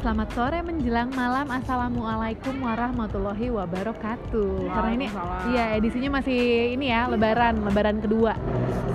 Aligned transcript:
selamat 0.00 0.28
sore 0.32 0.58
menjelang 0.64 1.12
malam. 1.12 1.44
Assalamualaikum 1.52 2.56
warahmatullahi 2.64 3.52
wabarakatuh. 3.52 4.72
Karena 4.72 4.90
ini 4.96 5.06
iya 5.52 5.76
edisinya 5.76 6.16
masih 6.16 6.72
ini 6.72 6.88
ya 6.88 7.04
Lebaran, 7.04 7.60
Lebaran 7.60 8.00
kedua. 8.00 8.32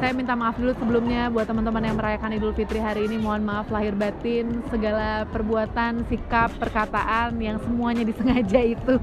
Saya 0.01 0.17
minta 0.17 0.33
maaf 0.33 0.57
dulu 0.57 0.73
sebelumnya 0.73 1.29
buat 1.29 1.45
teman-teman 1.45 1.85
yang 1.85 1.97
merayakan 2.01 2.33
Idul 2.33 2.57
Fitri 2.57 2.81
hari 2.81 3.05
ini. 3.05 3.21
Mohon 3.21 3.45
maaf 3.45 3.69
lahir 3.69 3.93
batin 3.93 4.65
segala 4.73 5.29
perbuatan, 5.29 6.09
sikap, 6.09 6.49
perkataan 6.57 7.37
yang 7.37 7.61
semuanya 7.61 8.01
disengaja 8.01 8.65
itu. 8.65 8.97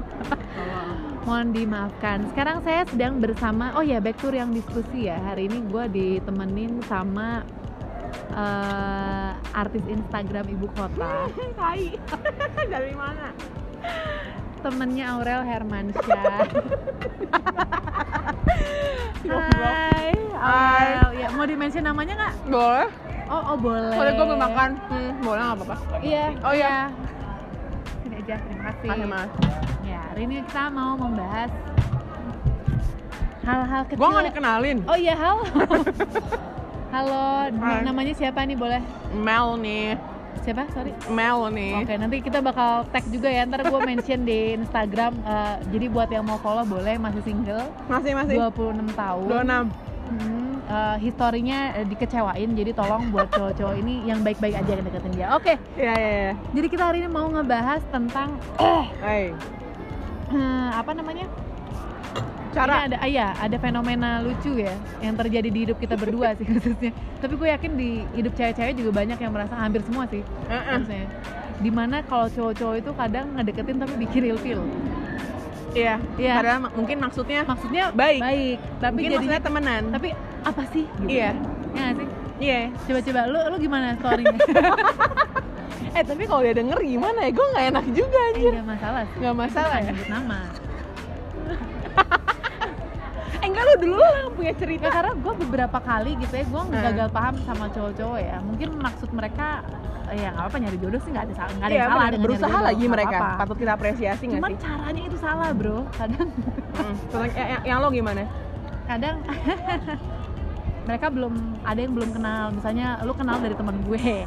Mohon 1.23 1.55
dimaafkan. 1.55 2.27
Sekarang 2.34 2.66
saya 2.66 2.82
sedang 2.91 3.23
bersama, 3.23 3.79
oh 3.79 3.84
ya 3.87 4.03
back 4.03 4.19
tour 4.19 4.34
yang 4.34 4.50
diskusi 4.50 5.07
ya. 5.07 5.23
Hari 5.23 5.46
ini 5.46 5.71
gue 5.71 5.84
ditemenin 5.87 6.82
sama 6.91 7.46
eh, 8.32 9.30
artis 9.52 9.84
Instagram 9.86 10.46
ibu 10.48 10.66
kota. 10.72 11.29
Hai. 11.61 11.96
Dari 12.72 12.93
mana? 12.96 13.30
temennya 14.62 15.04
Aurel 15.18 15.43
Hermansyah. 15.43 16.46
Hai, 19.26 20.14
Hai. 20.39 20.89
Aurel. 21.03 21.18
Ya, 21.18 21.29
mau 21.34 21.44
di-mention 21.46 21.82
namanya 21.82 22.14
nggak? 22.14 22.34
Boleh. 22.46 22.89
Oh, 23.26 23.43
oh 23.54 23.56
boleh. 23.58 23.96
Boleh 23.98 24.12
gue 24.14 24.26
belum 24.31 24.42
makan. 24.42 24.70
Hmm, 24.86 25.11
boleh 25.18 25.42
nggak 25.42 25.56
apa-apa. 25.58 25.76
Iya. 25.98 26.26
Oh, 26.46 26.54
iya. 26.54 26.75
Sini 28.06 28.14
aja, 28.22 28.34
terima 28.39 28.62
kasih. 28.70 28.89
Kasih 28.90 29.06
mas. 29.11 29.31
Ya, 29.82 30.00
hari 30.14 30.22
ini 30.31 30.34
kita 30.46 30.64
mau 30.70 30.94
membahas 30.94 31.50
hal-hal 33.42 33.83
kecil. 33.91 33.98
Gue 33.98 34.08
nggak 34.14 34.27
dikenalin. 34.31 34.78
Oh 34.86 34.98
iya, 34.98 35.14
halo. 35.19 35.42
Halo, 36.92 37.48
Hai. 37.51 37.81
namanya 37.83 38.12
siapa 38.12 38.45
nih 38.45 38.55
boleh? 38.55 38.81
Mel 39.14 39.56
nih. 39.59 39.97
Siapa? 40.42 40.67
Sorry. 40.73 40.92
Mel 41.09 41.49
nih. 41.51 41.81
Oke, 41.81 41.95
nanti 41.97 42.17
kita 42.21 42.39
bakal 42.41 42.84
tag 42.89 43.05
juga 43.09 43.29
ya. 43.29 43.45
Ntar 43.45 43.65
gue 43.65 43.81
mention 43.81 44.21
di 44.23 44.53
Instagram. 44.55 45.12
eh, 45.23 45.55
jadi 45.71 45.87
buat 45.89 46.09
yang 46.09 46.25
mau 46.25 46.37
follow 46.37 46.65
boleh, 46.65 46.99
masih 46.99 47.23
single, 47.23 47.65
Masih 47.87 48.12
masih. 48.12 48.37
26 48.37 48.93
tahun. 48.93 49.25
26. 49.25 49.67
Hmm, 50.12 50.53
eh, 50.67 50.97
historinya 51.01 51.59
eh, 51.75 51.87
dikecewain, 51.87 52.51
jadi 52.53 52.71
tolong 52.75 53.09
buat 53.09 53.31
cowok-cowok 53.31 53.75
ini 53.79 54.05
yang 54.05 54.21
baik-baik 54.21 54.53
aja 54.55 54.71
yang 54.71 54.84
deketin 54.84 55.12
dia. 55.15 55.29
Oke, 55.33 55.56
Iya 55.75 55.95
iya 55.95 56.11
iya. 56.12 56.33
jadi 56.53 56.67
kita 56.69 56.83
hari 56.84 56.99
ini 57.01 57.09
mau 57.09 57.25
ngebahas 57.29 57.81
tentang 57.89 58.37
eh, 59.06 59.33
apa 60.73 60.93
namanya? 60.93 61.25
Cara. 62.53 62.72
Ini 62.75 62.86
ada, 62.86 62.97
ah, 62.98 63.08
iya, 63.08 63.27
ada 63.34 63.56
fenomena 63.56 64.20
lucu 64.20 64.53
ya 64.55 64.70
yang 65.00 65.17
terjadi 65.17 65.48
di 65.48 65.58
hidup 65.64 65.77
kita 65.77 65.97
berdua 65.97 66.36
sih 66.36 66.45
khususnya. 66.53 66.92
Tapi 67.19 67.34
gue 67.34 67.48
yakin 67.48 67.72
di 67.75 67.91
hidup 68.12 68.33
cewek-cewek 68.33 68.75
juga 68.77 68.91
banyak 68.94 69.17
yang 69.17 69.33
merasa 69.33 69.55
hampir 69.55 69.81
semua 69.83 70.05
sih, 70.06 70.20
Heeh. 70.47 70.77
maksudnya. 70.77 71.09
Di 71.59 71.70
mana 71.70 71.97
kalau 72.03 72.28
cowok-cowok 72.28 72.77
itu 72.77 72.91
kadang 72.92 73.27
ngedeketin 73.33 73.77
tapi 73.78 73.94
bikin 73.98 74.22
ilfil. 74.28 74.61
Iya. 75.72 75.97
Iya. 76.14 76.34
Padahal 76.36 76.59
mungkin 76.70 76.97
maksudnya 77.00 77.41
Maksudnya 77.42 77.84
Baik. 77.91 78.20
baik, 78.20 78.59
tapi 78.77 78.92
mungkin 78.98 79.12
jadinya 79.16 79.39
temenan. 79.41 79.83
tapi 79.89 80.09
apa 80.42 80.62
sih? 80.69 80.84
Gitu. 81.00 81.09
Iya. 81.09 81.31
Ya 81.72 81.81
nggak 81.81 81.94
sih? 81.97 82.09
Iya. 82.37 82.61
Coba-coba 82.84 83.20
lu 83.25 83.39
lu 83.48 83.56
gimana 83.59 83.87
storynya? 83.97 84.37
Eh 85.97 86.00
tapi 86.00 86.25
kalau 86.25 86.41
dia 86.41 86.53
denger 86.53 86.78
gimana 86.81 87.19
ya? 87.22 87.31
Gue 87.31 87.47
nggak 87.53 87.64
enak 87.69 87.84
juga 87.91 88.16
Eh, 88.19 88.28
anjir. 88.33 88.53
nggak 88.53 88.69
masalah 88.69 89.03
sih. 89.05 89.16
Nggak 89.20 89.37
masalah 89.37 89.78
ya? 89.78 89.92
nama. 90.09 90.39
Enggak 93.63 93.79
lu 93.79 93.87
dulu 93.87 93.97
lah 93.97 94.19
yang 94.19 94.33
punya 94.33 94.53
cerita. 94.53 94.83
Ya 94.83 94.91
karena 94.93 95.13
gue 95.15 95.35
beberapa 95.39 95.79
kali 95.81 96.11
gitu 96.19 96.35
ya, 96.35 96.45
gue 96.45 96.63
Hmm. 96.63 96.83
gagal 96.83 97.09
paham 97.11 97.35
sama 97.43 97.65
cowok-cowok 97.69 98.19
ya. 98.21 98.37
Mungkin 98.41 98.69
maksud 98.77 99.11
mereka 99.11 99.63
ya 100.13 100.29
nggak 100.29 100.45
apa-apa 100.45 100.57
nyari 100.59 100.77
jodoh 100.77 101.01
sih 101.01 101.09
nggak 101.09 101.25
ada 101.25 101.33
nggak 101.33 101.63
ada 101.63 101.73
yang 101.73 101.89
salah 101.89 102.05
dengan 102.05 102.21
berusaha 102.21 102.51
jodoh, 102.51 102.67
lagi 102.67 102.85
mereka. 102.87 103.17
apa-apa. 103.17 103.39
Patut 103.39 103.57
kita 103.57 103.73
apresiasi 103.73 104.23
nggak 104.27 104.39
Cuman 104.39 104.51
sih? 104.51 104.61
caranya 104.61 105.03
itu 105.03 105.17
salah 105.17 105.49
bro. 105.53 105.78
Kadang 105.95 106.28
Hmm. 106.72 106.97
Yang, 107.15 107.33
yang, 107.33 107.62
yang 107.62 107.78
lo 107.78 107.89
gimana? 107.89 108.22
kadang 108.83 109.17
mereka 110.89 111.06
belum 111.09 111.34
ada 111.62 111.78
yang 111.78 111.93
belum 111.95 112.11
kenal. 112.12 112.45
Misalnya 112.51 112.87
lu 113.01 113.15
kenal 113.15 113.39
dari 113.39 113.55
temen 113.55 113.77
gue. 113.81 114.27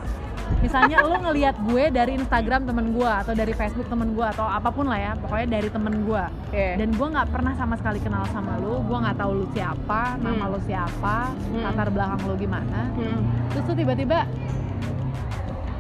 Misalnya 0.62 1.02
lu 1.02 1.16
ngelihat 1.20 1.56
gue 1.60 1.84
dari 1.90 2.16
Instagram 2.16 2.66
temen 2.66 2.92
gue 2.92 3.06
atau 3.08 3.34
dari 3.34 3.52
Facebook 3.52 3.86
temen 3.86 4.12
gue 4.12 4.26
atau 4.26 4.44
apa 4.44 4.70
pun 4.70 4.86
lah 4.86 4.98
ya, 4.98 5.12
pokoknya 5.16 5.48
dari 5.52 5.70
temen 5.70 6.02
gue. 6.02 6.24
Iya. 6.52 6.78
dan 6.78 6.90
gue 6.90 7.08
nggak 7.10 7.30
pernah 7.30 7.54
sama 7.54 7.76
sekali 7.76 8.00
kenal 8.00 8.24
sama 8.30 8.56
lu 8.58 8.80
gue 8.82 8.98
nggak 8.98 9.18
tahu 9.18 9.32
lu 9.36 9.46
siapa 9.52 10.16
nama 10.18 10.46
Hmm. 10.46 10.54
lu 10.54 10.60
siapa 10.62 11.16
Hmm. 11.32 11.62
latar 11.62 11.88
belakang 11.90 12.22
lu 12.24 12.36
gimana 12.36 12.82
Hmm. 12.92 13.22
terus 13.50 13.64
tuh 13.66 13.76
tiba-tiba 13.76 14.24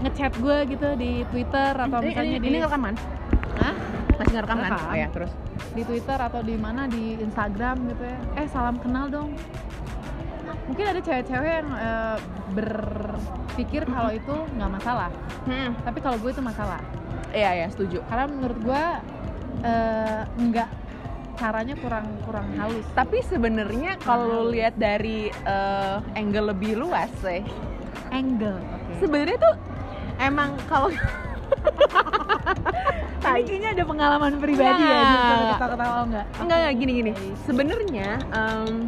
ngechat 0.02 0.34
gue 0.36 0.58
gitu 0.68 0.88
di 0.96 1.12
Twitter 1.26 1.72
atau 1.74 1.97
Ini, 1.97 2.06
misalnya 2.06 2.30
ini, 2.30 2.38
di 2.38 2.47
ini 2.47 2.58
ngerekaman? 2.59 2.94
Hah? 3.58 3.76
Masih 4.16 4.34
ngerekam 4.34 4.58
kan? 4.58 4.72
Oh 4.76 4.96
ya, 4.96 5.08
terus? 5.09 5.32
di 5.72 5.84
Twitter 5.84 6.16
atau 6.18 6.40
di 6.40 6.56
mana 6.56 6.84
di 6.86 7.16
Instagram 7.18 7.76
gitu 7.90 8.03
ya 8.03 8.18
eh 8.38 8.47
salam 8.47 8.76
kenal 8.78 9.08
dong 9.08 9.36
mungkin 10.66 10.86
ada 10.90 11.00
cewek-cewek 11.02 11.52
yang 11.62 11.70
eh, 11.78 12.18
berpikir 12.53 13.81
kalau 13.86 14.12
itu 14.14 14.36
nggak 14.58 14.72
masalah. 14.72 15.09
Hmm. 15.46 15.78
tapi 15.86 16.00
kalau 16.02 16.18
gue 16.18 16.31
itu 16.34 16.42
masalah. 16.42 16.81
Iya, 17.36 17.52
iya, 17.64 17.68
setuju. 17.70 18.00
karena 18.08 18.26
menurut 18.31 18.59
gue 18.64 18.84
eh, 19.66 20.22
nggak 20.26 20.70
caranya 21.36 21.76
kurang 21.78 22.08
kurang 22.24 22.48
halus. 22.56 22.88
Tapi 22.96 23.20
sebenarnya 23.28 24.00
kalau 24.02 24.50
lihat 24.50 24.74
dari 24.80 25.30
eh, 25.30 25.98
angle 26.18 26.56
lebih 26.56 26.80
luas 26.80 27.12
sih, 27.22 27.44
angle 28.09 28.58
oke. 28.58 28.94
Sebenarnya 29.03 29.38
tuh 29.38 29.56
emang 30.18 30.56
kalau 30.66 30.90
Ini 33.26 33.42
kayaknya 33.44 33.70
ada 33.76 33.84
pengalaman 33.84 34.34
pribadi 34.38 34.84
ya, 34.86 35.02
jadi 35.02 35.53
ketawa-ketawa 35.58 35.92
oh, 35.97 36.06
enggak? 36.08 36.26
enggak 36.40 36.58
enggak 36.62 36.74
gini 36.78 36.92
gini. 36.94 37.12
Sebenarnya 37.44 38.09
em, 38.32 38.88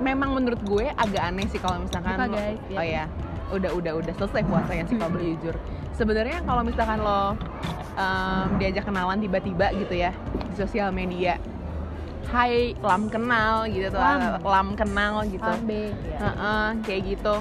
memang 0.00 0.32
menurut 0.32 0.60
gue 0.60 0.88
agak 0.90 1.22
aneh 1.22 1.46
sih 1.46 1.56
kalau 1.56 1.78
misalkan 1.78 2.16
Buka, 2.16 2.26
lo- 2.26 2.34
guys, 2.34 2.58
oh 2.72 2.82
ya 2.82 3.04
udah 3.50 3.70
udah 3.72 3.92
udah 3.96 4.12
selesai 4.14 4.42
puasanya 4.42 4.84
sih 4.84 4.94
kalau 4.94 5.10
boleh 5.10 5.34
jujur 5.34 5.54
sebenarnya 5.92 6.38
kalau 6.40 6.62
misalkan 6.62 6.98
lo 6.98 7.34
em, 7.92 8.46
diajak 8.56 8.84
kenalan 8.84 9.18
tiba-tiba 9.18 9.66
gitu 9.74 9.94
ya 9.94 10.14
di 10.42 10.54
sosial 10.54 10.90
media 10.90 11.36
Hai 12.22 12.78
lam 12.78 13.10
kenal 13.10 13.66
gitu 13.66 13.90
tuh 13.90 13.98
Lam. 13.98 14.38
lam 14.40 14.68
kenal 14.72 15.26
gitu 15.26 15.42
Ambe. 15.42 15.90
Ya. 16.06 16.18
Heeh, 16.22 16.66
kayak 16.80 17.02
gitu 17.08 17.34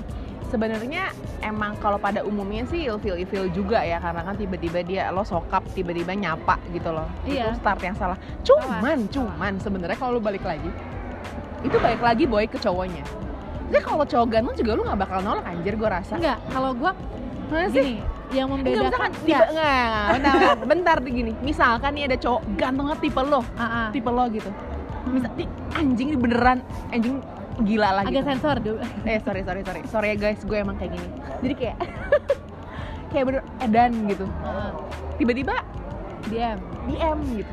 sebenarnya 0.49 1.13
emang 1.41 1.77
kalau 1.77 1.95
pada 1.95 2.25
umumnya 2.25 2.65
sih 2.65 2.89
ilfil 2.89 3.13
ilfil 3.15 3.53
juga 3.53 3.79
ya 3.79 4.01
karena 4.01 4.25
kan 4.25 4.33
tiba-tiba 4.33 4.81
dia 4.81 5.03
lo 5.07 5.21
sokap 5.21 5.61
tiba-tiba 5.69 6.17
nyapa 6.17 6.57
gitu 6.73 6.89
loh 6.89 7.05
Iya. 7.21 7.53
itu 7.53 7.61
start 7.61 7.79
yang 7.79 7.93
salah 7.93 8.17
cuman 8.41 9.05
cuman 9.07 9.61
sebenarnya 9.61 9.93
kalau 9.93 10.17
lo 10.17 10.21
balik 10.21 10.41
lagi 10.41 10.73
itu 11.61 11.77
balik 11.77 12.01
lagi 12.01 12.23
boy 12.23 12.45
ke 12.45 12.57
cowoknya 12.57 13.03
jadi 13.69 13.81
kalau 13.81 14.03
cowok 14.03 14.27
ganteng 14.27 14.55
juga 14.57 14.71
lu 14.73 14.81
nggak 14.81 14.99
bakal 14.99 15.19
nolak 15.21 15.45
anjir 15.45 15.73
gue 15.75 15.89
rasa 15.89 16.17
Enggak, 16.17 16.39
kalau 16.49 16.71
Mana 17.49 17.65
sih? 17.69 17.97
yang 18.29 18.45
Enggak, 18.45 18.61
membedakan 18.61 18.85
misalkan 18.85 19.09
enggak. 19.09 19.25
tipe 19.25 19.45
enggak, 19.49 20.05
bentar, 20.05 20.33
bentar, 20.37 20.57
bentar 20.69 20.97
gini. 21.01 21.31
Misalkan 21.41 21.91
nih 21.97 22.03
ada 22.05 22.17
cowok 22.17 22.41
ganteng 22.55 22.87
tipe 23.01 23.21
lo, 23.21 23.41
ah. 23.57 23.89
tipe 23.89 24.05
lo 24.05 24.23
gitu. 24.29 24.49
Misal, 25.09 25.31
nih, 25.33 25.47
anjing 25.73 26.07
ini 26.13 26.17
beneran 26.17 26.59
anjing 26.89 27.15
gila 27.59 27.89
lah 27.91 28.03
agak 28.05 28.21
gitu. 28.21 28.29
sensor 28.29 28.55
dulu. 28.61 28.79
eh 29.03 29.19
sorry 29.19 29.41
sorry 29.41 29.61
sorry 29.65 29.81
sorry 29.83 30.07
ya 30.13 30.15
guys 30.15 30.39
gue 30.39 30.55
emang 30.55 30.77
kayak 30.77 30.93
gini 30.93 31.07
jadi 31.41 31.53
kayak 31.57 31.75
kayak 33.11 33.23
bener 33.25 33.41
edan 33.59 33.91
gitu 34.05 34.25
Ah, 34.39 34.71
tiba-tiba 35.17 35.55
diam. 36.29 36.59
DM 36.85 37.17
gitu 37.35 37.51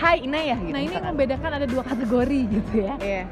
Hai 0.00 0.16
Ina 0.20 0.40
ya 0.40 0.56
gitu 0.56 0.72
Nah, 0.72 0.80
ini 0.80 0.88
yang 0.88 0.92
misalkan. 0.96 1.10
membedakan 1.12 1.50
ada 1.52 1.66
dua 1.68 1.82
kategori 1.84 2.40
gitu 2.48 2.72
ya. 2.80 2.94
Iya. 2.98 3.24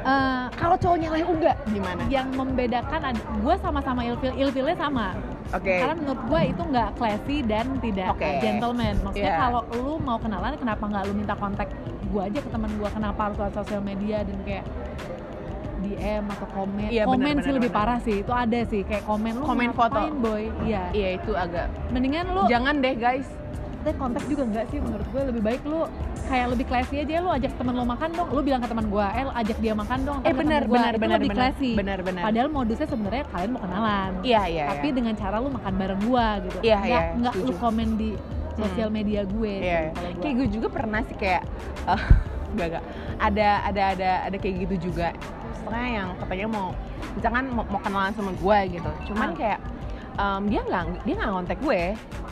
Eh, 0.00 0.44
kalau 0.54 0.76
cowoknya 0.76 1.08
lah 1.10 1.20
enggak 1.22 1.56
gimana 1.66 2.02
yang 2.08 2.28
membedakan 2.30 3.00
gua 3.40 3.54
sama-sama 3.56 4.00
ilfil 4.02 4.32
ilfilnya 4.34 4.72
sama. 4.74 5.12
oke 5.50 5.64
Karena 5.66 5.92
menurut 5.94 6.20
gua 6.24 6.40
itu 6.42 6.62
nggak 6.62 6.88
classy 6.94 7.36
dan 7.42 7.66
tidak 7.80 8.08
uh, 8.10 8.40
gentleman. 8.40 8.94
Maksudnya 9.02 9.28
Iya. 9.30 9.40
kalau 9.42 9.60
lu 9.70 9.94
mau 9.98 10.16
kenalan 10.16 10.56
kenapa 10.56 10.84
nggak 10.86 11.02
lu 11.04 11.12
minta 11.14 11.34
kontak 11.34 11.68
gua 12.08 12.22
aja 12.26 12.38
ke 12.38 12.48
teman 12.48 12.70
gua 12.76 12.88
kenapa 12.88 13.20
harus 13.22 13.36
lewat 13.36 13.54
sosial 13.54 13.80
media 13.80 14.24
dan 14.24 14.36
kayak 14.42 14.64
DM 15.80 16.24
atau 16.28 16.48
komen. 16.50 16.88
Iya, 16.88 17.02
komen 17.04 17.20
benar, 17.20 17.36
sih 17.36 17.44
benar, 17.46 17.56
lebih 17.56 17.70
benar. 17.70 17.80
parah 17.80 17.98
sih. 18.00 18.16
Itu 18.20 18.32
ada 18.34 18.60
sih 18.62 18.80
kayak 18.82 19.04
komen 19.04 19.32
lu 19.32 19.44
Komen 19.44 19.70
foto. 19.72 20.00
boy. 20.18 20.44
Iya. 20.62 20.82
iya 20.92 21.08
itu 21.16 21.32
agak 21.32 21.68
Mendingan 21.88 22.24
lu 22.30 22.44
jangan 22.46 22.80
deh 22.80 22.92
guys 22.94 23.28
Tapi 23.80 23.96
kontak 23.96 24.24
juga 24.28 24.42
enggak 24.44 24.64
sih? 24.68 24.78
Menurut 24.78 25.06
gue 25.08 25.22
lebih 25.32 25.42
baik 25.42 25.62
lu 25.64 25.88
kayak 26.28 26.46
lebih 26.52 26.66
classy 26.68 27.00
aja. 27.00 27.24
Lu 27.24 27.30
ajak 27.32 27.52
temen 27.56 27.72
lu 27.72 27.84
makan 27.88 28.08
dong. 28.12 28.28
Lu 28.28 28.40
bilang 28.44 28.60
ke 28.60 28.68
teman 28.68 28.86
gue 28.92 29.06
eh 29.16 29.24
ajak 29.24 29.56
dia 29.58 29.72
makan 29.72 29.98
dong. 30.04 30.18
Eh 30.20 30.34
benar 30.36 30.68
benar 30.68 30.94
benar 31.00 31.16
lebih 31.16 31.32
benar. 31.32 31.40
classy. 31.48 31.72
Benar 31.72 31.98
benar. 32.04 32.22
Padahal 32.28 32.48
modusnya 32.52 32.86
sebenarnya 32.86 33.24
kalian 33.32 33.50
mau 33.56 33.60
kenalan. 33.64 34.10
Iya 34.20 34.42
iya 34.46 34.64
tapi 34.70 34.88
iya. 34.92 34.96
dengan 34.96 35.14
cara 35.16 35.36
lu 35.40 35.48
makan 35.48 35.72
bareng 35.80 36.00
gua 36.04 36.26
gitu. 36.44 36.58
Iya, 36.60 36.78
nggak 36.78 36.88
iya, 36.88 37.18
nggak 37.18 37.34
lu 37.40 37.52
komen 37.56 37.88
di 37.96 38.10
sosial 38.60 38.88
media 38.92 39.24
gue 39.24 39.54
Iya, 39.56 39.80
iya. 39.88 40.12
kayak 40.20 40.34
gue 40.36 40.48
juga 40.52 40.68
pernah 40.68 41.00
sih 41.08 41.16
kayak 41.16 41.48
eh, 41.88 42.02
gak 42.60 42.66
gak 42.76 42.84
ada 43.16 43.48
ada 43.64 43.82
ada 43.96 44.10
ada 44.28 44.36
kayak 44.36 44.68
gitu 44.68 44.92
juga. 44.92 45.16
Setengah 45.56 45.86
yang 45.88 46.08
katanya 46.20 46.46
mau 46.50 46.66
misalkan 47.16 47.44
mau, 47.48 47.64
mau 47.64 47.80
kenalan 47.80 48.12
sama 48.12 48.32
gue 48.36 48.58
gitu. 48.76 48.90
Cuman 49.12 49.32
Ah. 49.32 49.36
kayak 49.36 49.58
em, 50.20 50.42
dia 50.46 50.60
nggak 50.62 50.84
dia 51.02 51.14
nggak 51.16 51.30
ngontek 51.30 51.58
gue 51.58 51.82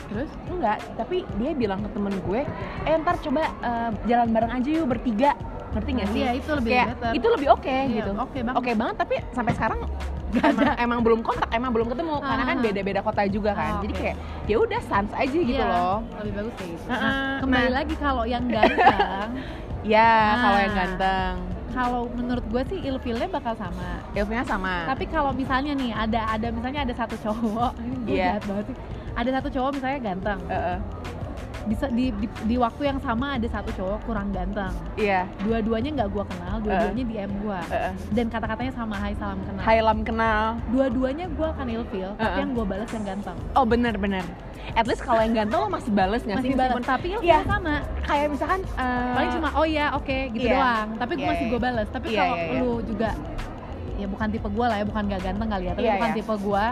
terus 0.07 0.29
enggak 0.47 0.77
tapi 0.95 1.17
dia 1.35 1.51
bilang 1.53 1.79
ke 1.79 1.89
temen 1.89 2.13
gue 2.19 2.41
eh 2.83 2.93
ntar 2.97 3.15
coba 3.19 3.41
eh, 3.59 3.89
jalan 4.05 4.29
bareng 4.29 4.51
aja 4.53 4.69
yuk 4.71 4.87
bertiga 4.87 5.31
ngerti 5.69 5.89
nggak 5.91 6.09
sih 6.09 6.19
Iya, 6.19 6.31
itu 6.33 6.49
lebih 6.51 6.71
kayak 6.71 6.87
better. 6.91 7.11
itu 7.13 7.27
lebih 7.29 7.47
oke 7.51 7.69
Iya, 7.69 7.93
gitu 7.95 8.11
oke 8.15 8.37
banget. 8.39 8.55
oke 8.55 8.71
banget 8.75 8.95
tapi 8.97 9.15
sampai 9.31 9.53
sekarang 9.53 9.79
Gak 10.29 10.45
emang, 10.45 10.61
ada. 10.61 10.73
emang 10.79 10.99
belum 11.01 11.19
kontak 11.19 11.49
emang 11.49 11.71
belum 11.71 11.87
ketemu 11.89 12.15
karena 12.19 12.43
kan 12.43 12.55
Ah. 12.55 12.63
beda-beda 12.63 12.99
kota 13.01 13.21
juga 13.25 13.51
kan 13.51 13.71
Ah, 13.71 13.81
jadi 13.81 13.93
kayak 13.95 14.15
ya 14.45 14.55
udah 14.59 14.81
sans 14.83 15.09
aja 15.11 15.39
gitu 15.41 15.57
Iya, 15.57 15.65
loh 15.67 15.97
lebih 16.15 16.33
bagus 16.35 16.53
kayak 16.55 16.69
gitu 16.69 16.85
Heeh, 16.85 17.01
nah, 17.03 17.37
kembali 17.39 17.65
nah. 17.65 17.73
lagi 17.75 17.93
kalau 17.97 18.23
yang 18.25 18.45
ganteng 18.45 19.29
ya 19.93 20.09
Nah. 20.11 20.37
kalau 20.39 20.57
yang 20.59 20.75
ganteng 20.75 21.33
kalau 21.69 22.09
menurut 22.09 22.43
gue 22.43 22.63
sih 22.67 22.79
ilfilnya 22.81 23.27
bakal 23.27 23.53
sama 23.53 24.01
ilmunya 24.11 24.43
sama 24.43 24.85
tapi 24.85 25.05
kalau 25.05 25.31
misalnya 25.31 25.73
nih 25.73 25.91
ada 25.91 26.21
ada 26.29 26.47
misalnya 26.49 26.81
ada 26.83 26.93
satu 26.93 27.15
cowok 27.15 27.73
ini 27.85 27.95
Iya. 28.11 28.25
jahat 28.35 28.43
banget 28.45 28.65
sih 28.67 28.77
ada 29.11 29.29
satu 29.31 29.47
cowok 29.49 29.71
misalnya 29.75 29.99
ganteng 30.01 30.39
Heeh. 30.47 30.77
Bisa 31.67 31.85
di, 31.91 32.13
di 32.15 32.27
di 32.47 32.55
waktu 32.55 32.87
yang 32.87 32.99
sama 33.03 33.35
ada 33.35 33.47
satu 33.51 33.69
cowok 33.75 33.99
kurang 34.07 34.31
ganteng 34.31 34.71
iya 34.95 35.27
dua-duanya 35.43 35.89
nggak 35.99 36.09
gue 36.13 36.23
kenal 36.23 36.55
dua-duanya 36.63 37.03
DM 37.03 37.31
gue 37.43 37.59
Heeh. 37.73 37.93
dan 38.15 38.25
kata-katanya 38.31 38.73
sama 38.75 38.95
hai 38.95 39.13
salam 39.19 39.39
kenal 39.43 39.63
Hai 39.63 39.77
lam 39.83 39.99
kenal 40.07 40.43
dua-duanya 40.71 41.25
gue 41.27 41.47
akan 41.47 41.65
ilfil 41.67 42.09
tapi 42.15 42.23
Uh-uh. 42.23 42.39
yang 42.39 42.51
gue 42.55 42.65
balas 42.65 42.89
yang 42.95 43.05
ganteng 43.05 43.37
oh 43.57 43.65
bener 43.67 43.95
at 44.77 44.85
least 44.85 45.01
kalau 45.01 45.19
yang 45.19 45.33
ganteng 45.33 45.59
lo 45.59 45.69
masih 45.71 45.91
bales 45.91 46.21
nggak 46.23 46.39
sih 46.45 46.51
masih 46.53 46.59
balas 46.59 46.85
tapi 46.85 47.07
ilfil 47.17 47.27
Iya. 47.29 47.39
sama 47.45 47.75
kayak 48.05 48.27
misalkan 48.31 48.59
eh, 48.63 49.13
paling 49.17 49.31
cuma 49.35 49.49
oh 49.57 49.65
ya 49.67 49.85
oke 49.97 50.17
gitu 50.33 50.45
Iya. 50.47 50.55
doang 50.55 50.87
tapi 50.97 51.11
gue 51.17 51.23
Iya, 51.25 51.31
masih 51.33 51.45
iya. 51.45 51.51
gue 51.51 51.59
balas 51.61 51.87
tapi 51.89 52.07
Iya, 52.09 52.19
kalau 52.19 52.35
iya, 52.35 52.45
iya. 52.45 52.59
lu 52.61 52.71
juga 52.85 53.09
ya 53.99 54.07
bukan 54.07 54.27
tipe 54.31 54.47
gue 54.47 54.65
lah 54.65 54.77
ya 54.79 54.85
bukan 54.87 55.03
gak 55.11 55.21
ganteng 55.27 55.49
kali 55.51 55.63
ya 55.67 55.73
tapi 55.75 55.83
Iya, 55.83 55.93
bukan 55.99 56.09
iya. 56.09 56.17
tipe 56.17 56.33
gue 56.39 56.65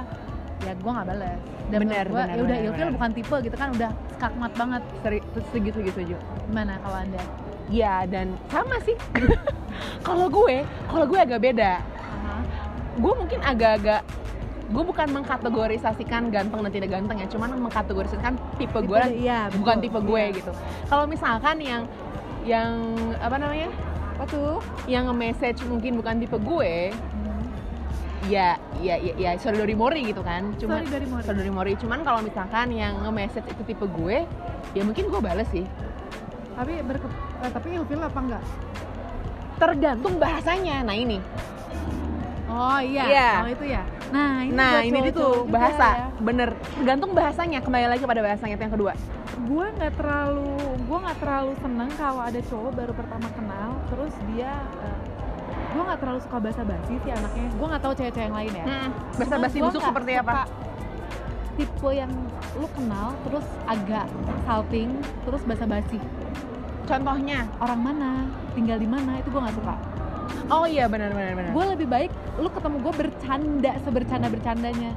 ya 0.63 0.74
gue 0.74 0.92
nggak 0.92 1.07
balas. 1.07 1.39
Dan 1.68 1.80
Bener, 1.83 2.06
gue 2.06 2.21
ya 2.24 2.42
udah 2.42 2.57
ilfil 2.63 2.89
bukan 2.95 3.09
tipe 3.12 3.36
gitu 3.44 3.56
kan 3.56 3.69
udah 3.71 3.92
skakmat 4.15 4.51
banget. 4.56 4.81
Seri, 5.04 5.19
segitu 5.51 5.77
gitu 5.83 6.00
juga 6.07 6.21
gimana 6.45 6.74
kalau 6.80 6.98
anda? 6.98 7.21
Ya 7.68 8.07
dan 8.07 8.31
sama 8.48 8.80
sih. 8.81 8.95
Kalau 10.01 10.25
gue 10.25 10.65
kalau 10.88 11.06
gue 11.06 11.19
agak 11.19 11.38
beda. 11.44 11.77
Gue 12.98 13.13
mungkin 13.13 13.44
agak-agak 13.44 14.01
gue 14.68 14.83
bukan 14.83 15.07
mengkategorisasikan 15.13 16.27
ganteng 16.27 16.60
dan 16.60 16.71
tidak 16.74 16.89
ganteng 16.92 17.21
ya 17.21 17.27
cuman 17.30 17.56
mengkategorisasikan 17.62 18.36
tipe 18.57 18.80
gue 18.81 18.98
dan 18.98 19.12
iya 19.13 19.39
bukan 19.48 19.80
betul. 19.80 19.86
tipe 19.88 20.00
gue 20.01 20.24
Iya. 20.24 20.36
gitu. 20.36 20.51
Kalau 20.89 21.06
misalkan 21.06 21.56
yang 21.62 21.83
yang 22.44 22.74
apa 23.21 23.38
namanya? 23.38 23.69
Apa 24.18 24.25
tuh? 24.25 24.57
Yang 24.89 25.03
nge-message 25.07 25.60
mungkin 25.63 25.92
bukan 25.95 26.15
tipe 26.18 26.36
gue 26.36 26.74
ya 28.27 28.59
ya 28.83 28.95
ya, 29.00 29.13
ya 29.18 29.29
sorry 29.39 29.74
mori 29.74 30.12
gitu 30.12 30.21
kan. 30.21 30.53
Cuma 30.59 30.83
Sorry 30.83 30.88
dari 30.91 31.07
Mori. 31.07 31.24
sorry 31.24 31.51
mori. 31.51 31.74
Cuman 31.79 32.00
kalau 32.03 32.21
misalkan 32.21 32.71
yang 32.75 33.00
nge-message 33.01 33.47
itu 33.47 33.63
tipe 33.74 33.85
gue 33.88 34.27
ya 34.75 34.81
mungkin 34.83 35.07
gue 35.07 35.21
bales 35.24 35.47
sih. 35.50 35.65
Tapi 36.53 36.83
berke 36.83 37.07
eh, 37.41 37.51
tapi 37.51 37.68
ilfil 37.79 38.01
apa 38.03 38.19
enggak? 38.19 38.44
Tergantung 39.57 40.13
bahasanya. 40.21 40.85
Nah 40.85 40.95
ini. 40.95 41.18
Oh 42.47 42.79
iya. 42.79 43.03
Iya. 43.07 43.31
oh 43.44 43.50
itu 43.50 43.65
ya. 43.68 43.83
Nah 44.07 44.44
ini 44.47 44.56
nah 44.56 44.79
ini 44.83 45.00
juga 45.12 45.47
bahasa. 45.47 45.88
ya. 45.88 46.07
bener. 46.19 46.50
Tergantung 46.77 47.12
bahasanya. 47.15 47.59
Kembali 47.63 47.85
lagi 47.91 48.03
pada 48.06 48.21
bahasanya 48.21 48.56
itu 48.59 48.63
yang 48.68 48.75
kedua. 48.75 48.94
Gue 49.47 49.65
nggak 49.77 49.94
terlalu 49.95 50.57
gue 50.88 50.97
nggak 51.03 51.19
terlalu 51.19 51.51
seneng 51.59 51.89
kalau 52.00 52.21
ada 52.24 52.39
cowok 52.47 52.71
baru 52.71 52.94
pertama 52.95 53.27
kenal 53.35 53.69
terus 53.91 54.15
dia 54.31 54.56
gue 55.68 55.81
nggak 55.84 56.00
terlalu 56.00 56.19
suka 56.22 56.38
bahasa 56.40 56.62
basi 56.64 56.94
sih 56.98 57.12
anaknya. 57.12 57.48
Gue 57.52 57.68
nggak 57.68 57.81
tahu 57.81 57.94
cewek-cewek 57.94 58.25
yang 58.25 58.36
lain 58.36 58.52
ya. 58.54 58.66
Bahasa 59.14 59.25
Cuma 59.30 59.44
basi 59.44 59.58
gua 59.58 59.68
busuk 59.68 59.81
seperti 59.84 60.12
apa? 60.16 60.34
tipe 61.54 61.90
yang 61.90 62.12
lu 62.54 62.69
kenal 62.69 63.18
terus 63.24 63.42
agak 63.66 64.06
salting 64.44 64.94
terus 65.24 65.42
bahasa 65.42 65.66
basi 65.66 65.98
contohnya? 66.84 67.50
Orang 67.58 67.81
mana? 67.81 68.12
Tinggal 68.54 68.78
di 68.78 68.86
mana? 68.86 69.18
Itu 69.18 69.28
gue 69.28 69.42
nggak 69.42 69.56
suka. 69.56 69.75
Oh 70.48 70.64
iya 70.64 70.86
benar 70.86 71.12
benar 71.12 71.34
benar. 71.34 71.52
Gue 71.52 71.66
lebih 71.68 71.88
baik 71.88 72.12
lu 72.38 72.48
ketemu 72.48 72.75
gue 72.80 72.94
bercanda 72.96 73.72
sebercanda 73.81 74.28
bercandanya 74.30 74.92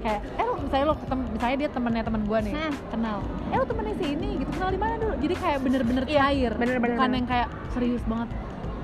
kayak 0.00 0.20
eh 0.34 0.42
lu 0.42 0.56
misalnya 0.58 0.84
lu 0.86 0.96
ketemu 0.98 1.22
misalnya 1.30 1.56
dia 1.56 1.70
temennya 1.70 2.02
teman 2.02 2.22
gue 2.24 2.38
nih 2.42 2.54
Hmm. 2.54 2.74
kenal. 2.90 3.18
Eh 3.46 3.56
lu 3.56 3.64
temennya 3.64 3.94
si 3.94 4.06
ini 4.10 4.28
gitu 4.36 4.50
kenal 4.50 4.68
di 4.68 4.80
mana 4.80 4.94
dulu? 4.96 5.14
Jadi 5.16 5.34
kayak 5.36 5.58
bener-bener 5.60 6.02
Iya, 6.04 6.20
cair. 6.26 6.52
bener-bener, 6.54 6.90
bukan 6.90 7.06
bener. 7.06 7.16
yang 7.16 7.26
kayak 7.28 7.48
serius 7.70 8.02
banget 8.02 8.28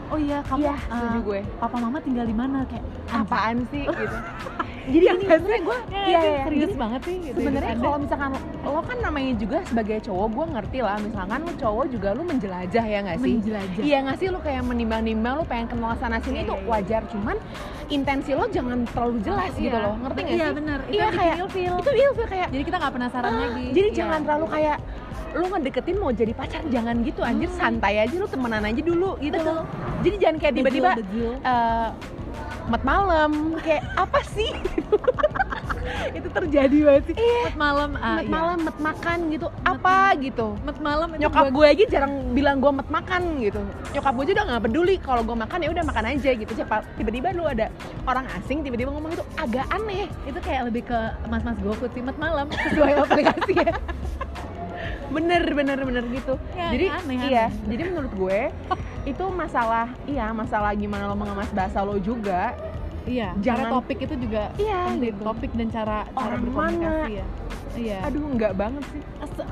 oh 0.07 0.19
iya 0.19 0.39
kamu 0.43 0.63
iya 0.63 0.75
setuju 0.81 1.19
gue. 1.21 1.41
papa 1.57 1.77
mama 1.77 1.99
tinggal 1.99 2.25
di 2.25 2.33
mana 2.33 2.59
kayak 2.65 2.85
apaan 3.09 3.57
sih 3.69 3.83
gitu. 3.85 4.17
Jadi 4.87 5.03
Yang 5.03 5.17
gini 5.17 5.27
nggak 5.27 5.39
sebenarnya 5.41 5.63
gue 5.65 5.79
Ya, 5.91 5.99
iya 5.99 6.07
itu 6.17 6.29
iya. 6.29 6.43
serius 6.47 6.63
Gini, 6.65 6.79
banget 6.79 7.01
sih 7.03 7.17
gitu, 7.21 7.37
sebenarnya 7.37 7.75
kalau 7.77 7.99
misalkan 7.99 8.31
lo 8.65 8.81
kan 8.81 8.99
namanya 9.01 9.33
juga 9.35 9.59
sebagai 9.65 9.99
cowok 10.01 10.27
gue 10.31 10.45
ngerti 10.49 10.79
lah. 10.81 10.97
Misalkan 11.01 11.39
lo 11.41 11.53
cowok 11.57 11.85
juga 11.89 12.09
lo 12.13 12.23
menjelajah 12.23 12.85
ya 12.87 12.99
nggak 13.03 13.19
sih? 13.19 13.33
Menjelajah. 13.35 13.83
Iya 13.83 13.99
nggak 14.01 14.17
sih? 14.17 14.29
Lo 14.29 14.39
kayak 14.39 14.63
menimbang-nimbang 14.63 15.35
lo 15.35 15.45
pengen 15.45 15.67
kenal 15.67 15.91
sana 15.97 16.23
sini 16.23 16.39
Iya, 16.39 16.45
itu 16.45 16.53
iya, 16.53 16.61
iya. 16.61 16.71
wajar. 16.71 17.03
Cuman 17.09 17.37
intensi 17.89 18.31
lo 18.31 18.45
jangan 18.47 18.79
terlalu 18.87 19.19
jelas 19.21 19.51
gitu 19.57 19.67
Iya. 19.69 19.83
loh. 19.83 19.95
Ngerti 19.99 20.21
nggak 20.21 20.31
iya 20.33 20.47
sih? 20.47 20.55
bener 20.55 20.79
itu 20.81 20.95
Iya, 20.95 21.07
kayak- 21.13 21.37
ilfil 21.41 21.75
itu 21.77 21.91
ilfil 21.97 22.27
kayak 22.29 22.49
jadi 22.49 22.63
kita 22.65 22.77
nggak 22.79 22.95
penasaran 22.95 23.27
"Ah, 23.29 23.39
lagi. 23.43 23.67
jadi 23.73 23.89
Iya. 23.89 23.97
jangan 23.97 24.21
terlalu 24.23 24.47
kayak 24.49 24.77
lo 25.37 25.47
ngedeketin 25.53 25.97
mau 26.01 26.11
jadi 26.11 26.33
pacar 26.33 26.65
jangan 26.73 26.97
gitu 27.05 27.21
anjir 27.21 27.49
Hmm. 27.53 27.59
santai 27.61 28.01
aja 28.03 28.15
lo 28.17 28.27
temenan 28.27 28.65
aja 28.65 28.81
dulu 28.81 29.21
gitu. 29.21 29.37
Betul. 29.37 29.63
jadi 30.03 30.17
jangan 30.19 30.37
kayak 30.41 30.55
tiba-tiba 30.57 30.91
eh 31.45 31.89
mat 32.67 32.83
malam. 32.83 33.31
Kayak 33.67 33.85
apa 33.95 34.21
sih? 34.35 34.51
Itu 36.19 36.29
terjadi 36.35 36.79
banget 36.83 37.03
sih. 37.13 37.17
Iya. 37.19 37.43
Mat 37.51 37.57
malam 37.59 37.91
ah, 37.99 38.19
mat 38.19 38.27
iya. 38.27 38.31
malam 38.31 38.59
mat 38.67 38.79
makan 38.79 39.19
gitu. 39.31 39.47
Apa 39.63 39.97
gitu. 40.19 40.47
Mat 40.67 40.79
malam 40.83 41.09
nyokap 41.15 41.47
gue 41.55 41.67
aja 41.67 41.85
jarang 41.87 42.35
bilang 42.35 42.59
gue 42.59 42.73
mat 42.75 42.89
makan 42.91 43.23
gitu. 43.43 43.63
Nyokap 43.95 44.13
gue 44.19 44.25
aja 44.27 44.33
udah 44.43 44.47
nggak 44.51 44.63
peduli 44.67 44.95
kalau 44.99 45.23
gue 45.23 45.37
makan 45.39 45.59
ya 45.63 45.69
udah 45.71 45.85
makan 45.87 46.05
aja 46.19 46.31
gitu. 46.35 46.53
Siapa 46.59 46.83
tiba-tiba 46.99 47.31
lu 47.35 47.47
ada 47.47 47.71
orang 48.07 48.27
asing 48.35 48.67
tiba-tiba 48.67 48.91
ngomong 48.91 49.15
itu 49.15 49.25
agak 49.39 49.67
aneh. 49.71 50.11
Itu 50.27 50.39
kayak 50.43 50.71
lebih 50.71 50.91
ke 50.91 50.99
mas-mas 51.31 51.59
GoFood 51.63 51.95
sih 51.95 52.03
mat 52.03 52.19
malam. 52.19 52.51
Sesuai 52.67 52.93
aplikasi 53.07 53.55
ya 53.55 53.75
bener 55.09 55.43
bener 55.49 55.79
bener 55.81 56.05
gitu. 56.09 56.35
Ya, 56.53 56.67
jadi 56.69 56.87
aneh, 56.93 57.17
iya 57.25 57.45
aneh. 57.47 57.67
jadi 57.69 57.83
menurut 57.87 58.13
gue 58.13 58.41
itu 59.11 59.25
masalah 59.31 59.87
iya 60.05 60.27
masalah 60.31 60.71
gimana 60.73 61.07
lo 61.07 61.15
mengemas 61.15 61.51
bahasa 61.51 61.81
lo 61.81 61.95
juga 61.97 62.59
iya 63.05 63.31
Jangan- 63.37 63.71
cara 63.71 63.73
topik 63.73 63.99
itu 64.01 64.15
juga 64.19 64.51
Iya, 64.57 64.79
penting 64.89 65.15
gitu. 65.15 65.23
topik 65.23 65.51
dan 65.53 65.69
cara 65.69 65.99
cara 66.07 66.27
Orang 66.27 66.41
berkomunikasi 66.43 67.13
ya. 67.15 67.27
Iya. 67.77 67.99
Aduh 68.03 68.25
enggak 68.27 68.57
banget 68.57 68.83
sih. 68.89 69.05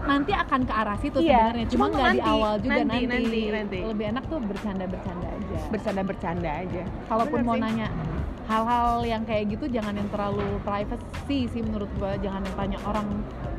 Nanti 0.03 0.33
akan 0.33 0.61
ke 0.65 0.73
arah 0.73 0.97
situ 0.97 1.21
Iya, 1.21 1.29
sebenarnya 1.53 1.67
cuma 1.69 1.85
nggak 1.87 2.09
di 2.09 2.21
awal 2.25 2.53
juga 2.57 2.73
nanti, 2.75 2.89
nanti, 2.89 3.05
nanti, 3.05 3.41
nanti. 3.53 3.79
lebih 3.85 4.07
enak 4.11 4.25
tuh 4.25 4.39
bercanda 4.41 4.85
bercanda 4.89 5.29
aja. 5.29 5.57
Bercanda 5.69 6.03
bercanda 6.03 6.51
aja. 6.57 6.83
Kalaupun 7.05 7.39
Bener 7.39 7.45
mau 7.45 7.55
sih. 7.55 7.63
nanya 7.63 7.87
hal-hal 8.45 9.01
yang 9.03 9.25
kayak 9.25 9.57
gitu 9.57 9.65
jangan 9.67 9.97
yang 9.97 10.09
terlalu 10.13 10.45
privacy 10.61 11.49
sih 11.49 11.61
menurut 11.65 11.89
gua. 11.97 12.15
Jangan 12.19 12.45
yang 12.45 12.57
tanya 12.57 12.79
orang 12.85 13.07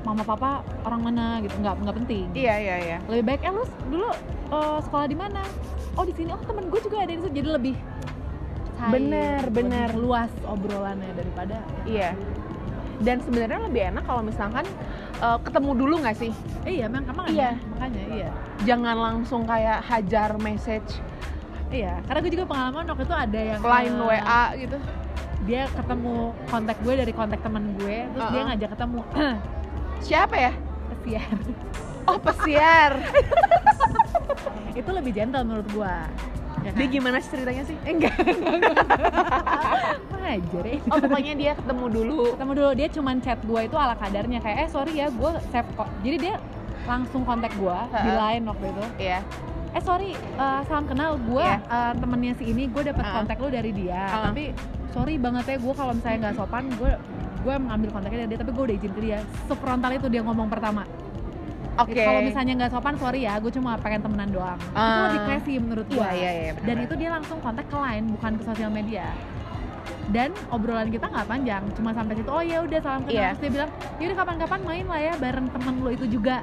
mama 0.06 0.22
papa 0.22 0.52
orang 0.86 1.02
mana 1.02 1.26
gitu. 1.42 1.54
Nggak 1.58 1.74
nggak 1.82 1.96
penting. 2.06 2.26
Iya 2.38 2.56
iya 2.58 2.76
iya. 2.78 2.98
Lebih 3.10 3.24
baik 3.26 3.42
eh 3.42 3.52
lu 3.52 3.64
dulu 3.90 4.10
eh, 4.54 4.80
sekolah 4.86 5.08
di 5.08 5.18
mana? 5.18 5.42
Oh 5.98 6.06
di 6.06 6.14
sini. 6.14 6.30
Oh 6.30 6.42
temen 6.42 6.70
gue 6.70 6.80
juga 6.80 7.02
ada 7.02 7.10
di 7.10 7.18
situ. 7.18 7.30
Jadi 7.34 7.50
lebih 7.50 7.76
cair, 8.76 8.92
Bener, 8.92 9.40
lebih 9.48 9.56
bener. 9.72 9.90
luas 9.96 10.32
obrolannya 10.44 11.12
daripada 11.16 11.64
iya. 11.88 12.12
Dan 12.96 13.20
sebenarnya 13.20 13.60
lebih 13.68 13.82
enak 13.92 14.04
kalau 14.04 14.22
misalkan 14.22 14.64
eh, 15.18 15.38
ketemu 15.42 15.72
dulu 15.74 15.96
nggak 16.00 16.18
sih? 16.20 16.32
Eh, 16.64 16.80
iya 16.80 16.86
memang 16.86 17.10
emang 17.10 17.28
Iya. 17.32 17.52
makanya 17.74 18.04
iya. 18.14 18.30
Jangan 18.64 18.96
langsung 18.96 19.44
kayak 19.44 19.82
hajar 19.84 20.36
message 20.38 21.00
iya 21.76 21.94
karena 22.08 22.20
gue 22.24 22.32
juga 22.32 22.46
pengalaman 22.48 22.84
waktu 22.88 23.04
itu 23.04 23.16
ada 23.16 23.40
yang 23.40 23.62
line 23.62 23.96
eh, 23.96 24.08
WA 24.08 24.44
gitu. 24.56 24.78
dia 25.46 25.64
ketemu 25.70 26.16
kontak 26.50 26.78
gue 26.82 26.94
dari 26.98 27.14
kontak 27.14 27.40
teman 27.44 27.64
gue 27.78 27.96
terus 28.16 28.26
dia 28.34 28.42
Uh-uh. 28.42 28.50
ngajak 28.50 28.70
ketemu. 28.74 29.02
Siapa 30.08 30.36
ya? 30.40 30.52
Kesian 30.90 31.40
oh 32.06 32.18
pesiar. 32.22 32.92
Itu 34.80 34.90
lebih 34.94 35.12
gentle 35.14 35.44
menurut 35.46 35.68
gue 35.70 35.96
ya 36.66 36.74
dia 36.74 36.88
kan? 36.90 36.96
gimana 36.98 37.18
sih 37.22 37.30
ceritanya 37.30 37.64
sih? 37.70 37.78
Enggak. 37.86 38.16
Ajar 40.26 40.66
ya. 40.66 40.78
Oh 40.90 40.98
pokoknya 40.98 41.34
dia 41.38 41.52
ketemu 41.54 41.86
dulu. 41.94 42.34
Ketemu 42.34 42.52
dulu. 42.58 42.70
Dia 42.74 42.88
cuman 42.90 43.16
chat 43.22 43.40
gue 43.46 43.62
itu 43.70 43.78
ala 43.78 43.94
kadarnya. 43.94 44.42
Kayak 44.42 44.58
eh 44.66 44.70
sorry 44.74 44.98
ya 44.98 45.14
gue 45.14 45.32
save 45.54 45.70
kok 45.78 45.86
jadi 46.02 46.18
dia 46.18 46.36
langsung 46.90 47.22
kontak 47.22 47.54
gue 47.54 47.78
di 47.94 48.10
line 48.10 48.44
waktu 48.50 48.66
itu. 48.74 48.84
Iya 48.98 49.20
eh 49.76 49.84
sorry 49.84 50.12
eh, 50.16 50.62
salam 50.66 50.86
kenal. 50.86 51.20
Gue 51.20 51.44
Iya. 51.44 51.60
eh, 51.62 51.94
temennya 51.96 52.34
si 52.34 52.44
ini 52.48 52.64
gue 52.66 52.84
dapet 52.86 53.04
Ha-ha. 53.04 53.16
kontak 53.18 53.38
lu 53.38 53.50
dari 53.50 53.72
dia. 53.72 54.02
Ha-ha. 54.06 54.32
tapi 54.32 54.56
sorry 54.90 55.16
banget 55.18 55.44
ya 55.46 55.58
gue 55.58 55.74
kalau 55.74 55.92
misalnya 55.92 56.18
nggak 56.22 56.36
sopan 56.38 56.64
gue 56.72 56.92
gue 57.44 57.56
mengambil 57.58 57.90
kontaknya 57.92 58.20
dari 58.22 58.30
dia. 58.32 58.40
Tapi 58.40 58.52
gue 58.52 58.64
udah 58.64 58.76
izin 58.76 58.92
ke 58.92 59.02
dia. 59.02 59.20
Sefrontal 59.46 59.92
itu 59.94 60.08
dia 60.08 60.22
ngomong 60.22 60.48
pertama. 60.48 60.84
Oke. 61.76 62.00
kalau 62.00 62.24
misalnya 62.24 62.56
nggak 62.56 62.72
sopan 62.72 62.96
sorry 62.96 63.28
ya 63.28 63.36
gue 63.36 63.52
cuma 63.52 63.76
pengen 63.76 64.00
temenan 64.02 64.32
doang. 64.32 64.56
Itu 64.56 64.80
Ah. 64.80 65.12
lebih 65.12 65.22
classy 65.28 65.54
menurut 65.60 65.84
gue 65.86 66.00
iya 66.00 66.32
iya 66.32 66.32
iya 66.32 66.54
dan 66.58 66.78
itu 66.80 66.96
dia 66.96 67.10
langsung 67.12 67.38
kontak 67.38 67.68
ke 67.68 67.76
line 67.76 68.08
bukan 68.10 68.32
ke 68.40 68.44
sosial 68.48 68.72
media 68.72 69.12
dan 70.08 70.30
obrolan 70.48 70.88
kita 70.88 71.06
nggak 71.06 71.26
panjang 71.26 71.64
cuma 71.74 71.90
sampai 71.92 72.14
situ 72.14 72.28
oh 72.28 72.40
ya 72.40 72.62
udah 72.62 72.80
salam 72.80 73.02
kenal 73.02 73.16
Iya. 73.16 73.28
terus 73.28 73.40
dia 73.40 73.52
bilang 73.52 73.70
yaudah 73.98 74.18
kapan-kapan 74.18 74.60
main 74.62 74.86
lah 74.86 75.02
ya 75.02 75.14
bareng 75.16 75.48
temen 75.50 75.74
lo 75.78 75.90
itu 75.90 76.06
juga 76.08 76.36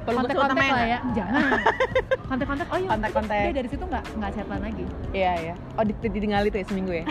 gue 0.00 0.10
kontak-kontak 0.10 0.66
lah 0.66 0.86
ya 0.86 0.98
jangan 1.12 1.42
kontak-kontak 2.28 2.66
oh 2.66 2.78
iya 2.78 2.88
Kontak-kontak. 2.90 3.36
udah 3.36 3.54
dari 3.54 3.68
situ 3.68 3.84
nggak 3.84 4.04
nggak 4.14 4.30
chatan 4.32 4.60
lagi 4.60 4.84
Iya 5.10 5.32
iya. 5.36 5.54
Oh 5.74 5.82
di- 5.82 5.98
ditinggal 6.00 6.42
itu 6.44 6.56
ya 6.56 6.64
seminggu 6.64 6.92
ya. 6.92 7.04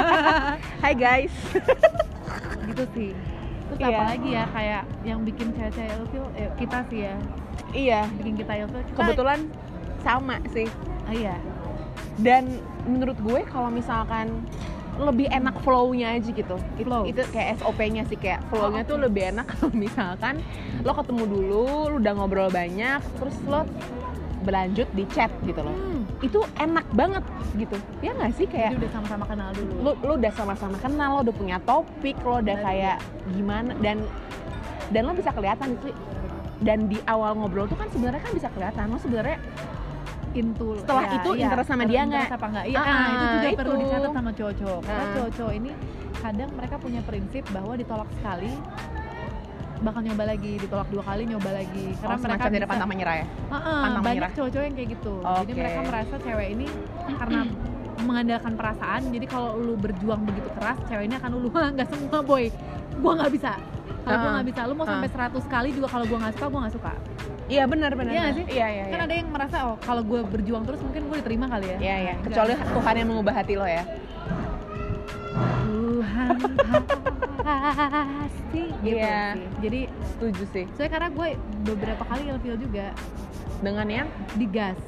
Hai 0.82 0.94
guys. 0.94 1.34
gitu 2.68 2.84
sih 2.92 3.10
terus 3.66 3.78
Iya. 3.80 3.88
apa 3.90 4.02
lagi 4.06 4.28
ya 4.30 4.44
kayak 4.46 4.82
yang 5.02 5.20
bikin 5.20 5.48
cewek-cewek 5.50 5.92
ilfil 5.94 6.24
eh, 6.34 6.50
kita 6.54 6.78
sih 6.84 7.00
ya 7.02 7.14
iya. 7.72 8.00
bikin 8.14 8.34
kita 8.36 8.52
ilfil 8.56 8.82
kita, 8.84 8.96
Kebetulan 8.98 9.40
sama 9.98 10.36
sih. 10.46 10.68
oh, 11.02 11.12
iya 11.12 11.36
Dan 12.18 12.62
menurut 12.84 13.18
gue 13.18 13.40
kalau 13.48 13.68
misalkan 13.68 14.44
lebih 14.94 15.26
enak 15.26 15.58
flow-nya 15.66 16.14
aja 16.14 16.30
gitu. 16.30 16.54
Itu, 16.78 16.86
Flow. 16.86 17.02
itu 17.02 17.18
kayak 17.34 17.58
SOP-nya 17.58 18.06
sih 18.06 18.14
kayak 18.14 18.46
flow-nya 18.46 18.86
Oh, 18.86 18.94
tuh 18.94 18.98
lebih 19.02 19.34
enak 19.34 19.46
kalau 19.50 19.74
misalkan 19.74 20.38
lo 20.86 20.94
ketemu 20.94 21.24
dulu, 21.26 21.66
lo 21.90 21.96
udah 21.98 22.12
ngobrol 22.14 22.46
banyak, 22.46 23.02
terus 23.18 23.34
lo 23.50 23.66
berlanjut 24.44 24.86
di 24.92 25.02
chat 25.10 25.32
gitu 25.42 25.58
loh. 25.58 25.72
hmm, 25.72 26.22
Itu 26.22 26.46
enak 26.60 26.86
banget 26.94 27.24
gitu. 27.58 27.74
Ya 28.04 28.14
nggak 28.14 28.32
sih 28.38 28.46
jadi 28.46 28.70
kayak 28.70 28.70
udah 28.78 28.90
sama-sama 28.92 29.24
kenal 29.26 29.50
dulu 29.50 29.72
lu 29.80 29.92
lu 30.04 30.12
udah 30.14 30.32
sama-sama 30.36 30.76
kenal 30.78 31.08
lo 31.10 31.20
udah 31.24 31.34
punya 31.34 31.58
topik 31.64 32.16
lo 32.22 32.38
udah 32.38 32.54
Benar. 32.54 32.66
kayak 32.68 32.96
gimana 33.32 33.72
dan 33.80 33.96
dan 34.92 35.02
lo 35.08 35.12
bisa 35.16 35.32
kelihatan 35.32 35.74
itu 35.74 35.90
dan 36.60 36.86
di 36.86 36.98
awal 37.08 37.34
ngobrol 37.34 37.66
tuh 37.66 37.74
kan 37.74 37.88
sebenarnya 37.90 38.20
kan 38.20 38.32
bisa 38.36 38.48
kelihatan 38.52 38.84
lo 38.90 38.98
sebenarnya 39.00 39.38
into 40.34 40.68
Setelah 40.76 41.04
ya, 41.04 41.14
itu 41.14 41.30
iya, 41.32 41.44
interest 41.44 41.68
sama 41.68 41.84
dia 41.84 42.00
nggak? 42.04 42.26
apa 42.28 42.46
enggak 42.46 42.66
iya 42.66 42.78
Ah, 42.78 42.86
nah, 42.86 43.08
itu 43.08 43.24
juga 43.32 43.48
itu. 43.48 43.58
perlu 43.58 43.74
dicatat 43.78 44.10
sama 44.12 44.30
cowok-cowok 44.30 44.80
karena 44.82 45.00
Ah. 45.00 45.12
cowok-cowok 45.14 45.52
ini 45.54 45.70
kadang 46.16 46.50
mereka 46.52 46.74
punya 46.76 47.00
prinsip 47.00 47.44
bahwa 47.48 47.72
ditolak 47.74 48.08
sekali 48.12 48.52
bakal 49.76 50.00
nyoba 50.00 50.24
lagi 50.26 50.52
ditolak 50.56 50.88
dua 50.88 51.02
kali 51.04 51.22
nyoba 51.24 51.50
lagi 51.52 51.86
karena 51.94 52.14
oh, 52.14 52.20
mereka 52.22 52.44
tidak 52.48 52.66
pantang 52.66 52.88
menyerah 52.88 53.16
ya 53.16 53.26
Heeh, 53.26 53.80
pantang 53.82 54.02
banyak 54.02 54.14
menyerah. 54.16 54.30
cowok-cowok 54.32 54.64
yang 54.64 54.74
kayak 54.74 54.88
gitu 54.90 55.14
jadi 55.20 55.44
Oke. 55.44 55.52
mereka 55.54 55.80
merasa 55.82 56.14
cewek 56.16 56.48
ini 56.50 56.66
karena 57.14 57.40
mengandalkan 58.00 58.52
perasaan 58.54 59.02
jadi 59.08 59.26
kalau 59.26 59.50
lu 59.56 59.74
berjuang 59.76 60.22
begitu 60.24 60.48
keras 60.52 60.78
cewek 60.84 61.04
ini 61.04 61.14
akan 61.14 61.30
lu 61.32 61.48
"Wah, 61.48 61.68
nggak 61.74 61.88
semua 61.88 62.20
boy 62.20 62.44
gua 62.96 63.12
nggak 63.18 63.32
bisa 63.32 63.52
kalau 64.04 64.16
Ah. 64.20 64.32
nggak 64.34 64.46
bisa 64.46 64.60
lu 64.62 64.74
mau 64.74 64.84
sampai 64.84 65.08
100 65.08 65.44
kali 65.44 65.68
juga 65.72 65.88
kalau 65.88 66.04
gua 66.04 66.18
nggak 66.20 66.34
suka 66.34 66.46
gua 66.46 66.60
nggak 66.62 66.74
suka 66.74 66.92
iya 67.46 67.64
benar 67.64 67.92
benar 67.92 68.12
Iya 68.12 68.24
sih? 68.32 68.44
iya 68.50 68.66
iya 68.70 68.84
kan 68.86 68.98
iya. 68.98 69.04
ada 69.04 69.14
yang 69.14 69.28
merasa 69.28 69.56
oh 69.66 69.76
kalau 69.78 70.00
gue 70.02 70.20
berjuang 70.24 70.62
terus 70.62 70.80
mungkin 70.80 71.02
gue 71.06 71.16
diterima 71.18 71.46
kali 71.46 71.66
ya 71.66 71.78
Iya, 71.78 71.96
iya. 72.02 72.14
Kecuali 72.18 72.52
enggak. 72.52 72.72
Tuhan 72.72 72.94
yang 72.94 73.08
mengubah 73.10 73.34
hati 73.34 73.54
lo 73.54 73.66
ya 73.66 73.84
Tuhan 75.64 76.28
pasti 77.44 78.62
gitu 78.80 78.96
Iya. 78.96 79.20
sih 79.34 79.44
jadi 79.60 79.80
setuju 80.06 80.42
sih 80.50 80.64
soalnya 80.70 80.90
karena 80.90 81.08
gue 81.10 81.28
beberapa 81.64 82.02
kali 82.02 82.22
ilfil 82.26 82.56
juga 82.58 82.86
dengan 83.60 83.86
yang 83.86 84.08
digas 84.34 84.78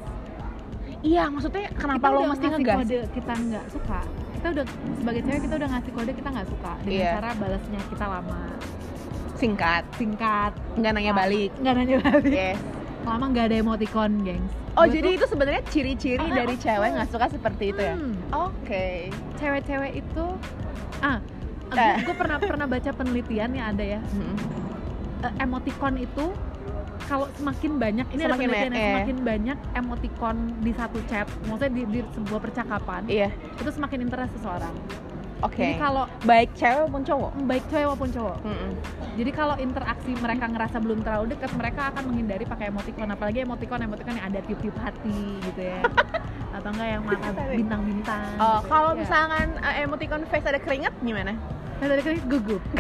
iya 1.02 1.28
maksudnya 1.28 1.68
kenapa 1.73 2.00
Kita 2.02 2.14
lo 2.14 2.20
mesti 2.26 2.46
ngegas 2.49 2.76
kode 2.78 2.99
kita 3.12 3.32
nggak 3.37 3.66
suka 3.68 4.00
kita 4.32 4.46
udah 4.50 4.64
sebagai 4.94 5.20
cewek 5.23 5.40
kita 5.44 5.54
udah 5.56 5.68
ngasih 5.70 5.92
kode 5.92 6.12
kita 6.14 6.28
nggak 6.30 6.49
suka 6.49 6.73
dengan 6.80 6.96
Iya. 6.96 7.11
cara 7.14 7.30
balasnya 7.37 7.80
kita 7.87 8.04
lama 8.06 8.40
singkat. 9.36 9.82
Singkat. 9.94 10.52
Nggak 10.74 10.92
nanya 10.92 11.12
lama. 11.12 11.20
balik. 11.22 11.50
Nggak 11.56 11.74
nanya 11.74 11.96
balik. 12.00 12.32
Yes. 12.32 12.58
Lama 13.02 13.24
nggak 13.28 13.44
ada 13.44 13.56
emoticon 13.56 14.12
gengs. 14.20 14.52
Oh 14.72 14.82
Gua 14.82 14.92
jadi 14.92 15.08
tuh- 15.08 15.16
itu 15.16 15.26
sebenarnya 15.26 15.62
ciri-ciri 15.66 16.20
Ah, 16.22 16.36
dari 16.36 16.52
of 16.52 16.60
cewek 16.60 16.90
nggak 16.92 17.08
suka 17.08 17.26
seperti 17.28 17.64
itu 17.70 17.80
ya? 17.80 17.94
Hmm. 17.94 18.12
oke. 18.30 18.86
Cewek-cewek 19.36 19.92
itu 19.96 20.24
ah 21.00 21.18
Eh. 21.66 21.96
gue 21.98 22.14
pernah 22.14 22.38
pernah 22.38 22.66
baca 22.66 22.90
penelitian 22.90 23.50
yang 23.50 23.66
ada 23.72 23.84
ya. 23.88 24.00
Eh, 25.18 25.32
emoticon 25.38 25.96
itu 25.96 26.26
kalau 27.02 27.26
semakin 27.32 27.72
banyak 27.76 28.06
ini 28.08 28.20
ada 28.20 28.26
Semakin 28.28 28.42
penelitian 28.44 28.52
banyak, 28.66 28.74
yang 28.74 28.82
eh. 28.82 28.90
semakin 28.92 29.18
banyak 29.22 29.58
emoticon 29.74 30.36
di 30.60 30.72
satu 30.74 30.98
chat 31.06 31.26
maksudnya 31.40 31.72
di, 31.72 31.82
di 31.86 32.00
sebuah 32.04 32.40
percakapan 32.42 33.02
iya. 33.06 33.28
itu 33.54 33.70
semakin 33.70 33.98
interest 34.02 34.34
seseorang 34.34 34.74
oke 35.46 35.56
jadi 35.56 35.74
kalau 35.76 36.04
baik 36.22 36.50
cewek 36.52 36.82
maupun 36.82 37.02
cowok 37.02 37.30
baik 37.44 37.64
cewek 37.66 37.86
maupun 37.86 38.10
cowok 38.10 38.36
Mm-mm. 38.42 38.70
jadi 39.14 39.30
kalau 39.32 39.54
interaksi 39.56 40.12
mereka 40.14 40.44
ngerasa 40.46 40.76
belum 40.78 40.98
terlalu 41.00 41.26
dekat 41.30 41.50
mereka 41.54 41.80
akan 41.88 42.02
menghindari 42.04 42.44
pakai 42.44 42.66
emoticon 42.66 43.08
apalagi 43.08 43.38
emoticon 43.40 43.80
emoticon 43.80 44.14
yang 44.14 44.26
ada 44.26 44.40
tiup-tiup 44.42 44.76
hati 44.76 45.20
gitu 45.42 45.60
ya 45.62 45.80
atau 46.56 46.68
enggak 46.70 46.88
yang 46.90 47.02
mata 47.04 47.28
bintang-bintang 47.46 48.28
Oh, 48.36 48.58
gitu. 48.58 48.68
kalau 48.68 48.90
Ya. 48.90 48.98
misalkan 48.98 49.46
uh, 49.58 49.74
emoticon 49.78 50.22
face 50.26 50.46
ada 50.46 50.56
keringet 50.56 50.94
gimana? 51.00 51.32
Nah, 51.76 51.86
tadi 51.86 52.00
kan 52.00 52.16
gugup 52.24 52.62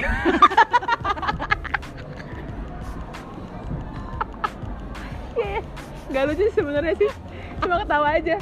Gak 6.06 6.22
lucu 6.24 6.46
sebenarnya 6.50 6.94
sih, 6.96 7.10
cuma 7.58 7.82
ketawa 7.82 8.14
aja. 8.14 8.36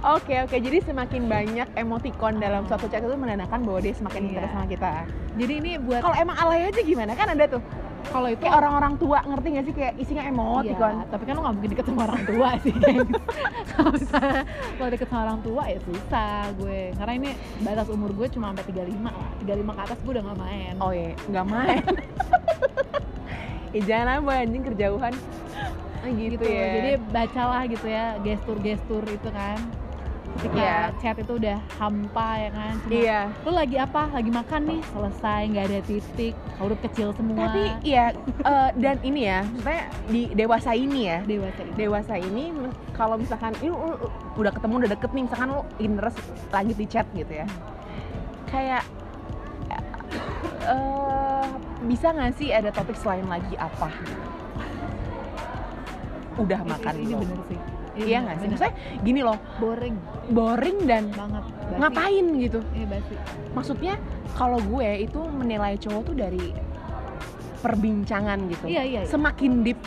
Oke 0.00 0.32
oke, 0.40 0.56
jadi 0.56 0.80
semakin 0.80 1.28
banyak 1.28 1.68
emoticon 1.76 2.40
dalam 2.40 2.64
suatu 2.64 2.88
chat 2.88 3.04
itu 3.04 3.12
menandakan 3.20 3.60
bahwa 3.68 3.84
dia 3.84 3.92
semakin 3.92 4.20
Iya. 4.24 4.28
interest 4.32 4.52
sama 4.56 4.66
kita. 4.66 4.92
jadi 5.36 5.52
ini 5.60 5.72
buat 5.76 6.00
Kalau 6.00 6.16
emang 6.16 6.36
alay 6.40 6.72
aja 6.72 6.80
gimana? 6.80 7.12
Kan 7.12 7.36
ada 7.36 7.44
tuh, 7.44 7.60
kalau 8.08 8.32
itu 8.32 8.40
kayak 8.40 8.56
orang-orang 8.56 8.96
tua 8.96 9.20
ngerti 9.20 9.46
gak 9.52 9.64
sih 9.68 9.74
kayak 9.76 9.92
isinya 10.00 10.24
emoticon. 10.24 10.94
Iya, 10.96 11.04
tapi 11.12 11.22
kan 11.28 11.32
lo 11.36 11.40
gak 11.44 11.54
mungkin 11.60 11.70
deket 11.76 11.84
sama 11.84 12.00
orang 12.08 12.22
tua 12.24 12.48
sih 12.64 12.72
gengs. 12.72 13.12
Kalau 13.70 13.90
misalnya 13.92 14.40
lo 14.80 14.84
deket 14.88 15.08
sama 15.12 15.20
orang 15.28 15.38
tua 15.44 15.62
ya 15.68 15.78
susah 15.84 16.40
gue 16.56 16.80
Karena 16.96 17.12
ini 17.14 17.30
batas 17.60 17.88
umur 17.92 18.10
gue 18.16 18.26
cuma 18.32 18.56
sampai 18.56 18.64
35 18.72 19.04
lah 19.04 19.30
35 19.44 19.76
ke 19.76 19.80
atas 19.84 19.98
gue 20.00 20.12
udah 20.16 20.24
gak 20.26 20.38
main 20.40 20.74
Oh 20.80 20.92
iya, 20.96 21.12
nggak 21.28 21.46
main. 21.46 21.82
Ih 23.76 23.84
jangan 23.88 24.24
apa 24.24 24.32
anjing 24.42 24.64
kerjauhan. 24.64 25.12
Gitu, 26.00 26.40
gitu, 26.40 26.44
ya. 26.48 26.66
Jadi 26.80 26.90
bacalah 27.12 27.62
gitu 27.68 27.84
ya 27.84 28.16
gestur-gestur 28.24 29.04
itu 29.04 29.28
kan 29.28 29.60
Ketika 30.40 30.56
Iya. 30.56 30.78
chat 31.04 31.16
itu 31.20 31.32
udah 31.36 31.60
hampa 31.76 32.28
ya 32.40 32.48
kan? 32.48 32.72
Cuma 32.80 32.96
iya. 32.96 33.20
lo 33.44 33.52
lagi 33.52 33.76
apa? 33.76 34.08
Lagi 34.08 34.30
makan 34.32 34.60
nih, 34.72 34.80
selesai, 34.88 35.40
nggak 35.52 35.64
ada 35.68 35.80
titik, 35.84 36.34
huruf 36.56 36.80
kecil 36.80 37.12
semua. 37.12 37.44
Tapi 37.44 37.62
iya 37.84 38.16
eh, 38.24 38.70
dan 38.80 38.96
ini 39.04 39.28
ya, 39.28 39.44
maksudnya 39.44 39.84
di 40.08 40.22
dewasa 40.32 40.72
ini 40.72 41.00
ya, 41.12 41.18
dewasa 41.28 41.60
ini. 41.60 41.76
Dewasa 41.76 42.14
ini 42.16 42.44
kalau 42.96 43.20
misalkan 43.20 43.52
ini 43.60 43.68
lu- 43.68 44.00
lu 44.00 44.08
udah 44.40 44.52
ketemu 44.56 44.74
udah 44.80 44.90
deket 44.96 45.10
nih 45.12 45.22
misalkan 45.28 45.48
lu 45.52 45.60
interest 45.76 46.16
lanjut 46.48 46.76
di 46.80 46.86
chat 46.88 47.06
gitu 47.12 47.32
ya. 47.36 47.46
Kayak 48.48 48.82
eh 50.64 51.46
bisa 51.84 52.16
nggak 52.16 52.32
sih 52.40 52.48
ada 52.48 52.72
topik 52.72 52.96
selain 52.96 53.28
lagi 53.28 53.60
apa? 53.60 53.92
Udah 56.40 56.64
makan 56.64 56.94
ini, 56.96 57.12
ini 57.12 57.20
bener 57.20 57.40
sih 57.44 57.60
iya 57.96 58.18
bener, 58.18 58.22
nggak 58.22 58.36
sih 58.36 58.46
maksudnya 58.48 58.74
gini 59.00 59.20
loh 59.20 59.38
boring 59.56 59.96
boring 60.28 60.78
dan 60.84 61.04
banget 61.10 61.42
Basi. 61.42 61.76
ngapain 61.76 62.26
gitu 62.38 62.58
Ini 62.70 62.86
basi 62.86 63.14
maksudnya 63.50 63.94
kalau 64.32 64.58
gue 64.60 64.88
itu 65.00 65.20
menilai 65.26 65.74
cowok 65.76 66.02
tuh 66.04 66.16
dari 66.16 66.44
perbincangan 67.58 68.38
gitu 68.48 68.64
Iya, 68.66 68.82
iya, 68.82 69.00
iya. 69.00 69.08
semakin 69.08 69.62
deep 69.62 69.80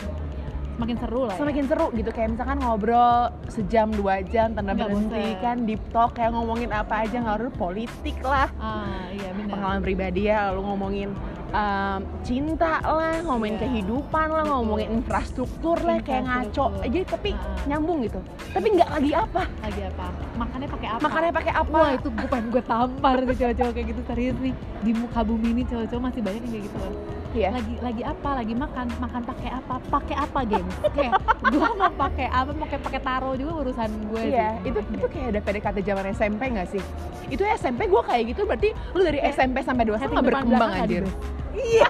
Semakin 0.74 0.96
seru 0.98 1.22
lah 1.22 1.32
ya. 1.32 1.38
semakin 1.38 1.64
seru 1.64 1.86
gitu 1.92 2.10
kayak 2.10 2.28
misalkan 2.30 2.58
ngobrol 2.58 3.14
sejam 3.46 3.88
dua 3.88 4.26
jam 4.26 4.52
tanpa 4.52 4.74
Nggak 4.74 4.78
berhenti 4.84 5.22
bosan. 5.30 5.38
kan 5.40 5.56
deep 5.64 5.82
talk 5.88 6.10
kayak 6.12 6.34
ngomongin 6.34 6.66
apa 6.68 6.94
aja 7.00 7.16
nggak 7.16 7.36
harus 7.36 7.52
politik 7.54 8.18
lah 8.20 8.50
Ah, 8.56 9.06
iya 9.08 9.30
benar. 9.30 9.54
pengalaman 9.54 9.80
pribadi 9.80 10.26
ya 10.26 10.50
lalu 10.50 10.60
ngomongin 10.66 11.08
um, 11.54 12.00
cinta 12.20 12.82
lah 12.82 13.22
ngomongin 13.22 13.54
Iya. 13.54 13.62
kehidupan 13.64 14.26
lah 14.28 14.44
ngomongin 14.44 14.88
infrastruktur 14.92 15.78
lah 15.78 16.02
kayak 16.02 16.26
ngaco 16.26 16.74
aja 16.80 16.98
tapi 17.06 17.30
Ah. 17.32 17.62
nyambung 17.64 18.02
gitu 18.02 18.18
tapi 18.50 18.66
nggak 18.70 18.90
lagi 18.90 19.12
apa 19.12 19.42
Lagi 19.60 19.82
apa? 19.84 20.06
Makannya 20.34 20.68
pakai 20.68 20.88
apa? 20.90 21.00
makannya 21.00 21.32
pakai 21.32 21.52
apa 21.54 21.70
Wah 21.72 21.90
itu 21.92 22.08
gue 22.10 22.28
pengen 22.28 22.46
gue 22.50 22.62
tampar 22.64 23.16
nih 23.20 23.36
cowok-cowok 23.36 23.72
kayak 23.72 23.86
gitu 23.88 24.02
serius 24.04 24.36
nih 24.38 24.54
di 24.82 24.92
muka 24.92 25.20
bumi 25.22 25.48
ini 25.52 25.62
cowok-cowok 25.64 26.02
masih 26.02 26.20
banyak 26.20 26.42
yang 26.42 26.52
kayak 26.52 26.64
gitu 26.64 26.76
kan. 26.76 26.92
Iya. 27.34 27.48
Lagi 27.50 27.74
lagi 27.82 28.02
apa? 28.06 28.28
Lagi 28.38 28.54
makan 28.54 28.86
makan 28.96 29.22
pakai 29.26 29.50
apa? 29.50 29.74
Pakai 29.90 30.16
apa 30.16 30.38
geng? 30.46 30.68
Kayak 30.94 31.12
gue 31.52 31.68
mau 31.74 31.90
pakai 31.90 32.26
apa? 32.30 32.50
Mau 32.54 32.64
kayak 32.64 32.82
pakai 32.86 33.00
taro 33.02 33.30
juga 33.34 33.52
urusan 33.60 33.90
gue 34.08 34.22
Iya, 34.30 34.48
sih. 34.62 34.70
itu 34.70 34.78
itu 34.94 35.06
kayak 35.10 35.26
ada 35.34 35.40
PDKT 35.42 35.76
zaman 35.82 36.04
SMP 36.14 36.42
nggak 36.54 36.68
sih? 36.70 36.82
Itu 37.26 37.42
SMP 37.52 37.90
gue 37.90 38.02
kayak 38.06 38.22
gitu 38.30 38.46
berarti 38.46 38.70
lu 38.94 39.02
dari 39.02 39.18
SMP 39.26 39.60
sampai 39.60 39.82
dewasa 39.82 40.06
nggak 40.06 40.24
berkembang 40.24 40.70
anjir. 40.72 41.02
ada. 41.02 41.10
Iya. 41.52 41.88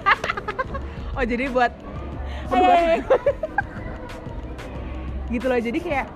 oh 1.21 1.25
jadi 1.25 1.45
buat 1.53 1.73
Hey. 2.45 3.01
gitu 5.33 5.47
loh 5.49 5.57
jadi 5.57 5.79
kayak 5.81 6.07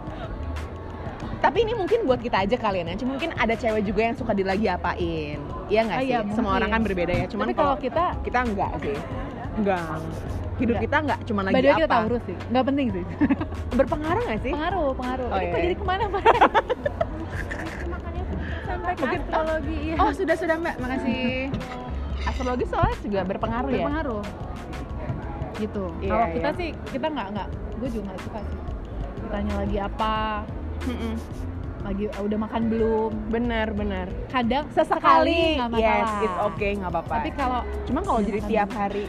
tapi 1.38 1.58
ini 1.60 1.72
mungkin 1.72 2.02
buat 2.02 2.18
kita 2.18 2.42
aja 2.42 2.56
kalian 2.56 2.86
ya 2.86 2.96
cuma 2.96 3.14
mungkin 3.14 3.30
ada 3.32 3.54
cewek 3.54 3.82
juga 3.82 4.00
yang 4.04 4.16
suka 4.16 4.32
dilagi 4.32 4.66
apain 4.66 5.38
iya 5.66 5.80
nggak 5.82 5.96
Ah, 5.96 6.02
sih 6.02 6.10
iya, 6.10 6.18
semua 6.28 6.52
orang 6.54 6.70
kan 6.70 6.80
berbeda 6.82 7.12
ya 7.14 7.26
cuman 7.26 7.46
kalau 7.52 7.74
kita 7.76 8.04
kita 8.20 8.38
enggak 8.42 8.70
sih 8.80 8.96
enggak 9.54 9.82
hidup 10.58 10.74
Enggak. 10.74 10.82
kita 10.82 10.96
enggak 10.98 11.18
cuma 11.24 11.40
lagi 11.40 11.54
the 11.54 11.62
way 11.64 11.74
kita 11.76 11.86
apa 11.86 11.94
Taurus 11.96 12.22
sih, 12.24 12.36
nggak 12.44 12.64
penting 12.64 12.86
sih. 12.90 13.04
berpengaruh 13.78 14.22
nggak 14.24 14.40
sih 14.40 14.50
pengaruh, 14.50 14.90
pengaruh. 14.92 15.28
Oh, 15.28 15.38
Ini 15.38 15.46
kok 15.46 15.54
iya. 15.54 15.62
jadi 15.62 15.74
ke 15.74 15.84
mana 15.86 16.04
mana? 16.08 16.30
Makannya 17.88 18.22
sampai 18.64 18.92
ke 18.92 18.98
Mungkin- 18.98 19.22
astrologi 19.22 19.76
iya. 19.78 19.94
Oh 19.96 20.10
sudah 20.10 20.34
sudah 20.34 20.56
mbak, 20.58 20.74
makasih. 20.76 21.22
Astrologi 22.20 22.64
soalnya 22.66 22.96
juga 23.00 23.20
berpengaruh, 23.24 23.70
ya. 23.70 23.76
berpengaruh 23.78 24.24
gitu 25.56 25.84
Iya, 25.96 26.10
kalau 26.12 26.26
kita 26.32 26.48
iya. 26.48 26.54
sih 26.56 26.68
kita 26.88 27.06
nggak 27.08 27.28
nggak 27.32 27.48
gue 27.76 27.88
juga 27.88 28.02
nggak 28.04 28.20
suka 28.20 28.38
sih 28.40 28.58
ditanya 29.18 29.54
lagi 29.56 29.76
apa 29.80 30.14
Mm-mm. 30.80 31.14
lagi 31.80 32.04
uh, 32.06 32.22
udah 32.22 32.38
makan 32.40 32.62
belum 32.68 33.10
Benar 33.28 33.68
benar. 33.70 34.06
kadang 34.28 34.66
Sesekali, 34.68 35.56
nggak 35.56 35.78
yes, 35.78 36.10
it's 36.20 36.38
okay, 36.44 36.74
nggak 36.74 36.90
apa-apa. 36.90 37.12
tapi 37.16 37.30
kalau 37.32 37.60
Cuma 37.84 38.00
kalau 38.02 38.20
jadi 38.20 38.40
tiap 38.44 38.68
dulu. 38.68 38.78
hari, 38.78 39.04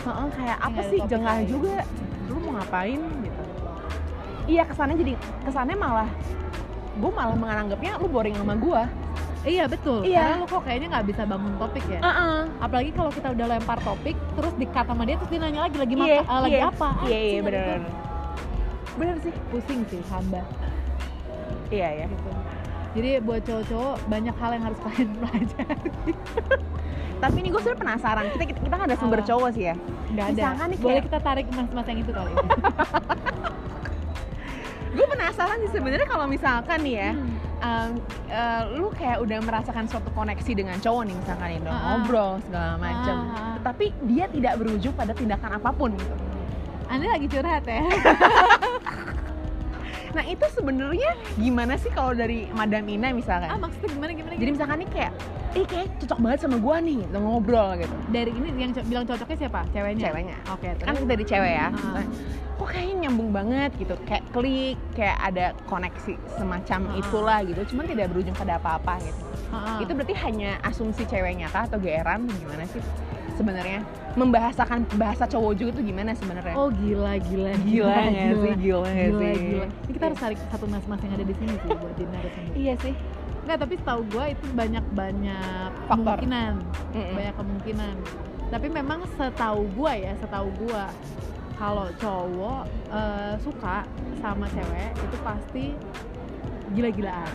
heeh, 0.00 0.26
kayak 0.32 0.58
apa 0.60 0.80
sih 0.84 0.98
jengah 1.04 1.36
lain. 1.36 1.46
juga. 1.46 1.76
Lu 2.24 2.36
mau 2.40 2.52
ngapain 2.56 3.00
gitu? 3.20 3.42
Iya 4.46 4.62
kesannya 4.62 4.96
jadi 4.96 5.12
kesannya 5.42 5.74
malah 5.74 6.08
gue 6.94 7.10
malah 7.10 7.34
menganggapnya 7.34 7.98
lu 7.98 8.06
boring 8.06 8.34
sama 8.34 8.54
gue. 8.54 8.82
iya 9.44 9.66
betul 9.66 10.00
Iya. 10.00 10.24
karena 10.24 10.36
lu 10.38 10.46
kok 10.46 10.62
kayaknya 10.62 10.88
nggak 10.88 11.06
bisa 11.06 11.22
bangun 11.22 11.52
topik 11.58 11.84
ya 11.84 12.00
Heeh. 12.00 12.38
apalagi 12.56 12.90
kalau 12.92 13.10
kita 13.10 13.28
udah 13.30 13.46
lempar 13.46 13.76
topik 13.78 14.16
terus 14.32 14.54
dikat 14.54 14.86
sama 14.86 15.02
dia 15.02 15.16
terus 15.16 15.28
dia 15.28 15.40
nanya 15.42 15.60
lagi 15.64 15.76
lagi 15.76 15.92
Iya, 15.92 16.00
makan 16.00 16.24
eh, 16.24 16.40
lagi 16.40 16.54
iya. 16.54 16.64
apa 16.64 16.88
Iya 16.94 17.04
iya 17.04 17.20
Anjing, 17.20 17.42
benar. 17.42 17.60
gitu. 17.60 17.90
Benar 18.94 19.16
sih. 19.20 19.34
pusing 19.50 19.80
sih 19.84 20.00
hamba 20.06 20.40
Iya 21.68 21.88
ya. 21.94 22.06
gitu 22.06 22.30
jadi 22.94 23.18
buat 23.18 23.42
cowok-cowok 23.42 24.06
banyak 24.06 24.34
hal 24.34 24.50
yang 24.54 24.64
harus 24.64 24.78
kalian 24.78 25.08
pelajari 25.18 25.90
Tapi 27.14 27.36
ini 27.36 27.48
gue 27.48 27.56
sebenarnya 27.56 27.80
penasaran. 27.80 28.24
Kita 28.28 28.44
kita, 28.44 28.60
kita 28.60 28.74
kan 28.74 28.84
ada 28.84 28.96
sumber 28.96 29.18
Apa? 29.18 29.26
cowok 29.26 29.48
sih 29.50 29.64
ya. 29.64 29.74
nggak 30.10 30.26
ada 30.26 30.34
Misalkan 30.36 30.66
nih 30.68 30.78
boleh 30.78 30.92
kayak- 30.92 31.06
kita 31.08 31.18
tarik 31.20 31.46
mas-mas 31.48 31.86
yang 31.86 31.98
itu 31.98 32.12
kali 32.12 32.30
ya? 32.30 32.44
Gue 34.92 35.06
penasaran 35.08 35.56
sih 35.58 35.70
sebenarnya 35.72 36.06
kalau 36.06 36.26
misalkan 36.28 36.78
nih 36.80 36.94
ya, 36.96 37.10
Hmm. 37.10 37.34
um, 37.58 37.90
uh, 38.28 38.62
lu 38.72 38.88
kayak 38.92 39.18
udah 39.20 39.38
merasakan 39.40 39.84
suatu 39.88 40.06
koneksi 40.12 40.52
dengan 40.54 40.76
cowok 40.78 41.02
nih 41.02 41.14
misalkan 41.16 41.48
Ah, 41.64 41.72
ah. 41.72 41.80
ngobrol 41.96 42.30
segala 42.44 42.72
macam, 42.76 43.16
Ah, 43.26 43.34
ah. 43.34 43.56
tapi 43.58 43.90
dia 44.04 44.28
tidak 44.28 44.54
berujung 44.54 44.92
pada 44.92 45.10
tindakan 45.10 45.50
apa 45.54 45.70
pun 45.72 45.90
gitu. 45.92 46.14
Anda 46.86 47.10
lagi 47.10 47.26
curhat 47.26 47.64
ya? 47.64 47.82
Nah 50.14 50.24
itu 50.24 50.46
sebenarnya 50.48 51.10
gimana 51.34 51.74
sih 51.74 51.90
kalau 51.90 52.14
dari 52.14 52.46
Madam 52.50 52.86
Ina 52.86 53.10
misalkan? 53.10 53.50
ah 53.50 53.58
maksudnya 53.58 53.90
gimana 53.90 54.10
gimana? 54.12 54.32
Jadi 54.32 54.38
gimana? 54.40 54.54
misalkan 54.54 54.76
nih 54.78 54.88
kayak, 54.88 55.12
ih 55.52 55.66
kayak 55.66 55.86
cocok 55.98 56.18
banget 56.20 56.38
sama 56.40 56.56
gua 56.56 56.76
nih, 56.78 56.98
ngobrol 57.12 57.68
gitu. 57.76 57.94
dari 58.08 58.30
ini 58.30 58.48
yang 58.56 58.72
co- 58.72 58.86
bilang 58.86 59.04
cocoknya 59.04 59.36
siapa? 59.36 59.60
Ceweknya? 59.68 60.02
Ceweknya. 60.04 60.36
Oke, 60.48 60.66
Kan 60.78 60.94
terus? 60.94 61.04
dari 61.04 61.24
cewek 61.24 61.52
ya, 61.52 61.66
misalnya, 61.68 62.08
kok 62.54 62.68
kayaknya 62.68 62.94
nyambung 63.00 63.30
banget 63.30 63.70
gitu, 63.74 63.94
kayak 64.04 64.24
klik, 64.30 64.78
kayak 64.94 65.18
ada 65.20 65.46
koneksi 65.64 66.14
semacam 66.32 66.80
Ah. 66.86 66.94
itulah 66.96 67.38
gitu, 67.42 67.60
cuman 67.74 67.84
tidak 67.88 68.06
berujung 68.08 68.34
pada 68.34 68.54
apa-apa 68.56 68.94
gitu. 69.00 69.22
Ah, 69.50 69.78
itu 69.78 69.90
berarti 69.90 70.14
hanya 70.20 70.58
asumsi 70.62 71.02
ceweknya 71.04 71.46
kah 71.48 71.66
atau 71.66 71.78
geeran 71.78 72.26
gimana 72.28 72.66
sih 72.66 72.82
sebenarnya 73.34 73.80
membahasakan 74.14 74.86
bahasa 74.94 75.26
cowok 75.26 75.52
juga 75.54 75.70
itu 75.74 75.90
gimana 75.90 76.14
sebenarnya 76.14 76.54
Oh 76.54 76.70
gila 76.70 77.18
gila 77.18 77.52
gila 77.60 77.94
nggak 78.06 78.34
sih 78.38 78.52
gila 78.62 78.86
nggak 78.86 79.08
gila, 79.10 79.20
sih 79.20 79.34
gila. 79.42 79.66
Ini 79.66 79.92
kita 79.92 80.04
harus 80.06 80.18
tarik 80.18 80.38
satu 80.48 80.64
mas-mas 80.66 81.00
yang 81.02 81.12
ada 81.12 81.24
di 81.24 81.34
sini 81.34 81.52
sih 81.56 81.68
buat 81.72 81.94
jadi 81.94 82.10
narasumber. 82.10 82.54
iya 82.54 82.74
sih 82.80 82.94
Enggak, 83.44 83.58
tapi 83.60 83.74
setahu 83.76 84.00
gue 84.08 84.24
itu 84.32 84.44
banyak 84.56 84.84
banyak 84.96 85.68
Faktor. 85.84 86.16
kemungkinan, 86.16 86.52
Mm-mm. 86.96 87.12
banyak 87.12 87.34
kemungkinan. 87.36 87.94
Tapi 88.48 88.66
memang 88.72 89.00
setahu 89.10 89.68
gue 89.68 89.92
ya, 90.00 90.12
setahu 90.16 90.48
gue 90.64 90.82
kalau 91.54 91.86
cowok 92.00 92.62
eh, 92.88 93.34
suka 93.44 93.84
sama 94.16 94.48
cewek 94.48 94.96
itu 94.96 95.16
pasti 95.20 95.64
gila-gilaan, 96.72 97.28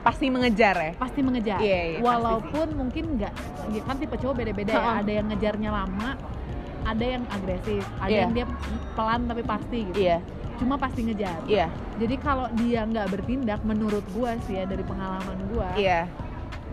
pasti 0.00 0.26
mengejar 0.26 0.74
ya 0.74 0.92
pasti 0.96 1.20
mengejar. 1.20 1.58
Iya, 1.58 1.80
pasti 1.92 2.02
Walaupun 2.02 2.66
mungkin 2.72 3.04
nggak, 3.16 3.32
ya 3.70 3.82
kan 3.82 3.96
tipe 3.96 4.16
cowok 4.16 4.34
beda-beda 4.34 4.72
ya. 4.72 4.92
Ada 4.98 5.12
yang 5.12 5.26
ngejarnya 5.28 5.70
lama, 5.70 6.10
ada 6.82 7.04
yang 7.06 7.22
agresif, 7.28 7.84
ada 7.96 8.08
Iya. 8.08 8.20
yang 8.22 8.32
dia 8.32 8.46
pelan 8.92 9.20
tapi 9.24 9.42
pasti 9.42 9.78
gitu. 9.86 9.98
iya 9.98 10.18
Cuma 10.56 10.76
pasti 10.76 11.00
ngejar. 11.02 11.40
iya 11.46 11.68
Jadi 11.96 12.14
kalau 12.16 12.48
dia 12.54 12.80
nggak 12.82 13.06
bertindak, 13.10 13.60
menurut 13.60 14.04
gua 14.10 14.40
sih 14.42 14.56
ya 14.56 14.64
dari 14.64 14.80
pengalaman 14.80 15.36
gua, 15.48 15.68
iya 15.74 16.08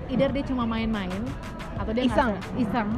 either 0.07 0.31
dia 0.31 0.43
cuma 0.45 0.63
main-main 0.63 1.19
atau 1.75 1.91
dia 1.91 2.03
nggak 2.03 2.15
Iseng. 2.15 2.31
se- 2.33 2.63
iseng 2.63 2.89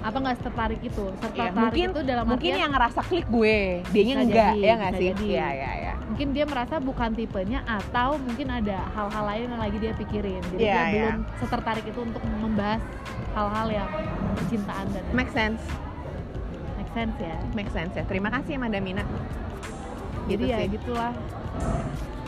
atau 0.00 0.18
nggak 0.20 0.36
tertarik 0.38 0.80
itu. 0.80 1.04
Iya, 1.04 1.16
Tertarik 1.18 1.52
mungkin 1.54 1.88
itu 1.90 2.00
dalam 2.02 2.24
mungkin 2.26 2.48
artian 2.50 2.62
yang 2.62 2.72
ngerasa 2.72 3.00
klik 3.02 3.26
gue 3.26 3.56
dianya 3.88 4.14
Bisa 4.14 4.20
enggak 4.22 4.48
jadi, 4.50 4.58
ya 4.58 4.72
nggak 4.74 4.92
sih 4.94 5.06
jadi. 5.10 5.24
iya 5.26 5.46
iya 5.50 5.70
iya 5.78 5.93
mungkin 6.04 6.36
dia 6.36 6.44
merasa 6.44 6.76
bukan 6.76 7.10
tipenya 7.12 7.64
atau 7.64 8.20
mungkin 8.20 8.48
ada 8.48 8.84
hal-hal 8.92 9.24
lain 9.24 9.46
yang 9.48 9.60
lagi 9.60 9.76
dia 9.78 9.92
pikirin. 9.94 10.42
Jadi 10.52 10.60
Iya, 10.60 10.74
dia 10.76 10.84
iya. 10.84 10.90
belum 10.92 11.18
setertarik 11.40 11.84
itu 11.84 12.00
untuk 12.00 12.22
membahas 12.38 12.82
hal-hal 13.32 13.66
yang 13.72 13.88
percintaan 14.36 14.86
dan 14.92 15.04
make 15.10 15.32
sense 15.32 15.58
make 16.78 16.90
sense 16.92 17.16
ya. 17.18 17.34
make 17.52 17.70
sense 17.70 17.90
ya 17.92 18.04
terima 18.06 18.30
kasih 18.30 18.54
Madam 18.54 18.84
Ina 18.84 19.02
Jadi 20.24 20.30
Gitu 20.30 20.44
ya 20.46 20.58
sih. 20.62 20.68
gitulah. 20.72 21.12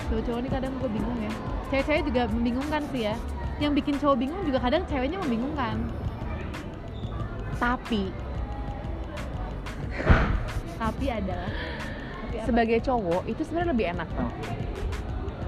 Cowok-cowok 0.07 0.39
ini 0.39 0.49
kadang 0.51 0.73
gue 0.77 0.91
bingung 0.91 1.19
ya. 1.19 1.33
Cewek-cewek 1.67 2.03
juga 2.05 2.23
membingungkan 2.29 2.83
sih 2.91 3.03
ya. 3.07 3.15
Yang 3.57 3.73
bikin 3.81 3.95
cowok 3.97 4.17
bingung 4.19 4.43
juga 4.45 4.59
kadang 4.61 4.83
ceweknya 4.85 5.19
membingungkan. 5.19 5.77
tapi 7.57 8.13
Tapi 10.77 11.07
adalah 11.09 11.49
tapi 12.37 12.45
apa? 12.45 12.47
sebagai 12.47 12.79
cowok 12.79 13.23
itu 13.25 13.41
sebenarnya 13.43 13.71
lebih 13.73 13.87
enak 13.91 14.09
tau 14.13 14.31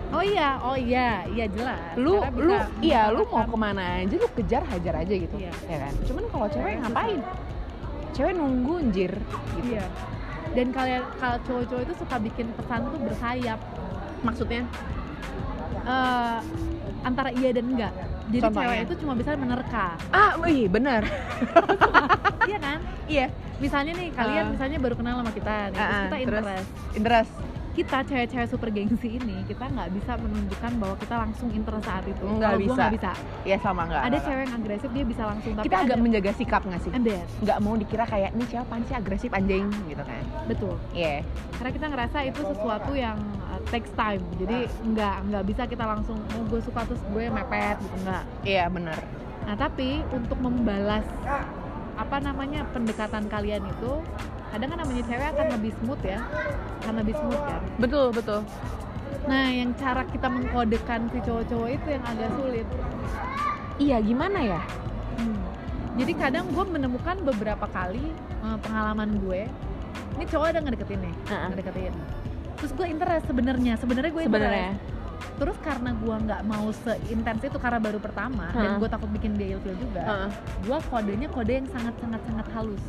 Oh 0.08 0.24
iya, 0.24 0.56
oh 0.64 0.72
iya, 0.72 1.28
iya 1.28 1.44
jelas. 1.52 1.92
lu 2.00 2.16
Karena 2.16 2.32
bisa 2.32 2.40
lu 2.40 2.54
iya 2.80 3.02
lu 3.12 3.28
mau 3.28 3.44
ke 3.44 3.56
mana 3.60 4.00
aja 4.00 4.14
lu 4.16 4.28
kejar 4.32 4.64
hajar 4.64 4.94
aja 5.04 5.14
gitu 5.14 5.36
Iya. 5.36 5.52
ya 5.68 5.76
kan 5.84 5.92
cuman 6.00 6.24
kalau 6.32 6.46
cewek 6.48 6.64
Cewek 6.64 6.76
ngapain 6.80 7.20
cewek 8.16 8.32
nunggu 8.32 8.74
anjir 8.80 9.12
gitu 9.52 9.68
Iya. 9.68 9.84
Dan 10.48 10.72
kalian 10.72 11.04
kalau 11.20 11.36
cowok-cowok 11.44 11.82
itu 11.84 11.94
suka 11.94 12.16
bikin 12.18 12.46
pesan 12.56 12.88
tuh 12.88 13.00
bersayap 13.04 13.60
maksudnya 14.24 14.62
eh, 15.84 16.38
antara 17.04 17.28
iya 17.30 17.50
dan 17.52 17.68
enggak. 17.68 17.92
Jadi 18.28 18.38
Contohnya? 18.42 18.60
cewek 18.62 18.78
itu 18.82 18.94
cuma 19.00 19.12
bisa 19.14 19.30
menerka, 19.34 19.86
ah 20.10 20.30
iya 20.44 20.68
bener 20.68 21.02
iya 22.50 22.58
kan? 22.58 22.78
iya 23.06 23.26
Misalnya 23.58 23.92
nih 23.92 24.08
kalian 24.12 24.44
Ah. 24.44 24.50
misalnya 24.54 24.78
baru 24.78 24.94
kenal 24.94 25.18
sama 25.18 25.32
kita, 25.32 25.54
nih, 25.66 25.74
terus 25.74 25.82
Ah, 25.82 25.88
ah, 25.88 25.98
kita 25.98 26.14
terus? 26.14 26.22
interest. 26.22 26.68
interest 26.94 27.32
Kita 27.70 28.02
cewek-cewek 28.02 28.48
super 28.48 28.68
gengsi 28.68 29.08
ini 29.12 29.38
kita 29.44 29.64
nggak 29.64 29.94
bisa 29.94 30.12
menunjukkan 30.14 30.72
bahwa 30.76 30.94
kita 30.98 31.14
langsung 31.16 31.46
interest 31.48 31.86
saat 31.86 32.02
itu. 32.04 32.24
Nggak 32.26 32.58
bisa. 32.58 32.74
nggak 32.74 32.90
bisa. 32.92 33.12
ya 33.44 33.56
sama 33.56 33.86
nggak 33.86 34.02
Ada 34.02 34.18
cewek 34.20 34.40
yang 34.40 34.54
agresif 34.56 34.90
dia 34.90 35.04
bisa 35.06 35.22
langsung. 35.24 35.52
Tapi 35.54 35.64
kita 35.64 35.76
agak 35.78 35.94
ada 35.94 36.02
menjaga 36.02 36.30
sikap 36.34 36.62
nggak 36.64 36.80
sih 36.80 36.90
ember, 36.92 37.22
nggak 37.38 37.58
mau 37.60 37.74
dikira 37.74 38.04
kayak 38.04 38.30
ini 38.32 38.44
siapa 38.44 38.72
sih 38.82 38.94
agresif 38.94 39.30
anjing 39.32 39.70
gitu 39.86 40.02
kan 40.02 40.22
betul. 40.44 40.74
iya 40.92 41.22
karena 41.54 41.70
kita 41.72 41.86
ngerasa 41.88 42.18
itu 42.24 42.40
sesuatu 42.44 42.92
yang 42.92 43.14
uh, 43.14 43.37
takes 43.68 43.92
time. 43.94 44.22
Jadi 44.40 44.68
nggak 44.82 45.16
nggak 45.28 45.44
bisa 45.46 45.62
kita 45.68 45.84
langsung 45.84 46.18
oh 46.34 46.42
gue 46.48 46.60
suka 46.64 46.84
terus 46.88 47.02
gue 47.12 47.24
mepet 47.28 47.76
gitu 47.80 47.96
nggak. 48.04 48.24
Iya 48.44 48.66
bener 48.72 48.98
nah 49.48 49.56
tapi 49.56 50.04
untuk 50.12 50.36
membalas 50.44 51.08
apa 51.96 52.20
namanya 52.20 52.68
pendekatan 52.68 53.32
kalian 53.32 53.64
itu 53.64 54.04
kadang 54.52 54.76
kan 54.76 54.78
namanya 54.84 55.02
cewek 55.08 55.28
akan 55.32 55.46
lebih 55.56 55.72
smooth 55.80 56.02
ya 56.04 56.20
akan 56.84 56.94
lebih 57.00 57.14
smooth 57.16 57.40
kan? 57.40 57.60
Betul 57.80 58.06
betul. 58.12 58.40
Nah 59.24 59.48
yang 59.48 59.72
cara 59.80 60.04
kita 60.04 60.28
mengkodekan 60.28 61.08
si 61.08 61.24
cowok-cowok 61.24 61.68
itu 61.80 61.88
yang 61.96 62.04
agak 62.04 62.28
sulit. 62.36 62.66
Iya 63.80 63.96
gimana 64.04 64.38
ya? 64.44 64.60
Hmm. 65.18 65.40
jadi 65.98 66.12
kadang 66.14 66.46
gue 66.54 66.62
menemukan 66.62 67.16
beberapa 67.26 67.66
kali 67.74 68.04
uh, 68.46 68.54
pengalaman 68.62 69.18
gue 69.18 69.50
ini 70.14 70.24
cowok 70.30 70.46
ada 70.54 70.62
ngedeketin 70.62 71.02
nih 71.02 71.14
Heeh. 71.26 71.46
ngedeketin 71.50 71.94
terus 72.58 72.72
gue 72.72 72.86
interest 72.86 73.24
sebenarnya 73.24 73.72
sebenarnya 73.76 74.10
gue 74.10 74.24
interest. 74.24 74.44
Sebenarnya. 74.44 74.72
Terus 75.38 75.54
karena 75.62 75.90
gua 75.94 76.18
nggak 76.18 76.42
mau 76.44 76.66
seintens 76.72 77.42
itu 77.42 77.58
karena 77.58 77.78
baru 77.78 77.98
pertama 77.98 78.50
dan 78.50 78.74
gue 78.76 78.88
takut 78.88 79.06
bikin 79.08 79.34
dia 79.34 79.54
ilfil 79.54 79.74
juga 79.76 80.02
gua 80.62 80.78
kodenya 80.84 81.30
kode 81.30 81.52
yang 81.54 81.68
sangat 81.68 81.94
sangat 81.96 82.18
sangat 82.26 82.46
halus. 82.52 82.82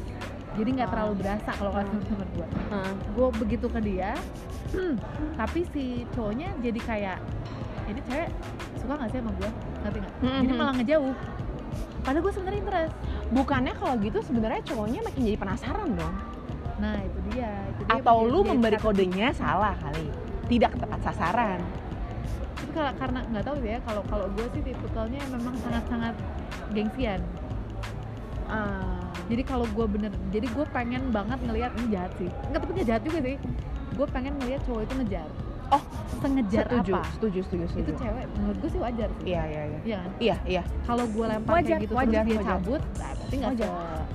Jadi 0.57 0.69
nggak 0.73 0.89
terlalu 0.89 1.13
berasa 1.21 1.49
kalau 1.53 1.71
kata 1.71 1.85
Hmm. 1.87 2.01
temen 2.03 2.29
gue 2.33 2.47
Heeh. 2.49 2.93
gue 3.13 3.27
begitu 3.37 3.65
ke 3.65 3.79
dia 3.79 4.11
tapi 5.35 5.59
si 5.69 5.83
cowoknya 6.11 6.49
jadi 6.59 6.79
kayak 6.81 7.17
ini 7.85 7.99
cewek 8.03 8.29
suka 8.77 8.93
nggak 8.97 9.09
sih 9.09 9.19
sama 9.21 9.31
gue 9.33 9.49
ngerti 9.79 9.97
nggak? 9.99 10.13
Mhm. 10.19 10.41
jadi 10.41 10.53
malah 10.53 10.73
ngejauh. 10.75 11.15
Padahal 11.99 12.21
gue 12.21 12.33
sebenarnya 12.33 12.59
interest. 12.59 12.93
Bukannya 13.29 13.73
kalau 13.75 13.93
gitu 13.99 14.19
sebenarnya 14.23 14.61
cowoknya 14.65 14.99
makin 15.03 15.21
jadi 15.23 15.37
penasaran 15.37 15.89
dong 15.93 16.15
nah 16.79 16.95
itu 17.03 17.19
dia, 17.31 17.51
itu 17.75 17.81
dia 17.83 17.99
atau 17.99 18.17
lu 18.23 18.39
memberi 18.47 18.79
strategi. 18.79 18.87
kodenya 18.87 19.27
salah 19.35 19.75
kali. 19.77 20.07
Tidak 20.49 20.71
tepat 20.79 20.99
sasaran. 21.05 21.59
Tapi 22.57 22.71
kalau 22.73 22.91
karena 22.97 23.19
nggak 23.29 23.43
tahu 23.45 23.57
ya 23.61 23.77
kalau 23.85 24.03
kalau 24.07 24.27
gue 24.33 24.47
sih 24.55 24.61
tipikalnya 24.65 25.21
memang 25.29 25.55
sangat 25.61 25.83
sangat 25.91 26.15
gengsian. 26.73 27.21
Ah, 28.49 29.05
jadi 29.29 29.45
kalau 29.45 29.69
gue 29.69 29.85
bener 29.85 30.11
jadi 30.33 30.47
gue 30.49 30.65
pengen 30.73 31.13
banget 31.13 31.37
ngelihat 31.43 31.71
ini 31.77 31.87
jahat 31.93 32.11
sih. 32.17 32.31
Nggak 32.49 32.59
tapi 32.65 32.71
nggak 32.79 32.87
jahat 32.87 33.01
juga 33.05 33.19
sih. 33.21 33.37
Gue 33.93 34.07
pengen 34.09 34.33
ngelihat 34.39 34.61
cowok 34.65 34.81
itu 34.87 34.93
ngejar 35.03 35.29
Oh, 35.69 35.83
sengejar 36.17 36.65
setuju, 36.65 36.91
apa 36.93 37.01
setuju, 37.11 37.39
setuju, 37.43 37.65
setuju. 37.67 37.83
itu 37.85 37.91
cewek 37.95 38.25
menurut 38.33 38.57
gue 38.57 38.69
sih 38.69 38.81
wajar 38.81 39.09
sih 39.11 39.23
Iya, 39.23 39.43
iya, 39.45 39.61
iya. 39.63 39.79
Iya? 39.79 39.99
Iya, 40.17 40.35
iya. 40.43 40.63
kalau 40.83 41.05
gue 41.05 41.25
lempar 41.25 41.53
Wajar, 41.55 41.69
kayak 41.69 41.83
gitu 41.83 41.93
wajar, 41.93 42.09
terus 42.15 42.25
dia 42.25 42.35
wajar. 42.35 42.49
cabut 42.51 42.81
nah 42.81 43.11
berarti 43.13 43.35
nggak 43.35 43.51
Wajar. 43.51 43.69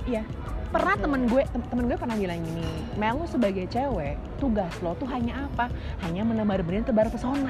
Iya. 0.05 0.21
Pernah 0.67 0.95
temen 0.97 1.21
gue, 1.25 1.41
tem- 1.45 1.65
temen 1.65 1.83
gue 1.85 1.95
pernah 1.95 2.17
bilang 2.17 2.39
gini, 2.41 2.67
Mel 2.93 3.15
lu 3.15 3.25
sebagai 3.25 3.63
cewek, 3.65 4.15
tugas 4.35 4.73
lo 4.77 4.91
tuh 4.93 5.07
hanya 5.07 5.47
apa? 5.47 5.71
Hanya 6.01 6.21
menebar 6.21 6.59
benih 6.59 6.83
tebar 6.83 7.07
pesona. 7.07 7.47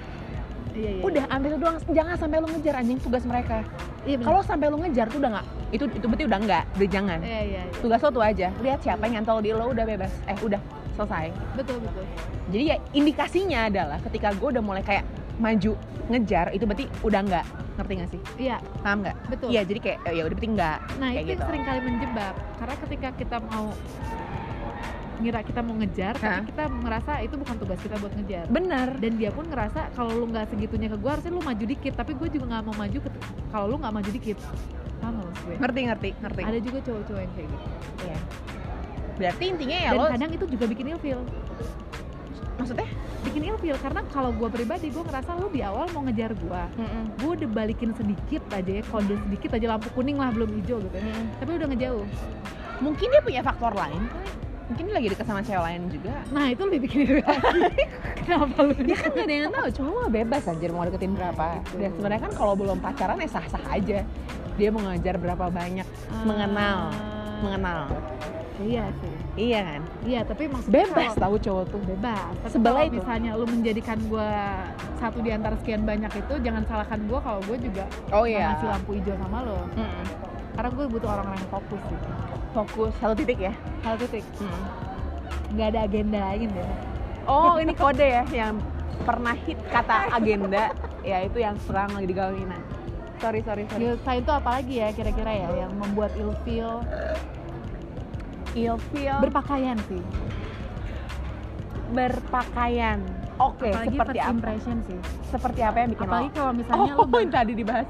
iya 0.72 0.92
iya 0.92 1.02
Udah, 1.02 1.24
ambil 1.30 1.50
itu 1.50 1.60
doang. 1.60 1.78
Jangan 1.90 2.16
sampai 2.16 2.38
lu 2.38 2.48
ngejar 2.48 2.76
anjing 2.78 3.00
tugas 3.00 3.24
mereka. 3.24 3.66
iya. 4.04 4.20
Kalau 4.20 4.40
sampai 4.40 4.68
lu 4.68 4.78
ngejar 4.78 5.10
tuh 5.10 5.18
udah 5.18 5.32
nggak, 5.34 5.46
itu 5.72 5.84
itu 5.90 6.06
berarti 6.06 6.24
udah 6.24 6.40
nggak, 6.40 6.64
udah 6.76 6.88
jangan. 6.88 7.20
iya 7.20 7.42
iya 7.42 7.62
iya. 7.64 7.74
Tugas 7.76 8.00
lo 8.00 8.10
tuh 8.12 8.22
aja, 8.22 8.48
lihat 8.60 8.80
siapa 8.80 9.02
yang 9.04 9.14
nyantol 9.18 9.42
di 9.42 9.50
lo 9.50 9.66
udah 9.68 9.84
bebas. 9.84 10.14
Eh, 10.28 10.38
udah 10.40 10.62
selesai. 10.96 11.26
betul 11.54 11.78
betul 11.80 12.04
Jadi 12.50 12.64
ya 12.66 12.78
indikasinya 12.92 13.60
adalah 13.68 13.98
ketika 14.02 14.32
gue 14.32 14.48
udah 14.50 14.64
mulai 14.64 14.82
kayak 14.82 15.04
maju 15.36 15.76
ngejar, 16.08 16.50
itu 16.52 16.64
berarti 16.64 16.86
udah 17.02 17.22
nggak. 17.22 17.46
Ngerti 17.76 17.92
gak 17.94 18.10
sih? 18.10 18.22
iya 18.40 18.58
Paham 18.80 19.04
nggak? 19.04 19.16
betul 19.28 19.48
Iya, 19.52 19.62
jadi 19.64 19.80
kayak 19.82 20.00
ya 20.08 20.24
udah 20.24 20.32
berarti 20.32 20.48
nggak. 20.50 20.78
nah 20.96 21.10
kayak 21.12 21.22
itu 21.22 21.32
gitu. 21.34 21.44
sering 21.44 21.64
kali 21.64 21.80
menjebak 21.82 22.34
karena 22.56 22.76
ketika 22.80 23.08
kita 23.14 23.38
mau 23.44 23.66
ngira 25.16 25.40
kita 25.42 25.60
mau 25.60 25.76
ngejar 25.76 26.14
Hah? 26.14 26.24
tapi 26.40 26.52
kita 26.52 26.64
merasa 26.68 27.12
itu 27.20 27.36
bukan 27.36 27.56
tugas 27.56 27.80
kita 27.80 27.96
buat 27.98 28.12
ngejar 28.14 28.46
Bener. 28.48 28.88
dan 29.00 29.12
dia 29.16 29.32
pun 29.32 29.48
ngerasa 29.48 29.88
kalau 29.92 30.12
lu 30.14 30.28
nggak 30.28 30.52
segitunya 30.52 30.88
ke 30.88 30.98
gue 31.00 31.08
harusnya 31.08 31.32
lu 31.32 31.40
maju 31.40 31.64
dikit 31.66 31.94
tapi 31.96 32.12
gue 32.14 32.28
juga 32.30 32.46
nggak 32.52 32.64
mau 32.64 32.76
maju 32.76 32.98
kalau 33.48 33.66
lu 33.66 33.76
nggak 33.80 33.94
maju 33.96 34.10
dikit 34.12 34.38
paham 35.00 35.14
nggak 35.16 35.26
maksud 35.26 35.44
gue 35.46 35.56
Ngerti, 35.56 35.82
ngerti, 35.88 36.10
ngerti. 36.20 36.42
ada 36.44 36.60
juga 36.60 36.80
cowok-cowok 36.82 37.22
yang 37.22 37.32
kayak 37.32 37.48
gitu 37.48 37.66
Iya. 38.04 38.18
Berarti 39.16 39.44
intinya 39.48 39.78
ya 39.80 39.90
dan 39.96 40.00
lo 40.00 40.06
kadang 40.12 40.32
itu 40.36 40.46
juga 40.48 40.66
bikin 40.68 40.86
ilfil 40.96 41.20
maksudnya? 42.56 42.88
bikin 43.26 43.42
ilfil 43.52 43.76
karena 43.82 44.06
kalau 44.14 44.30
gue 44.30 44.48
pribadi 44.54 44.94
gue 44.94 45.02
ngerasa 45.02 45.34
lu 45.42 45.50
di 45.50 45.66
awal 45.66 45.90
mau 45.98 46.06
ngejar 46.06 46.38
gue 46.38 46.62
gue 47.20 47.32
udah 47.42 47.50
balikin 47.50 47.90
sedikit 47.98 48.46
aja 48.54 48.80
ya 48.80 48.84
kode 48.86 49.18
sedikit 49.18 49.50
aja 49.58 49.66
lampu 49.76 49.90
kuning 49.98 50.22
lah 50.22 50.30
belum 50.30 50.54
hijau 50.62 50.78
gitu 50.78 50.98
tapi 51.42 51.52
udah 51.58 51.68
ngejauh 51.74 52.06
Mungkin 52.76 53.08
dia 53.08 53.22
punya 53.24 53.40
faktor 53.40 53.72
lain. 53.72 54.04
Mungkin 54.68 54.84
dia 54.90 54.96
lagi 54.98 55.08
deket 55.14 55.26
sama 55.30 55.42
cewek 55.46 55.62
lain 55.62 55.82
juga. 55.94 56.14
nah 56.34 56.50
itu 56.50 56.62
lebih 56.66 56.80
bikin 56.90 57.00
ilfil 57.06 57.24
kenapa 58.20 58.58
lu 58.66 58.74
Dia 58.82 58.98
kan 58.98 59.10
gak 59.14 59.26
ada 59.30 59.34
yang 59.34 59.54
tahu, 59.54 59.68
cowok 59.72 59.92
mah 59.96 60.10
bebas 60.12 60.44
anjir 60.50 60.70
mau 60.74 60.84
deketin 60.84 61.14
berapa. 61.14 61.46
Gitu. 61.62 61.76
Dan 61.80 61.92
sebenarnya 61.96 62.22
kan 62.26 62.34
kalau 62.34 62.54
belum 62.58 62.78
pacaran 62.82 63.22
ya 63.22 63.30
sah-sah 63.30 63.64
aja. 63.70 64.04
Dia 64.56 64.70
mau 64.72 64.84
ngajar 64.84 65.20
berapa 65.20 65.52
banyak, 65.52 65.88
mengenal, 66.24 66.92
Ah, 66.92 67.40
mengenal. 67.44 67.80
Iya 68.58 68.86
sih 68.94 69.14
Iya 69.36 69.60
kan? 69.62 69.82
iya 70.02 70.20
tapi 70.22 70.44
maksudnya 70.46 70.76
Bebas 70.82 70.96
kalau- 71.10 71.22
tahu 71.22 71.36
cowok 71.38 71.66
tuh. 71.68 71.82
bebas 71.84 72.34
tapi 72.38 72.50
Sebelah 72.50 72.72
kalau 72.74 72.88
itu. 72.88 72.96
misalnya 72.96 73.32
lu 73.34 73.46
menjadikan 73.46 73.98
gue 74.02 74.30
satu 74.96 75.18
di 75.20 75.30
antara 75.30 75.56
sekian 75.58 75.82
banyak 75.82 76.12
itu 76.14 76.34
jangan 76.40 76.64
salahkan 76.64 77.00
gue 77.02 77.20
kalau 77.20 77.42
gue 77.42 77.58
juga 77.60 77.84
Oh 78.10 78.24
iya. 78.24 78.54
ngasih 78.54 78.68
lampu 78.70 78.92
hijau 78.94 79.16
sama 79.18 79.38
lo 79.42 79.60
Mm-mm. 79.70 80.06
karena 80.54 80.70
gue 80.72 80.86
butuh 80.88 81.10
orang-orang 81.10 81.38
yang 81.38 81.52
fokus 81.52 81.82
sih 81.86 82.00
Fokus 82.52 82.92
satu 82.96 83.14
titik 83.14 83.40
ya. 83.42 83.54
hal 83.82 83.96
titik 83.98 84.24
Mm. 84.38 84.64
nggak 85.52 85.68
ada 85.70 85.80
agenda 85.84 86.20
lain 86.26 86.50
ya 86.50 86.68
Oh 87.26 87.58
ini 87.58 87.74
kode 87.74 88.06
ya 88.06 88.24
yang 88.28 88.62
pernah 89.02 89.36
hit 89.36 89.60
kata 89.68 90.08
agenda 90.12 90.72
ya 91.02 91.22
itu 91.22 91.38
yang 91.38 91.58
sekarang 91.60 91.92
lagi 91.92 92.14
Nah, 92.46 92.62
sorry 93.18 93.42
sorry 93.42 93.64
sorry 93.68 93.98
sign 94.00 94.22
itu 94.22 94.32
apalagi 94.32 94.74
ya 94.78 94.90
kira-kira 94.92 95.32
ya 95.36 95.50
yang 95.58 95.72
membuat 95.74 96.14
ilfeel 96.16 96.82
ilfeel 98.56 99.18
berpakaian 99.20 99.78
sih. 99.92 100.02
Berpakaian. 101.92 103.00
Oke 103.36 103.68
apalagi 103.68 103.92
seperti 103.92 104.18
first 104.18 104.24
apa? 104.24 104.34
impression 104.34 104.78
sih. 104.88 105.00
Seperti 105.28 105.60
apa 105.62 105.78
yang 105.84 105.90
bikin 105.92 106.08
apalagi 106.08 106.30
lo 106.32 106.36
kalau 106.40 106.54
misalnya 106.56 106.94
oh 106.96 107.04
lu, 107.04 107.06
baru, 107.12 107.22
yang 107.22 107.34
tadi 107.36 107.54
dibahas. 107.54 107.88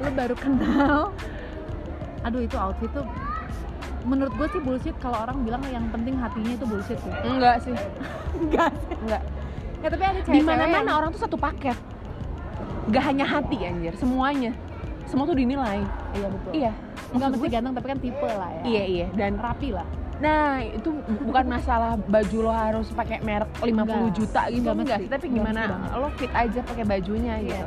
Lu 0.00 0.10
baru 0.16 0.34
kenal. 0.40 0.98
Aduh 2.24 2.40
itu 2.40 2.56
outfit 2.56 2.90
tuh 2.90 3.06
menurut 4.04 4.32
gue 4.36 4.48
sih 4.52 4.60
bullshit 4.60 4.96
kalau 5.00 5.16
orang 5.16 5.48
bilang 5.48 5.64
yang 5.72 5.88
penting 5.88 6.16
hatinya 6.16 6.52
itu 6.56 6.64
bullshit 6.64 6.98
sih. 6.98 7.12
Enggak 7.28 7.56
sih. 7.62 7.76
Enggak 8.40 8.72
enggak. 9.04 9.22
Ya 9.84 9.88
tapi 9.92 10.02
ada 10.08 10.16
di 10.16 10.24
cewek 10.24 10.48
mana 10.48 10.64
mana 10.64 10.90
orang 10.96 11.12
tuh 11.12 11.20
satu 11.20 11.36
paket. 11.36 11.76
Gak 12.88 13.04
hanya 13.04 13.24
hati 13.24 13.56
anjir. 13.64 13.92
Semuanya. 13.96 14.56
Semua 15.08 15.28
tuh 15.28 15.36
dinilai. 15.36 15.84
Iya 16.16 16.28
betul. 16.32 16.52
Iya 16.56 16.72
nggak 17.14 17.28
mesti 17.30 17.46
ganteng 17.48 17.72
tapi 17.72 17.86
kan 17.86 17.98
tipe 17.98 18.26
lah 18.26 18.50
ya 18.50 18.62
iya 18.64 18.82
iya 18.84 19.06
dan 19.14 19.38
rapi 19.38 19.70
lah 19.70 19.86
Nah, 20.14 20.62
itu 20.62 20.94
bukan 21.26 21.42
masalah 21.50 21.98
baju 21.98 22.38
lo 22.46 22.52
harus 22.54 22.86
pakai 22.94 23.18
merek 23.18 23.50
50 23.58 23.74
Enggak. 23.74 24.14
juta 24.14 24.42
gitu 24.46 24.62
Enggak 24.62 24.74
enggak, 24.78 24.98
sih, 25.02 25.08
tapi 25.10 25.26
gimana 25.26 25.60
lo 25.90 26.06
fit 26.14 26.30
aja 26.30 26.60
pakai 26.62 26.84
bajunya 26.86 27.34
Iya. 27.42 27.66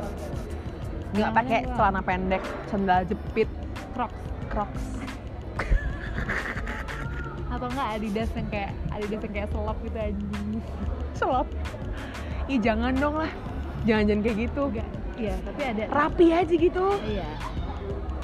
Enggak 1.12 1.30
pakai 1.36 1.58
celana 1.68 2.00
pendek, 2.00 2.42
sandal 2.66 3.04
jepit, 3.04 3.52
crocs 3.92 4.16
crocs. 4.48 4.84
atau 7.52 7.68
enggak 7.68 7.88
Adidas 8.00 8.30
yang 8.32 8.48
kayak 8.48 8.72
Adidas 8.96 9.20
yang 9.20 9.34
kayak 9.36 9.48
selop 9.52 9.78
gitu 9.84 9.98
anjing 10.00 10.48
Selop. 11.12 11.48
Ih, 12.48 12.58
jangan 12.58 12.96
dong 12.96 13.16
lah. 13.20 13.30
Jangan-jangan 13.84 14.22
kayak 14.24 14.36
gitu. 14.48 14.62
enggak 14.72 14.88
iya 15.18 15.34
tapi 15.42 15.60
ada 15.66 15.82
Rapi 15.90 16.26
aja 16.32 16.54
gitu. 16.54 16.86
iya 17.04 17.28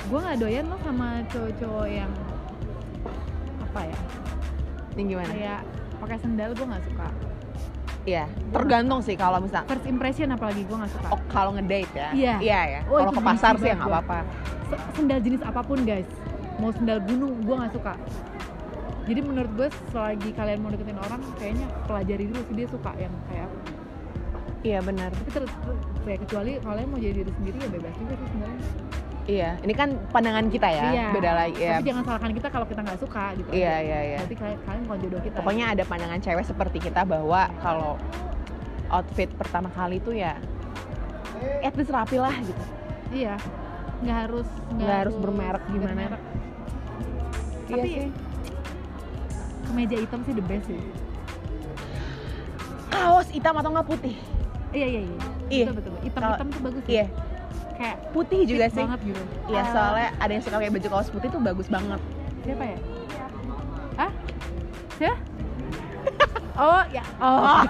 gue 0.05 0.19
nggak 0.21 0.39
doyan 0.39 0.65
lo 0.67 0.77
sama 0.81 1.09
cowok-cowok 1.29 1.87
yang 1.87 2.13
apa 3.61 3.81
ya 3.85 3.99
Ini 4.95 5.03
gimana? 5.05 5.31
kayak 5.31 5.61
pakai 5.99 6.17
sendal 6.19 6.51
gue 6.53 6.67
nggak 6.67 6.85
suka 6.85 7.09
Iya, 8.05 8.29
tergantung 8.53 9.01
sih 9.01 9.17
kalau 9.17 9.41
misal 9.41 9.65
first 9.65 9.89
impression 9.89 10.29
apalagi 10.29 10.61
gue 10.63 10.77
nggak 10.77 10.93
suka 10.93 11.09
oh, 11.09 11.21
kalau 11.33 11.57
ngedate 11.57 11.89
ya. 11.95 12.09
Iya. 12.13 12.35
Iya 12.37 12.61
ya. 12.69 12.81
Oh, 12.85 13.01
kalau 13.01 13.17
ke 13.17 13.23
pasar 13.25 13.57
sih 13.57 13.73
ya 13.73 13.75
nggak 13.75 13.89
apa-apa. 13.89 14.19
Se- 14.69 14.83
sendal 14.93 15.19
jenis 15.25 15.41
apa 15.41 15.61
pun 15.65 15.81
guys 15.83 16.05
mau 16.55 16.71
sendal 16.71 17.01
gunung 17.01 17.41
gue 17.41 17.55
nggak 17.57 17.73
suka 17.73 17.95
jadi 19.05 19.21
menurut 19.21 19.53
gue 19.55 19.69
selagi 19.91 20.31
kalian 20.33 20.59
mau 20.61 20.71
deketin 20.71 20.97
orang 20.97 21.21
kayaknya 21.35 21.67
pelajari 21.85 22.25
dulu 22.25 22.41
sih 22.43 22.55
dia 22.55 22.69
suka 22.69 22.91
yang 22.95 23.13
kayak 23.27 23.47
apa 23.47 23.59
Iya 24.63 24.79
benar. 24.81 25.11
tapi 25.11 25.31
terus 25.31 25.51
ya 26.05 26.17
kecuali 26.17 26.51
kalian 26.57 26.89
mau 26.89 26.97
jadi 26.97 27.21
diri 27.21 27.33
sendiri 27.35 27.57
ya 27.59 27.69
bebas 27.69 27.95
juga 27.99 28.15
sih 28.15 28.27
sebenarnya 28.27 28.61
Iya, 29.25 29.57
ini 29.59 29.73
kan 29.73 29.89
pandangan 30.13 30.47
kita 30.47 30.69
ya. 30.69 30.85
Iya. 30.87 31.07
Beda 31.11 31.33
lagi 31.35 31.57
ya. 31.57 31.73
tapi 31.75 31.89
jangan 31.89 32.03
salahkan 32.05 32.33
kita 32.35 32.49
kalau 32.49 32.67
kita 32.69 32.81
nggak 32.83 33.01
suka 33.01 33.25
gitu 33.35 33.49
Iya, 33.51 33.73
aja. 33.73 33.81
iya, 33.81 33.99
iya. 34.05 34.19
berarti 34.21 34.37
kalian, 34.37 34.59
kalian 34.61 34.83
bukan 34.85 34.99
jodoh 35.01 35.21
kita 35.23 35.37
Pokoknya 35.37 35.67
ada 35.71 35.83
pandangan 35.83 36.21
cewek 36.21 36.45
seperti 36.45 36.79
kita 36.79 37.01
bahwa 37.03 37.41
kalau 37.59 37.93
outfit 38.87 39.31
pertama 39.33 39.69
kali 39.71 39.97
tuh 39.99 40.13
ya 40.13 40.37
at 41.61 41.73
least 41.73 41.89
rapi 41.89 42.17
lah 42.17 42.37
gitu. 42.37 42.63
iya 43.11 43.35
nggak 43.99 44.17
harus 44.23 44.49
Nggak 44.71 44.97
harus 44.99 45.15
bermerek 45.17 45.65
gimana. 45.67 45.89
bermerek. 45.89 46.23
Iya 47.65 47.73
tapi 47.75 47.89
sih. 47.91 48.09
kemeja 49.65 49.97
hitam 49.99 50.21
sih 50.21 50.33
the 50.33 50.45
best 50.45 50.67
sih 50.67 50.81
Kaos 52.87 53.29
hitam 53.29 53.55
atau 53.57 53.71
nggak 53.71 53.89
putih? 53.89 54.15
iya 54.71 54.87
iya 54.87 55.01
iya 55.03 55.17
Iya. 55.47 55.65
betul 55.71 55.77
betul 55.89 55.93
hitam 56.03 56.23
hitam 56.27 56.47
tuh 56.51 56.61
bagus 56.63 56.83
sih 56.85 56.93
Iya, 56.95 57.07
kayak 57.75 57.97
putih 58.11 58.41
juga 58.45 58.67
sih. 58.69 58.81
banget 58.81 59.01
gitu. 59.05 59.23
Iya, 59.47 59.61
Ah, 59.61 59.67
soalnya 59.69 60.09
ada 60.17 60.31
yang 60.31 60.43
suka 60.43 60.57
pakai 60.57 60.73
baju 60.73 60.89
kaos 60.89 61.09
putih 61.09 61.29
tuh 61.29 61.41
bagus 61.41 61.67
banget. 61.67 62.01
siapa 62.41 62.65
ya? 62.65 62.79
Ah 63.97 64.11
siapa? 64.95 65.17
Oh 66.55 66.83
ya. 66.89 67.03
Oh. 67.19 67.63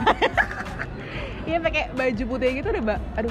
Iya 1.44 1.60
pakai 1.60 1.92
baju 1.92 2.24
putih 2.26 2.56
gitu 2.56 2.72
udah, 2.72 2.84
ba- 2.86 3.02
aduh, 3.14 3.28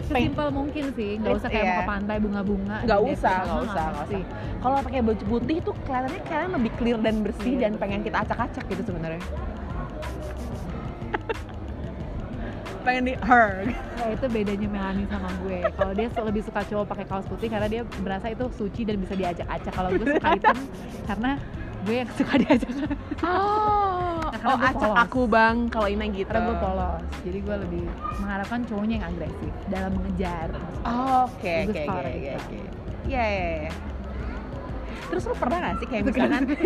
sesimpel 0.00 0.54
mungkin 0.54 0.94
sih. 0.94 1.18
Nggak 1.18 1.34
usah 1.34 1.48
kayak 1.50 1.58
Iya. 1.60 1.72
mau 1.72 1.82
ke 1.82 1.90
pantai 1.90 2.16
bunga-bunga 2.22 2.76
nggak 2.86 3.00
di 3.00 3.10
usah, 3.10 3.36
nggak 3.42 3.62
usah, 3.66 3.84
nggak 3.90 4.04
usah. 4.06 4.22
Kalau 4.56 4.76
pakai 4.80 5.00
baju 5.02 5.24
putih 5.26 5.56
tuh 5.60 5.74
kelihatannya 5.82 6.20
kalian 6.22 6.50
lebih 6.54 6.72
clear 6.78 6.98
dan 7.02 7.14
bersih 7.26 7.52
Iya, 7.52 7.60
dan 7.60 7.72
pengen 7.74 8.00
kita 8.06 8.22
acak-acak 8.22 8.64
gitu 8.70 8.82
sebenarnya. 8.86 9.18
Pengen 12.86 13.02
di 13.10 13.14
her. 13.18 13.66
Nah, 13.98 14.08
itu 14.14 14.26
bedanya 14.30 14.68
Melanie 14.70 15.06
sama 15.10 15.30
gue. 15.42 15.58
Kalau 15.74 15.92
dia 15.92 16.06
lebih 16.22 16.42
suka 16.46 16.60
cowok 16.62 16.86
pakai 16.94 17.06
kaos 17.10 17.26
putih 17.26 17.50
karena 17.50 17.66
dia 17.66 17.82
berasa 18.06 18.30
itu 18.30 18.46
suci 18.54 18.86
dan 18.86 19.02
bisa 19.02 19.18
diajak-ajak. 19.18 19.72
Kalau 19.74 19.90
gue 19.90 20.06
suka 20.06 20.28
hitam 20.38 20.58
karena 21.10 21.30
gue 21.82 21.94
yang 21.98 22.10
suka 22.14 22.34
diajak. 22.38 22.70
Oh, 23.26 24.22
karena 24.30 24.46
oh 24.46 24.56
gue 24.56 24.68
acak 24.70 24.88
polos. 24.94 25.02
aku 25.02 25.20
bang 25.26 25.56
kalau 25.66 25.88
Ina 25.90 26.04
gitu. 26.14 26.30
Karena 26.30 26.46
gue 26.46 26.56
polos. 26.62 27.02
Jadi 27.26 27.38
gue 27.42 27.56
lebih 27.66 27.84
mengharapkan 28.22 28.60
cowoknya 28.70 28.94
yang 29.02 29.06
agresif 29.10 29.52
dalam 29.66 29.90
mengejar. 29.98 30.48
Oh, 30.86 31.26
Oke 31.26 31.66
oke 31.66 31.82
oke 31.90 32.10
oke 32.14 32.30
oke. 32.38 32.58
Iya 33.10 33.24
iya. 33.26 33.85
Terus 35.06 35.22
lu 35.24 35.34
pernah 35.34 35.58
gak 35.60 35.74
sih 35.78 35.86
kayak 35.86 36.02
misalkan 36.04 36.42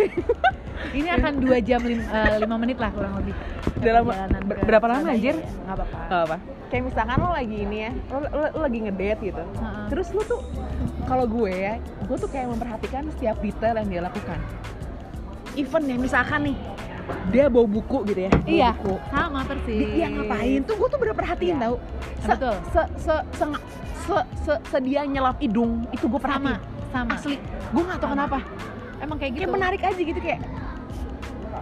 Ini 0.91 1.09
akan 1.13 1.33
dua 1.39 1.57
jam 1.61 1.79
eh, 1.85 1.97
lima 2.37 2.57
menit 2.57 2.75
lah 2.75 2.89
kurang 2.89 3.21
lebih. 3.21 3.37
Dalam- 3.79 4.09
ber- 4.43 4.65
berapa 4.65 4.85
lama, 4.87 5.07
anjir? 5.07 5.37
ya. 5.37 5.45
Nggak 5.63 5.75
apa-apa. 5.77 5.97
Gak 6.03 6.21
apa? 6.25 6.37
Kayak 6.67 6.83
misalkan 6.87 7.17
lo 7.17 7.29
lagi 7.29 7.57
ini 7.59 7.77
ya, 7.79 7.91
lo, 8.09 8.17
lo, 8.23 8.43
lo 8.49 8.59
lagi 8.59 8.79
ngedate 8.81 9.21
gitu. 9.23 9.43
Heeh. 9.43 9.85
Terus 9.87 10.07
lu 10.09 10.21
tuh, 10.23 10.41
kalau 11.05 11.25
gue 11.27 11.51
ya, 11.51 11.73
gue 11.79 12.17
tuh 12.17 12.27
kayak 12.27 12.47
memperhatikan 12.49 13.03
setiap 13.11 13.37
detail 13.39 13.75
yang 13.77 13.87
dia 13.87 14.01
lakukan. 14.01 14.39
Even 15.53 15.83
ya 15.83 15.95
misalkan 15.95 16.39
nih, 16.43 16.57
dia 17.27 17.45
bawa 17.45 17.67
buku 17.67 17.97
gitu 18.07 18.21
ya 18.21 18.31
bawa 18.31 18.47
Iya. 18.47 18.69
buku. 18.73 18.95
sama 19.11 19.39
persis 19.43 19.75
Dia, 19.75 19.89
dia 19.91 20.07
ngapain 20.09 20.59
tuh 20.63 20.75
gue 20.75 20.87
tuh 20.87 20.97
bener 20.97 21.13
perhatiin 21.13 21.49
Iya. 21.51 21.57
tau 21.59 21.75
se, 22.17 22.29
Betul. 22.29 22.55
se, 22.65 22.81
se, 22.95 23.15
se, 23.31 23.45
se, 23.99 24.17
se, 24.39 24.53
se 24.55 24.77
dia 24.79 25.01
nyelap 25.03 25.37
hidung 25.37 25.83
itu 25.89 26.05
gue 26.07 26.17
perhatiin 26.17 26.55
sama 26.55 26.70
asli. 26.91 27.35
Gue 27.71 27.83
gak 27.83 27.97
tau 27.97 28.07
Sama. 28.07 28.13
kenapa. 28.17 28.37
Emang 28.97 29.17
kayak 29.17 29.31
gitu. 29.31 29.41
kayak 29.41 29.53
menarik 29.53 29.81
aja 29.81 30.01
gitu 30.03 30.19
kayak 30.19 30.41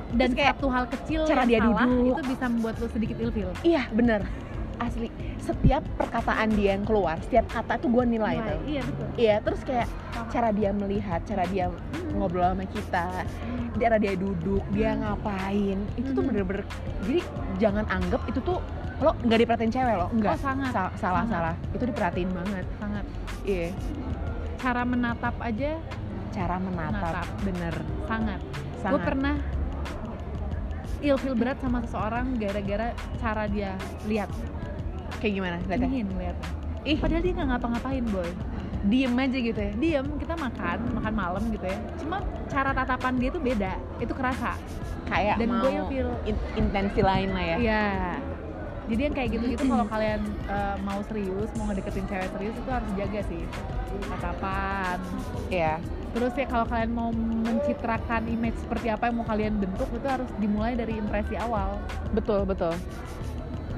dan 0.10 0.26
Terus 0.26 0.34
kayak 0.36 0.54
satu 0.56 0.68
hal 0.68 0.86
kecil 0.90 1.22
cara 1.24 1.44
dia 1.46 1.60
salah 1.60 1.86
duduk. 1.86 2.06
itu 2.12 2.22
bisa 2.28 2.46
membuat 2.46 2.76
lo 2.76 2.88
sedikit 2.90 3.18
ilfil. 3.20 3.50
Iya 3.62 3.84
bener. 3.90 4.22
Asli. 4.78 5.08
Setiap 5.40 5.82
perkataan 5.96 6.50
dia 6.52 6.74
yang 6.74 6.84
keluar 6.84 7.18
setiap 7.20 7.46
kata 7.48 7.78
tuh 7.78 7.90
gue 7.90 8.04
nilai 8.08 8.36
tau. 8.38 8.60
Iya 8.66 8.82
betul. 8.84 9.08
Iya 9.16 9.36
terus 9.40 9.62
kayak 9.62 9.88
cara 10.28 10.50
dia 10.50 10.70
melihat 10.72 11.22
cara 11.24 11.44
dia 11.46 11.66
ngobrol 12.12 12.44
sama 12.44 12.66
kita 12.66 13.08
cara 13.72 13.96
dia 13.96 14.14
duduk 14.14 14.66
dia 14.70 14.92
ngapain 14.94 15.78
itu 15.96 16.10
tuh 16.10 16.20
Hmm. 16.20 16.28
bener-bener 16.28 16.66
jadi 17.02 17.22
jangan 17.58 17.86
anggap 17.88 18.22
itu 18.26 18.40
tuh 18.42 18.60
lo 19.00 19.16
nggak 19.16 19.40
diperhatiin 19.40 19.72
cewek 19.72 19.96
lo 19.96 20.08
enggak 20.12 20.34
oh 20.34 20.42
sangat. 20.42 20.70
Sa- 20.70 20.94
salah 20.98 21.24
sangat. 21.24 21.54
salah. 21.54 21.56
Itu 21.72 21.84
diperhatiin 21.86 22.30
banget. 22.30 22.66
Sangat. 22.76 23.06
Iya 23.42 23.70
cara 24.60 24.84
menatap 24.84 25.36
aja? 25.40 25.80
Cara 26.30 26.56
menatap, 26.60 26.94
Menatap. 26.94 27.28
bener. 27.42 27.76
Sangat. 28.06 28.40
Gue 28.44 28.84
sangat. 28.86 29.02
pernah 29.02 29.36
ilfil 31.00 31.34
berat 31.34 31.58
sama 31.64 31.80
seseorang 31.84 32.36
gara-gara 32.36 32.92
cara 33.18 33.48
dia 33.48 33.74
lihat. 34.06 34.30
Kayak 35.20 35.34
gimana 35.34 35.56
lihatnya? 35.64 35.88
Ingin 35.90 36.08
lihatnya 36.14 36.50
ih. 36.86 36.98
Padahal 36.98 37.22
dia 37.24 37.34
nggak 37.36 37.50
ngapa-ngapain 37.50 38.06
boy. 38.08 38.30
Diem 38.88 39.12
aja 39.14 39.38
gitu 39.38 39.60
ya. 39.60 39.72
Diem 39.76 40.08
kita 40.16 40.34
makan 40.36 40.78
makan 40.96 41.14
malam 41.14 41.44
gitu 41.52 41.66
ya. 41.66 41.80
Cuma 42.00 42.18
cara 42.48 42.72
tatapan 42.72 43.14
dia 43.16 43.30
tuh 43.30 43.42
beda. 43.42 43.74
Itu 44.00 44.14
kerasa. 44.16 44.56
Kayak 45.04 45.36
Dan 45.42 45.50
mau 45.50 45.64
gue 45.66 45.74
feel 45.90 46.10
in- 46.24 46.46
intensi 46.56 47.02
lain 47.02 47.30
lah 47.34 47.44
ya. 47.44 47.58
Iya. 47.60 47.84
Jadi 48.90 49.02
yang 49.06 49.14
kayak 49.14 49.30
gitu-gitu 49.32 49.64
kalau 49.64 49.86
kalian 49.94 50.22
eh, 50.50 50.76
mau 50.82 51.00
serius, 51.06 51.50
mau 51.54 51.70
ngedeketin 51.70 52.06
cewek 52.06 52.30
serius 52.34 52.56
itu 52.58 52.70
harus 52.70 52.90
jaga 52.98 53.22
sih 53.30 53.42
tatapan. 54.10 54.98
iya 55.50 55.78
Terus 56.10 56.34
ya 56.34 56.46
kalau 56.50 56.66
kalian 56.66 56.90
mau 56.90 57.10
mencitrakan 57.14 58.26
image 58.26 58.58
seperti 58.58 58.90
apa 58.90 59.08
yang 59.08 59.22
mau 59.22 59.28
kalian 59.30 59.62
bentuk 59.62 59.86
itu 59.94 60.08
harus 60.10 60.26
dimulai 60.38 60.74
dari 60.74 60.98
impresi 60.98 61.38
awal. 61.38 61.78
betul 62.12 62.44
betul 62.44 62.74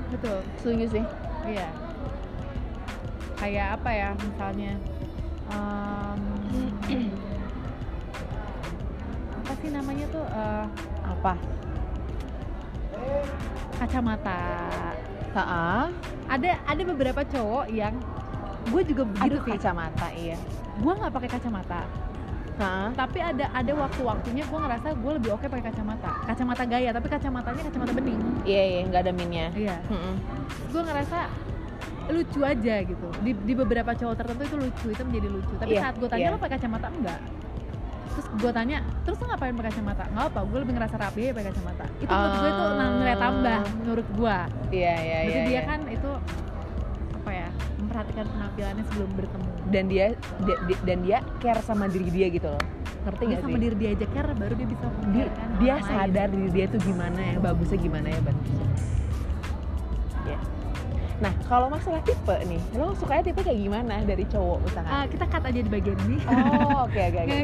Betul. 0.10 0.39
setuju 0.60 0.86
sih 0.91 1.06
Iya. 1.41 1.67
Kayak 3.36 3.67
apa 3.82 3.89
ya 3.89 4.10
misalnya 4.15 4.71
em, 5.50 6.19
apa 9.41 9.52
sih 9.58 9.69
namanya 9.74 10.06
tuh 10.08 10.24
eh, 10.24 10.65
apa 11.04 11.34
kacamata. 13.76 14.40
Heeh. 15.32 15.84
Ada 16.28 16.50
ada 16.66 16.82
beberapa 16.86 17.22
cowok 17.24 17.66
yang 17.70 17.96
gue 18.64 18.82
juga 18.86 19.04
begitu 19.06 19.26
Aduh 19.26 19.42
sih. 19.42 19.52
kacamata 19.58 20.08
iya. 20.14 20.38
gue 20.78 20.94
nggak 20.94 21.10
pakai 21.10 21.30
kacamata 21.30 21.82
Heeh. 22.56 22.88
tapi 22.94 23.18
ada 23.18 23.50
ada 23.50 23.72
waktu-waktunya 23.74 24.46
gue 24.46 24.60
ngerasa 24.62 24.88
gue 24.94 25.12
lebih 25.18 25.30
oke 25.34 25.50
pakai 25.50 25.66
kacamata 25.66 26.12
kacamata 26.24 26.64
gaya 26.64 26.94
tapi 26.94 27.10
kacamatanya 27.10 27.62
kacamata 27.66 27.92
bening 27.92 28.22
Iya 28.46 28.64
iya 28.64 28.80
nggak 28.86 29.02
ada 29.02 29.12
minnya. 29.12 29.48
iya 29.52 29.82
Mm-mm. 29.90 30.14
gue 30.70 30.82
ngerasa 30.84 31.20
lucu 32.12 32.40
aja 32.44 32.76
gitu 32.82 33.08
di, 33.20 33.32
di 33.34 33.54
beberapa 33.56 33.92
cowok 33.92 34.14
tertentu 34.16 34.44
itu 34.46 34.58
lucu 34.60 34.88
itu 34.90 35.02
menjadi 35.02 35.28
lucu 35.32 35.54
tapi 35.58 35.72
Iya, 35.74 35.82
saat 35.82 35.96
gue 35.98 36.08
tanya 36.08 36.22
iya. 36.22 36.34
lo 36.34 36.38
pakai 36.38 36.54
kacamata 36.62 36.88
enggak 36.92 37.20
terus 38.12 38.28
gue 38.30 38.52
tanya 38.52 38.78
terus 39.02 39.17
lo 39.17 39.26
ngapain 39.26 39.54
pakai 39.54 39.69
kacamata 39.69 40.04
nggak 40.06 40.26
apa 40.28 40.39
gue 40.43 40.60
lebih 40.60 40.74
ngerasa 40.76 40.95
rapi 40.97 41.21
pakai 41.30 41.45
kacamata 41.47 41.86
itu 41.95 42.10
menurut 42.10 42.34
gue 42.34 42.50
itu 42.50 42.63
Ah. 42.63 42.89
nilai 42.93 43.15
tambah 43.17 43.60
menurut 43.78 44.08
gue 44.12 44.38
Iya 44.71 44.93
iya 44.97 45.19
iya. 45.21 45.41
dia 45.41 45.43
iya. 45.50 45.62
kan 45.63 45.80
itu 45.86 46.12
apa 47.13 47.32
ya 47.32 47.47
memperhatikan 47.78 48.26
penampilannya 48.28 48.84
sebelum 48.86 49.10
bertemu 49.13 49.50
dan 49.67 49.84
dia, 49.86 50.06
dia- 50.39 50.62
dia- 50.63 50.82
dan 50.84 50.97
dia 51.00 51.17
care 51.38 51.62
sama 51.62 51.86
diri 51.86 52.10
dia 52.10 52.28
gitu 52.30 52.50
loh. 52.50 52.63
Ngerti 53.02 53.17
dia 53.17 53.28
nggak 53.28 53.41
sama 53.41 53.50
sih? 53.52 53.62
diri 53.62 53.76
dia 53.76 53.89
aja 53.91 54.06
care 54.08 54.32
baru 54.32 54.54
dia 54.54 54.67
bisa 54.67 54.86
Dia, 55.08 55.26
dia 55.58 55.76
lain. 55.76 55.86
sadar 55.88 56.28
diri 56.30 56.50
dia 56.52 56.65
tuh 56.67 56.80
gimana 56.80 57.19
ya, 57.19 57.36
bagusnya 57.39 57.78
gimana 57.80 58.08
ya, 58.08 58.19
bagusnya. 58.21 58.65
Ya. 61.22 61.30
Nah, 61.30 61.34
kalau 61.46 61.70
masalah 61.70 62.02
tipe 62.02 62.36
nih, 62.50 62.58
lo 62.74 62.98
sukanya 62.98 63.30
tipe 63.30 63.46
kayak 63.46 63.62
gimana 63.62 64.02
dari 64.02 64.26
cowok 64.26 64.58
misalkan? 64.66 64.90
Ah, 64.90 65.06
kita 65.06 65.26
cut 65.30 65.44
aja 65.46 65.60
di 65.62 65.70
bagian 65.70 65.98
ini. 66.10 66.18
Oh, 66.26 66.90
oke 66.90 66.98
oke 66.98 67.20
oke. 67.22 67.38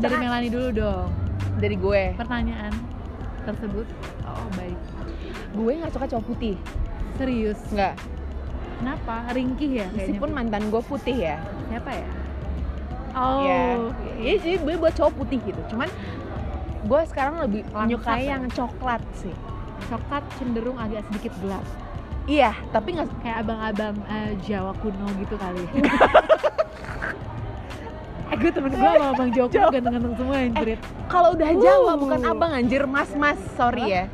Dari 0.00 0.16
Melani 0.16 0.48
dulu 0.48 0.68
dong. 0.72 1.08
Dari 1.60 1.76
gue, 1.76 2.02
Pertanyaan 2.16 2.72
tersebut. 3.44 3.86
Oh, 4.24 4.48
baik. 4.56 4.76
gue 5.56 5.72
nggak 5.76 5.92
suka 5.92 6.06
cowok 6.08 6.24
putih. 6.32 6.56
Serius. 7.20 7.60
Nggak. 7.72 7.94
Kenapa? 8.76 9.14
Ringkih 9.32 9.70
ya 9.72 9.86
kayaknya. 9.88 10.00
Meskipun 10.04 10.30
mantan 10.32 10.62
gue 10.68 10.82
putih 10.84 11.16
ya. 11.16 11.36
siapa 11.68 11.90
ya? 11.92 12.08
Oh. 13.16 13.40
Ya, 13.48 13.60
iya 14.20 14.34
jadi 14.36 14.56
gue 14.60 14.74
buat 14.76 14.92
cowok 14.92 15.12
putih 15.24 15.40
gitu. 15.44 15.60
Cuman 15.72 15.88
gue 16.84 17.00
sekarang 17.08 17.40
lebih 17.40 17.64
menyukai 17.72 18.28
ya? 18.28 18.36
yang 18.36 18.44
coklat 18.52 19.00
sih. 19.16 19.32
Coklat 19.86 20.24
cenderung 20.36 20.76
agak 20.76 21.06
sedikit 21.06 21.32
gelap. 21.40 21.64
Iya, 22.26 22.52
tapi 22.74 22.92
nggak 22.92 23.08
Kayak 23.22 23.36
abang-abang 23.46 23.96
eh, 24.06 24.34
Jawa 24.42 24.72
kuno 24.76 25.06
gitu 25.16 25.34
kali. 25.38 25.62
eh, 28.26 28.36
gue 28.36 28.50
temen 28.50 28.68
gue 28.68 28.82
sama 28.82 29.06
abang 29.14 29.30
Jawa 29.30 29.46
kuno 29.46 29.66
ganteng-ganteng 29.70 30.14
semua 30.18 30.36
anjir. 30.36 30.76
kalau 31.06 31.28
udah 31.32 31.50
Jawa 31.54 31.92
Uh. 31.94 31.96
bukan 31.96 32.20
abang 32.24 32.52
anjir 32.52 32.82
mas-mas, 32.84 33.38
sorry 33.54 33.84
ya. 33.86 34.04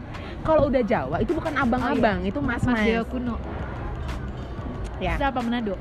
Kalau 0.42 0.68
udah 0.68 0.83
Jawa 0.83 1.16
itu 1.22 1.33
bukan 1.33 1.55
abang-abang, 1.55 2.27
itu 2.27 2.38
Mas 2.42 2.66
mas-mas. 2.66 2.85
Jawa 2.85 3.05
kuno. 3.07 3.37
Ya. 4.98 5.14
Siapa 5.16 5.38
Manado? 5.38 5.75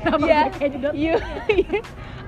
Kenapa 0.00 0.24
Iya. 0.24 0.40
kayak 0.50 0.70
jedot? 0.72 0.92
Iya. 0.96 1.14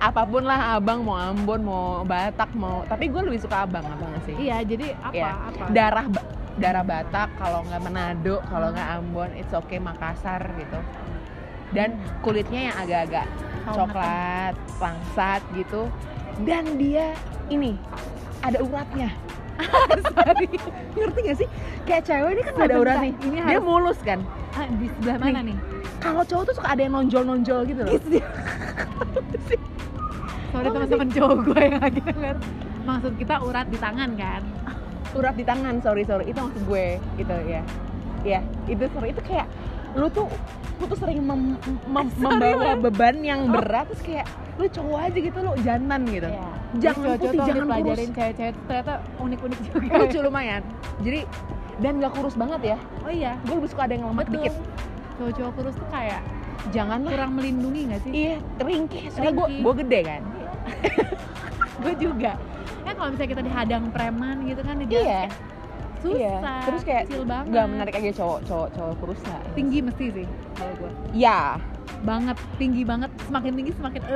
Apa 0.02 0.26
pun 0.26 0.42
lah 0.42 0.74
abang 0.74 1.06
mau 1.06 1.14
Ambon 1.14 1.62
mau 1.62 2.02
Batak 2.02 2.50
mau 2.58 2.82
tapi 2.90 3.06
gue 3.06 3.22
lebih 3.22 3.38
suka 3.38 3.62
abang 3.62 3.86
abang 3.86 4.10
sih. 4.26 4.34
Iya, 4.34 4.66
jadi 4.66 4.98
apa? 4.98 5.14
Iya. 5.14 5.30
Apa? 5.30 5.64
Darah 5.70 6.06
darah 6.58 6.82
Batak 6.82 7.28
kalau 7.38 7.62
nggak 7.70 7.80
Manado 7.86 8.42
kalau 8.50 8.74
nggak 8.74 8.88
Ambon 8.98 9.30
it's 9.38 9.54
okay 9.54 9.78
Makassar 9.78 10.42
gitu. 10.58 10.78
Dan 11.70 11.96
kulitnya 12.20 12.68
yang 12.68 12.76
agak-agak 12.82 13.26
coklat, 13.70 14.54
langsat 14.82 15.40
gitu. 15.54 15.86
Dan 16.42 16.76
dia 16.76 17.14
ini 17.46 17.78
ada 18.42 18.58
uratnya. 18.58 19.14
Sorry. 20.12 20.48
Ngerti 20.98 21.18
gak 21.22 21.38
sih? 21.38 21.48
Kayak 21.86 22.02
cewek 22.10 22.30
ini 22.34 22.42
kan 22.42 22.54
ada 22.58 22.74
urat 22.76 22.96
nih. 23.00 23.14
ini 23.22 23.36
Dia 23.38 23.56
harus- 23.56 23.64
mulus 23.64 23.98
kan. 24.02 24.18
Ah, 24.52 24.66
di 24.66 24.90
sebelah 24.90 25.16
mana 25.22 25.40
nih? 25.46 25.56
Kalau 26.02 26.26
cowok 26.26 26.44
tuh 26.50 26.54
suka 26.58 26.68
ada 26.74 26.82
yang 26.82 26.92
nonjol-nonjol 26.98 27.60
gitu 27.70 27.80
loh. 27.86 27.94
Sorry 30.52 30.62
Oh, 30.62 30.72
teman-teman 30.74 31.08
cowok 31.10 31.36
gue 31.42 31.60
yang 31.62 31.78
lagi 31.78 32.00
denger. 32.02 32.36
Maksud 32.82 33.12
kita 33.16 33.34
urat 33.40 33.66
di 33.66 33.78
tangan 33.78 34.10
kan? 34.14 34.42
urat 35.12 35.34
di 35.34 35.44
tangan 35.44 35.76
sorry 35.78 36.02
sorry 36.02 36.24
itu 36.24 36.40
maksud 36.40 36.64
gue 36.64 36.86
gitu 37.20 37.36
ya 37.44 37.60
ya 38.24 38.40
itu 38.64 38.80
sorry 38.88 39.12
itu 39.12 39.20
kayak 39.20 39.44
lu 39.92 40.08
tuh 40.08 40.24
lu 40.74 40.88
tuh 40.88 40.96
sering 40.96 41.20
mem- 41.20 41.60
mem- 41.84 42.16
membawa 42.16 42.80
beban 42.80 43.20
yang 43.20 43.44
Oh. 43.44 43.52
berat 43.52 43.92
terus 43.92 44.00
kayak 44.02 44.24
lu 44.56 44.64
cowok 44.66 44.98
aja 45.02 45.18
gitu 45.20 45.38
lu 45.38 45.52
jantan 45.60 46.00
gitu 46.06 46.24
Iya. 46.26 46.48
Jangan 46.74 46.96
Cowok-cowok 46.96 47.28
putih, 47.28 47.38
jangan 47.44 47.64
pelajarin 47.66 47.92
kurus. 48.00 48.16
cewek-cewek 48.16 48.54
ternyata 48.64 48.94
unik-unik 49.20 49.58
juga. 49.62 49.94
lucu 50.00 50.18
lumayan 50.22 50.62
jadi 50.98 51.20
dan 51.78 51.92
gak 51.98 52.12
kurus 52.14 52.34
banget 52.34 52.60
ya 52.64 52.76
Oh 53.04 53.12
iya, 53.12 53.32
gue 53.38 53.52
lebih 53.52 53.68
suka 53.68 53.82
ada 53.84 53.92
yang 53.92 54.04
lemak 54.06 54.24
betul. 54.24 54.34
dikit 54.38 54.54
Cowok-cowok 55.12 55.52
kurus 55.52 55.74
tuh 55.76 55.88
kayak 55.92 56.20
jangan 56.70 57.00
kurang 57.04 57.32
melindungi 57.36 57.80
gak 57.86 58.00
sih? 58.00 58.12
iya 58.16 58.34
ringkih 58.56 59.12
soalnya 59.12 59.32
gue 59.60 59.72
gede 59.76 60.00
kan 60.00 60.22
gue 61.82 61.94
juga. 61.98 62.32
Ya 62.82 62.92
kalau 62.92 63.08
misalnya 63.10 63.30
kita 63.30 63.42
dihadang 63.42 63.84
preman 63.88 64.36
gitu 64.44 64.60
kan 64.60 64.76
di 64.76 64.86
jalan 64.86 65.00
Iya. 65.00 65.22
kayak 65.22 65.30
susah. 65.98 66.18
Iya. 66.18 66.64
Terus 66.64 66.82
kayak 66.82 67.02
kecil 67.06 67.22
banget. 67.24 67.52
gak 67.52 67.66
menarik 67.68 67.94
aja 67.94 68.10
cowok 68.12 68.38
cowok 68.42 68.68
cowok 68.72 68.94
kurus 68.96 69.20
lah 69.24 69.40
Tinggi 69.52 69.78
mesti 69.80 70.04
sih 70.12 70.26
kalau 70.52 70.74
gue. 70.76 70.90
ya 71.12 71.56
Banget, 72.02 72.34
tinggi 72.56 72.82
banget. 72.82 73.10
Semakin 73.22 73.52
tinggi 73.54 73.72
semakin 73.72 74.02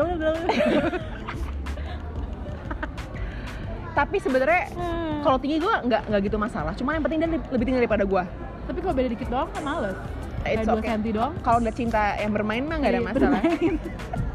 tapi 3.97 4.17
sebenarnya 4.19 4.69
Hmm. 4.75 5.25
kalau 5.25 5.39
tinggi 5.39 5.57
gue 5.57 5.73
nggak 5.81 6.03
nggak 6.05 6.21
gitu 6.23 6.37
masalah 6.37 6.77
cuman 6.77 6.93
yang 6.93 7.05
penting 7.07 7.19
dia 7.19 7.31
lebih 7.49 7.65
tinggi 7.65 7.81
daripada 7.81 8.05
gue 8.05 8.23
Tapi 8.67 8.79
kalau 8.83 8.93
beda 8.93 9.09
dikit 9.09 9.29
doang 9.31 9.49
kan 9.49 9.63
males. 9.63 9.97
It's 10.43 10.63
Kayak 10.63 10.69
2 10.69 10.75
okay. 10.77 10.89
cm 10.93 11.03
doang. 11.13 11.33
kalau 11.41 11.59
udah 11.59 11.73
cinta 11.73 12.03
yang 12.17 12.31
bermain 12.31 12.61
mah 12.61 12.77
nggak 12.77 12.93
ada 12.93 12.99
Iya, 12.99 13.09
masalah 13.09 13.41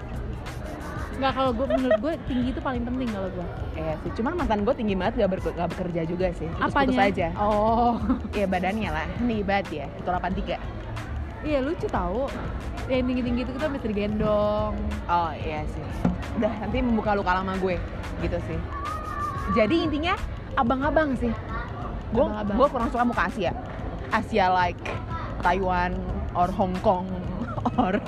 Nggak 1.22 1.38
kalau 1.38 1.52
gue 1.54 1.68
menurut 1.70 2.00
gue 2.02 2.14
tinggi 2.26 2.50
itu 2.50 2.62
paling 2.66 2.82
penting 2.82 3.10
kalau 3.14 3.30
gue. 3.30 3.46
Iya 3.78 3.94
sih, 4.02 4.10
cuman 4.18 4.34
mantan 4.34 4.66
gue 4.66 4.74
tinggi 4.74 4.98
banget 4.98 5.14
gak, 5.22 5.30
ber- 5.30 5.54
gak 5.54 5.70
bekerja 5.70 6.02
juga 6.04 6.28
sih 6.34 6.50
Terus 6.50 6.74
putus 6.74 6.98
Apanya? 6.98 7.14
aja 7.14 7.28
Oh. 7.38 7.94
Iya 8.34 8.46
badannya 8.50 8.90
lah, 8.90 9.06
tinggi 9.22 9.44
banget 9.46 9.68
ya, 9.70 9.88
183 10.02 10.82
iya 11.42 11.58
lucu 11.58 11.90
tahu 11.90 12.30
yang 12.86 13.02
tinggi 13.02 13.22
tinggi 13.22 13.42
itu 13.42 13.52
kita 13.54 13.66
mesti 13.66 13.88
digendong 13.88 14.74
Oh 15.06 15.32
iya 15.32 15.62
sih. 15.66 15.86
Udah 16.38 16.54
nanti 16.58 16.78
membuka 16.82 17.14
luka 17.14 17.38
lama 17.38 17.54
gue 17.58 17.78
gitu 18.22 18.38
sih. 18.46 18.58
Jadi 19.54 19.86
intinya 19.86 20.14
abang-abang 20.54 21.14
sih. 21.18 21.30
Gue 22.10 22.26
gue 22.30 22.68
kurang 22.70 22.90
suka 22.90 23.06
muka 23.06 23.26
Asia. 23.26 23.54
Asia 24.10 24.50
like 24.50 24.78
Taiwan 25.42 25.98
or 26.34 26.50
Hong 26.50 26.74
Kong 26.82 27.10
or 27.78 27.98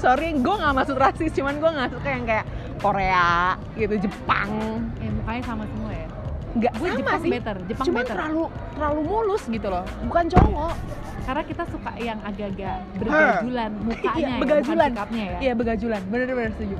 sorry 0.00 0.32
gue 0.32 0.54
nggak 0.56 0.72
maksud 0.74 0.96
rasis 0.96 1.30
cuman 1.30 1.54
gue 1.54 1.70
nggak 1.70 1.90
suka 1.92 2.08
yang 2.08 2.24
kayak 2.24 2.46
Korea 2.76 3.28
gitu 3.74 3.94
Jepang. 4.00 4.48
Ya 4.96 5.10
mukanya 5.12 5.42
sama 5.44 5.64
semua 5.66 5.92
ya? 5.92 6.08
Nggak 6.50 6.72
gue 6.72 6.88
sama 6.88 6.98
Jepang 6.98 7.20
sih. 7.20 7.30
better 7.30 7.56
Jepang 7.64 7.84
cuman 7.86 7.98
better. 7.98 8.14
terlalu 8.16 8.44
terlalu 8.72 9.00
mulus 9.04 9.42
gitu 9.46 9.68
loh 9.68 9.84
bukan 10.02 10.24
cowok. 10.26 10.74
Karena 11.20 11.42
kita 11.44 11.64
suka 11.68 11.92
yang 11.96 12.18
agak-agak 12.20 12.76
bergajulan 12.96 13.70
mukanya 13.86 14.16
Iya, 14.16 14.26
ya, 14.26 14.40
begajulan. 14.40 14.90
sikapnya 14.90 15.24
ya. 15.26 15.38
Iya 15.38 15.52
begajulan 15.54 16.02
bener-bener 16.08 16.52
setuju. 16.56 16.76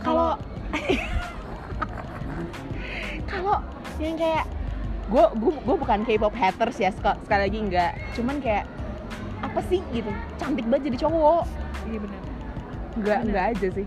Kalau 0.00 0.30
kalau 3.26 3.56
yang 3.98 4.16
kayak 4.16 4.44
gue 5.04 5.24
gue 5.36 5.76
bukan 5.76 5.98
K-pop 6.02 6.32
haters 6.32 6.76
ya 6.78 6.88
sek- 6.90 7.20
sekali 7.22 7.40
lagi 7.44 7.58
enggak 7.60 7.92
cuman 8.16 8.40
kayak 8.40 8.64
apa 9.38 9.60
sih 9.62 9.84
gitu? 9.92 10.08
Cantik 10.34 10.64
banget 10.64 10.88
jadi 10.88 11.04
cowok. 11.04 11.44
Iya 11.84 12.00
benar 12.00 12.23
enggak 12.94 13.18
Bener. 13.22 13.28
enggak 13.30 13.44
aja 13.54 13.68
sih. 13.74 13.86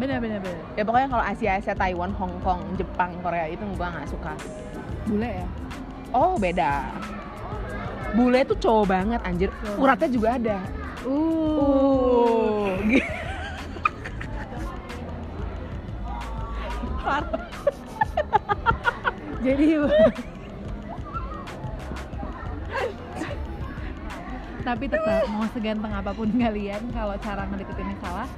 Benar 0.00 0.16
benar 0.24 0.38
benar 0.40 0.64
ya 0.80 0.82
pokoknya 0.88 1.08
kalau 1.12 1.24
Asia 1.24 1.50
Asia 1.60 1.74
Taiwan 1.76 2.12
Hong 2.16 2.34
Kong 2.40 2.60
Jepang 2.80 3.12
Korea 3.20 3.46
itu 3.52 3.62
gue 3.62 3.86
nggak 3.86 4.08
suka. 4.08 4.32
Bule 5.06 5.30
ya? 5.44 5.48
Oh 6.10 6.34
beda. 6.40 6.88
Bule 8.16 8.40
tuh 8.42 8.58
cowok 8.58 8.84
banget 8.88 9.20
anjir. 9.22 9.50
Cowok. 9.62 9.78
uratnya 9.78 10.08
juga 10.10 10.28
ada. 10.34 10.58
Uh, 11.04 11.58
uh 11.60 12.70
jadi 19.40 19.66
tapi 24.60 24.84
tetap 24.86 25.24
mau 25.26 25.44
seganteng 25.50 25.92
apa 25.92 26.10
pun 26.10 26.28
kalian 26.42 26.82
kalau 26.90 27.14
cara 27.16 27.42
ngedeketinnya 27.46 27.96
salah 27.98 28.28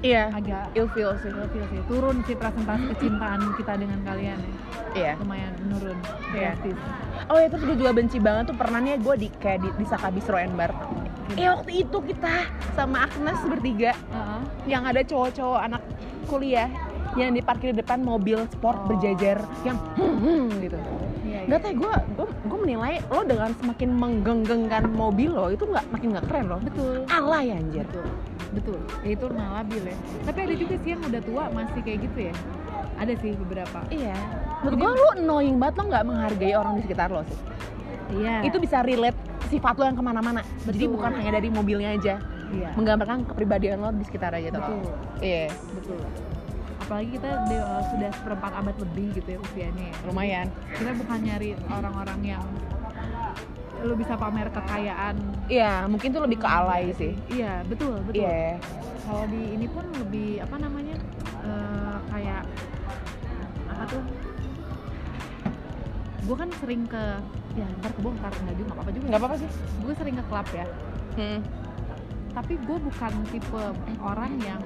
iya 0.00 0.32
agak 0.32 0.72
ilfeel 0.72 1.12
sih 1.20 1.28
ilfil 1.28 1.64
sih 1.68 1.80
turun 1.84 2.16
sih 2.24 2.32
presentasi 2.32 2.84
kecintaan 2.90 3.40
kita 3.54 3.76
dengan 3.76 4.00
kalian 4.00 4.38
ya 4.40 4.52
iya 4.96 5.12
lumayan 5.16 5.52
menurun 5.60 5.98
Iya. 6.30 6.54
drastis 6.56 6.78
Oh 7.28 7.36
ya 7.36 7.46
terus 7.46 7.62
gue 7.62 7.76
juga 7.76 7.92
benci 7.92 8.18
banget 8.18 8.50
tuh 8.50 8.56
pernah 8.56 8.80
nih 8.80 8.96
gue 8.96 9.14
di 9.16 9.28
kayak 9.30 9.60
di, 9.60 9.68
di 9.76 9.84
Sakabistro 9.84 10.34
Enbar. 10.34 10.72
Eh 11.36 11.46
waktu 11.46 11.86
itu 11.86 11.98
kita 12.02 12.48
sama 12.74 13.06
Agnes 13.06 13.38
bertiga 13.44 13.92
Heeh. 13.94 14.40
yang 14.66 14.82
ada 14.82 14.98
cowok-cowok 14.98 15.60
anak 15.60 15.82
kuliah 16.26 16.66
yang 17.14 17.30
diparkir 17.30 17.70
di 17.70 17.82
depan 17.82 18.02
mobil 18.02 18.40
sport 18.50 18.82
Oh. 18.82 18.86
berjejer 18.88 19.38
yang 19.62 19.78
hmm, 19.94 20.16
hmm, 20.16 20.44
gitu. 20.58 20.78
Iya, 21.50 21.58
iya. 21.58 21.58
Gak 21.58 21.60
tau 21.60 21.74
gue 21.74 21.94
gue 22.14 22.26
gue 22.46 22.58
menilai 22.60 22.94
lo 23.04 23.20
dengan 23.22 23.50
semakin 23.52 23.88
menggenggengkan 23.90 24.84
mobil 24.86 25.30
lo 25.30 25.50
itu 25.50 25.66
nggak 25.66 25.84
makin 25.90 26.08
nggak 26.14 26.24
keren 26.26 26.44
lo. 26.46 26.58
betul 26.60 26.94
Alay 27.06 27.46
anjir. 27.50 27.84
betul 27.90 28.06
betul 28.50 28.78
ya, 29.02 29.10
itu 29.14 29.24
malah 29.30 29.62
labil 29.62 29.82
ya 29.86 29.96
tapi 30.26 30.38
ada 30.42 30.54
juga 30.54 30.74
sih 30.82 30.90
yang 30.90 31.02
udah 31.06 31.22
tua 31.22 31.44
masih 31.50 31.80
kayak 31.82 31.98
gitu 32.02 32.18
ya 32.20 32.34
ada 32.98 33.12
sih 33.16 33.30
beberapa 33.36 33.78
Iya. 33.88 34.14
Menurut 34.60 34.76
gue 34.76 34.90
lo 34.92 35.08
annoying 35.16 35.56
banget 35.56 35.74
lo 35.74 35.84
nggak 35.88 36.04
menghargai 36.04 36.52
orang 36.52 36.72
di 36.76 36.82
sekitar 36.84 37.08
lo 37.08 37.22
sih. 37.24 37.38
iya 38.12 38.42
Itu 38.42 38.58
bisa 38.58 38.82
relate 38.82 39.16
sifat 39.48 39.74
lo 39.74 39.84
yang 39.84 39.94
ke 39.94 40.04
mana-mana. 40.04 40.42
Jadi 40.62 40.86
bukan 40.86 41.10
hanya 41.10 41.30
dari 41.32 41.48
mobilnya 41.48 41.90
aja, 41.90 42.14
iya 42.50 42.70
menggambarkan 42.74 43.26
kepribadian 43.26 43.78
lo 43.78 43.90
di 43.90 44.04
sekitar 44.04 44.30
aja 44.30 44.50
tuh. 44.50 44.60
betul 44.60 44.78
Iya. 45.20 45.46
betul 45.74 45.98
apalagi 46.90 47.22
kita 47.22 47.30
de- 47.46 47.62
uh, 47.62 47.82
sudah 47.86 48.10
seperempat 48.18 48.50
abad 48.50 48.76
lebih 48.82 49.14
gitu 49.14 49.28
ya 49.30 49.38
usianya 49.38 49.84
ya. 49.94 49.96
Lumayan. 50.10 50.46
Kita 50.74 50.90
bukan 50.98 51.18
nyari 51.22 51.50
orang-orang 51.70 52.20
yang 52.26 52.42
lu 53.86 53.94
bisa 53.94 54.18
pamer 54.18 54.50
kekayaan. 54.50 55.14
Iya 55.46 55.86
mungkin 55.86 56.10
tuh 56.10 56.26
lebih 56.26 56.42
ke 56.42 56.48
alay 56.50 56.90
sih. 56.98 57.14
Iya 57.30 57.62
betul 57.70 57.94
betul. 58.02 58.26
Iya. 58.26 58.58
Kalau 59.06 59.22
di 59.30 59.54
ini 59.54 59.70
pun 59.70 59.86
lebih 60.02 60.42
apa 60.42 60.56
namanya 60.58 60.98
eh, 61.46 61.96
kayak 62.10 62.42
apa 63.70 63.84
tuh? 63.86 64.02
Gue 66.26 66.36
kan 66.42 66.50
sering 66.58 66.90
ke 66.90 67.04
ya 67.54 67.66
ntar 67.78 67.94
kebongkar 67.94 68.34
nggak 68.34 68.56
juga 68.58 68.70
apa-apa 68.74 68.90
juga. 68.98 69.04
Nggak 69.14 69.20
apa-apa 69.22 69.36
sih. 69.38 69.50
Gue 69.78 69.92
sering 69.94 70.18
ke 70.18 70.24
klub 70.26 70.48
ya. 70.50 70.66
Hmm. 71.14 71.38
tapi 72.30 72.54
gue 72.62 72.78
bukan 72.78 73.12
tipe 73.34 73.62
orang 73.98 74.38
yang 74.46 74.62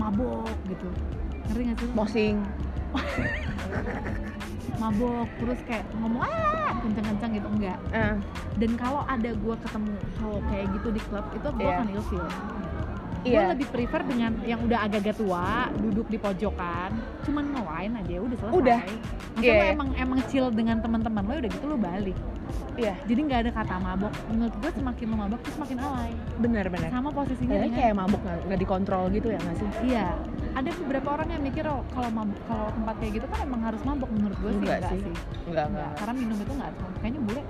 mabok 0.00 0.48
gitu 0.64 0.88
ngerti 1.46 1.62
nggak 1.62 1.78
sih? 1.78 1.90
Mosing. 1.92 2.36
Mabok 4.80 5.28
terus 5.38 5.60
kayak 5.70 5.86
ngomong 5.96 6.26
ah 6.26 6.74
kenceng-kenceng 6.82 7.30
gitu 7.38 7.48
enggak. 7.48 7.78
Eh, 7.94 8.14
dan 8.58 8.70
kalau 8.74 9.06
ada 9.06 9.30
gue 9.32 9.54
ketemu 9.62 9.92
cowok 10.18 10.42
kayak 10.50 10.66
gitu 10.74 10.88
di 10.90 11.00
klub 11.08 11.26
itu 11.30 11.48
gue 11.48 11.62
Iya. 11.62 11.74
akan 11.78 11.88
ilfil 11.94 12.24
gue 13.24 13.32
iya. 13.32 13.50
lebih 13.56 13.66
prefer 13.72 14.04
dengan 14.04 14.36
yang 14.44 14.60
udah 14.60 14.84
agak-agak 14.84 15.16
tua 15.16 15.72
duduk 15.80 16.06
di 16.12 16.20
pojokan 16.20 16.92
cuman 17.24 17.44
ngewain 17.56 17.92
aja 17.96 18.14
udah 18.20 18.36
selesai. 18.36 18.58
Udah. 18.60 18.80
Maksudnya 19.34 19.54
lo 19.56 19.64
iya. 19.64 19.72
emang 19.72 19.88
emang 19.96 20.20
chill 20.28 20.48
dengan 20.52 20.76
teman-teman 20.84 21.24
lo 21.24 21.32
udah 21.40 21.50
gitu 21.50 21.64
lo 21.64 21.76
balik. 21.80 22.16
Iya. 22.76 22.94
Jadi 23.08 23.20
nggak 23.24 23.40
ada 23.48 23.50
kata 23.56 23.74
mabok. 23.80 24.12
Menurut 24.28 24.54
gue 24.60 24.70
semakin 24.76 25.06
lo 25.08 25.16
mabok 25.16 25.40
tuh 25.40 25.52
semakin 25.56 25.76
alay. 25.80 26.12
Benar 26.36 26.66
benar. 26.68 26.88
Sama 26.92 27.08
posisinya 27.16 27.56
Kayaknya 27.56 27.72
kayak 27.80 27.94
mabuk 27.96 28.20
nggak 28.22 28.60
dikontrol 28.60 29.04
gitu 29.08 29.28
ya 29.32 29.38
nggak 29.40 29.56
sih? 29.56 29.68
Iya. 29.88 30.06
Ada 30.54 30.70
beberapa 30.84 31.08
orang 31.16 31.28
yang 31.32 31.42
mikir 31.42 31.64
oh, 31.64 31.82
kalau 31.96 32.10
mabuk 32.12 32.38
kalau 32.44 32.68
tempat 32.76 32.94
kayak 33.00 33.12
gitu 33.16 33.26
kan 33.32 33.38
emang 33.40 33.60
harus 33.64 33.80
mabok. 33.88 34.10
Menurut 34.12 34.36
gue 34.36 34.50
sih 34.52 34.60
Enggak 34.60 34.78
enggak 34.84 34.92
sih. 35.00 35.14
enggak 35.48 35.66
Enggak, 35.72 35.90
karena 35.96 36.12
minum 36.12 36.36
itu 36.36 36.52
nggak 36.52 36.68
harus 36.68 36.80
kayaknya 37.00 37.20
bule 37.24 37.42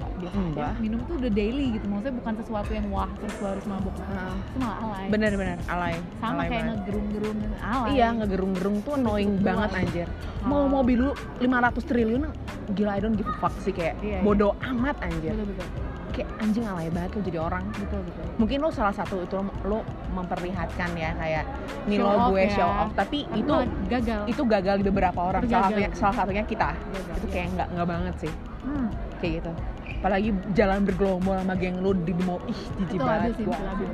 enggak 0.00 0.12
biasa 0.16 0.36
aja. 0.36 0.48
Enggak. 0.48 0.72
minum 0.80 0.98
tuh 1.04 1.14
udah 1.20 1.30
daily 1.30 1.66
gitu 1.76 1.86
maksudnya 1.86 2.14
bukan 2.16 2.32
sesuatu 2.40 2.70
yang 2.72 2.86
wah 2.88 3.10
terus 3.20 3.34
lo 3.36 3.46
harus 3.52 3.66
mabuk. 3.68 3.94
Heeh. 3.94 4.34
itu 4.40 4.58
malah 4.58 4.78
alay. 4.80 5.04
Benar 5.12 5.32
benar 5.36 5.56
alay. 5.68 5.94
Sama 6.18 6.32
alay 6.32 6.48
kayak 6.48 6.64
ngegerung-gerung. 6.66 7.38
Alay. 7.60 7.88
Iya 7.92 8.06
ngegerung-gerung 8.16 8.76
tuh 8.80 8.92
annoying 8.96 9.32
Betul. 9.36 9.46
banget 9.46 9.70
anjir. 9.76 10.08
Mau 10.42 10.64
mobil 10.66 10.96
lu 10.98 11.10
500 11.38 11.84
triliun 11.84 12.22
gila 12.70 12.92
I 12.96 13.00
don't 13.02 13.14
give 13.14 13.28
a 13.28 13.36
fuck 13.36 13.52
sih 13.60 13.74
kayak 13.74 13.98
Iya, 14.00 14.18
iya. 14.18 14.20
bodoh 14.22 14.56
amat 14.64 14.96
anjir. 15.04 15.36
Betul 15.36 15.52
betul. 15.52 15.68
Kayak 16.10 16.28
anjing 16.42 16.64
alay 16.66 16.88
banget 16.90 17.10
lo 17.14 17.20
jadi 17.22 17.38
orang. 17.38 17.64
Betul 17.70 18.00
betul. 18.02 18.24
Mungkin 18.36 18.58
lo 18.58 18.70
salah 18.70 18.90
satu 18.90 19.22
itu 19.22 19.34
lo, 19.36 19.44
lo 19.62 19.78
memperlihatkan 20.10 20.90
ya 20.94 21.14
kayak 21.14 21.44
nih 21.86 21.98
Show 21.98 22.06
lo 22.06 22.10
off 22.10 22.26
gue 22.30 22.42
ya. 22.42 22.50
show 22.50 22.66
off. 22.68 22.90
Tapi, 22.94 23.18
Tapi 23.26 23.38
itu 23.38 23.54
gagal. 23.86 24.20
itu 24.26 24.42
gagal 24.44 24.74
di 24.80 24.84
beberapa 24.86 25.20
orang. 25.20 25.42
Salah 25.46 25.70
satunya 25.70 25.90
salah 25.94 26.14
satunya 26.16 26.42
kita. 26.42 26.70
Gagal, 26.74 27.14
itu 27.14 27.26
iya. 27.26 27.32
kayak 27.32 27.46
nggak 27.54 27.68
nggak 27.74 27.88
banget 27.88 28.14
sih. 28.26 28.32
Hmm, 28.60 28.88
kayak 29.18 29.32
gitu 29.40 29.52
apalagi 30.00 30.32
jalan 30.56 30.88
bergelombol 30.88 31.36
sama 31.36 31.52
geng 31.60 31.76
lo 31.84 31.92
di 31.92 32.16
demo 32.16 32.40
ih 32.48 32.56
jijik 32.80 32.96
itu 32.96 33.04
labil 33.04 33.12
banget 33.12 33.32
sih 33.36 33.44
labil. 33.44 33.88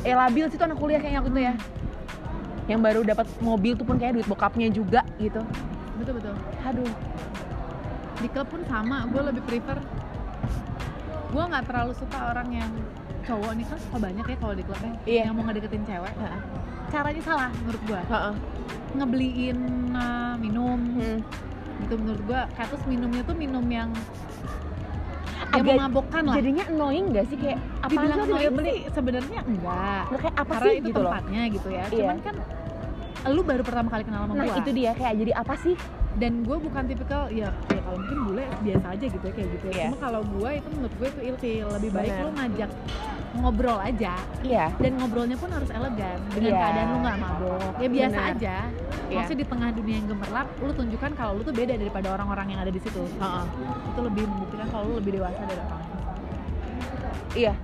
Eh 0.00 0.14
labil 0.16 0.44
sih 0.48 0.56
tuh 0.56 0.64
anak 0.64 0.78
kuliah 0.80 1.00
kayaknya 1.04 1.20
waktu 1.20 1.32
itu 1.36 1.42
ya. 1.44 1.54
Yang 2.64 2.80
baru 2.80 3.00
dapat 3.04 3.26
mobil 3.44 3.72
tuh 3.76 3.84
pun 3.84 3.96
kayak 4.00 4.16
duit 4.16 4.24
bokapnya 4.24 4.72
juga 4.72 5.04
gitu. 5.20 5.44
Betul 6.00 6.16
betul. 6.16 6.34
Aduh. 6.64 6.92
Di 8.24 8.28
klub 8.32 8.48
pun 8.48 8.64
sama 8.64 9.04
gue 9.04 9.20
lebih 9.20 9.44
prefer. 9.44 9.76
Gue 11.28 11.44
nggak 11.44 11.64
terlalu 11.68 11.92
suka 11.92 12.18
orang 12.32 12.48
yang 12.48 12.72
cowok 13.28 13.52
nih. 13.52 13.64
Kan 13.68 13.78
suka 13.84 13.96
banyak 14.00 14.24
ya 14.24 14.36
kalau 14.40 14.54
di 14.56 14.64
klubnya. 14.64 14.92
Iya. 15.04 15.22
yang 15.28 15.34
mau 15.36 15.44
ngedeketin 15.44 15.84
cewek. 15.84 16.14
Heeh. 16.16 16.42
caranya 16.92 17.22
salah 17.26 17.50
menurut 17.64 17.82
gue 17.84 18.00
ngebeliin 18.96 19.58
uh, 19.92 20.34
minum. 20.40 20.80
Hmm. 20.96 21.20
gitu 21.84 22.00
menurut 22.00 22.22
gue 22.22 22.40
kayak 22.54 22.70
terus 22.70 22.84
minumnya 22.86 23.26
tuh 23.26 23.34
minum 23.34 23.66
yang 23.66 23.90
yang 25.54 25.66
Agak 25.66 25.76
memabokkan 25.78 26.22
lah. 26.26 26.34
jadinya 26.34 26.64
annoying 26.66 27.06
gak 27.14 27.26
sih? 27.30 27.36
Kayak 27.38 27.58
apa 27.78 27.90
dibilang 27.90 28.18
sih 28.18 28.26
annoying 28.26 28.54
beli 28.54 28.74
sebenarnya 28.90 29.40
enggak. 29.46 30.04
Nggak 30.10 30.20
kayak 30.20 30.36
apa 30.36 30.52
karena 30.54 30.66
sih 30.66 30.74
itu 30.74 30.86
gitu 30.90 31.00
loh. 31.00 31.12
tempatnya 31.12 31.42
gitu 31.50 31.68
ya. 31.70 31.84
Iya. 31.84 31.96
cuman 32.02 32.18
kan 32.20 32.34
lu 33.24 33.40
baru 33.40 33.62
pertama 33.64 33.88
kali 33.88 34.02
kenal 34.04 34.20
sama 34.28 34.32
nah 34.36 34.44
gue 34.44 34.60
itu 34.60 34.70
dia 34.76 34.90
kayak 34.92 35.14
jadi 35.16 35.32
apa 35.32 35.54
sih? 35.62 35.74
Dan 36.14 36.32
gue 36.46 36.56
bukan 36.62 36.82
tipikal 36.86 37.22
ya 37.26 37.50
ya 37.50 37.80
kalau 37.82 37.98
mungkin 37.98 38.18
bule 38.30 38.44
biasa 38.62 38.86
aja 38.94 39.04
gitu 39.10 39.24
ya 39.24 39.32
kayak 39.34 39.48
gitu 39.58 39.66
ya. 39.66 39.74
Iya. 39.74 39.84
cuma 39.90 39.98
kalau 39.98 40.20
gue 40.22 40.50
itu 40.54 40.68
menurut 40.74 40.94
gue 41.00 41.08
itu 41.10 41.20
ilfil. 41.32 41.66
Lebih 41.78 41.90
baik 41.90 42.10
Benar. 42.10 42.22
lu 42.22 42.30
ngajak 42.38 42.70
ngobrol 43.40 43.78
aja. 43.82 44.14
Iya. 44.46 44.70
Dan 44.78 45.00
ngobrolnya 45.00 45.36
pun 45.38 45.50
harus 45.50 45.70
elegan. 45.70 46.18
Dengan 46.30 46.50
Iya. 46.54 46.60
keadaan 46.62 46.86
lu 46.86 46.98
nggak 47.02 47.18
mabok 47.18 47.72
ya 47.80 47.88
biasa 47.90 48.18
Benar. 48.18 48.34
aja. 48.34 48.56
Iya. 49.04 49.16
maksudnya 49.20 49.40
di 49.44 49.48
tengah 49.52 49.70
dunia 49.76 49.94
yang 50.00 50.08
gemerlap 50.10 50.48
lu 50.64 50.72
tunjukkan 50.72 51.10
kalau 51.14 51.32
lu 51.38 51.42
tuh 51.44 51.54
beda 51.54 51.74
daripada 51.76 52.08
orang-orang 52.16 52.46
yang 52.56 52.60
ada 52.64 52.72
di 52.72 52.80
situ. 52.80 53.02
Heeh. 53.04 53.44
itu 53.94 54.00
lebih 54.00 54.24
membuktikan 54.26 54.66
kalau 54.72 54.84
lu 54.90 54.94
lebih 54.98 55.12
dewasa 55.20 55.40
dari 55.44 55.60
orang 55.60 55.82
iya. 57.34 57.54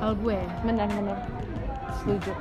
Kalau 0.00 0.14
gue. 0.16 0.38
Benar-benar 0.64 1.18
setuju. 2.00 2.32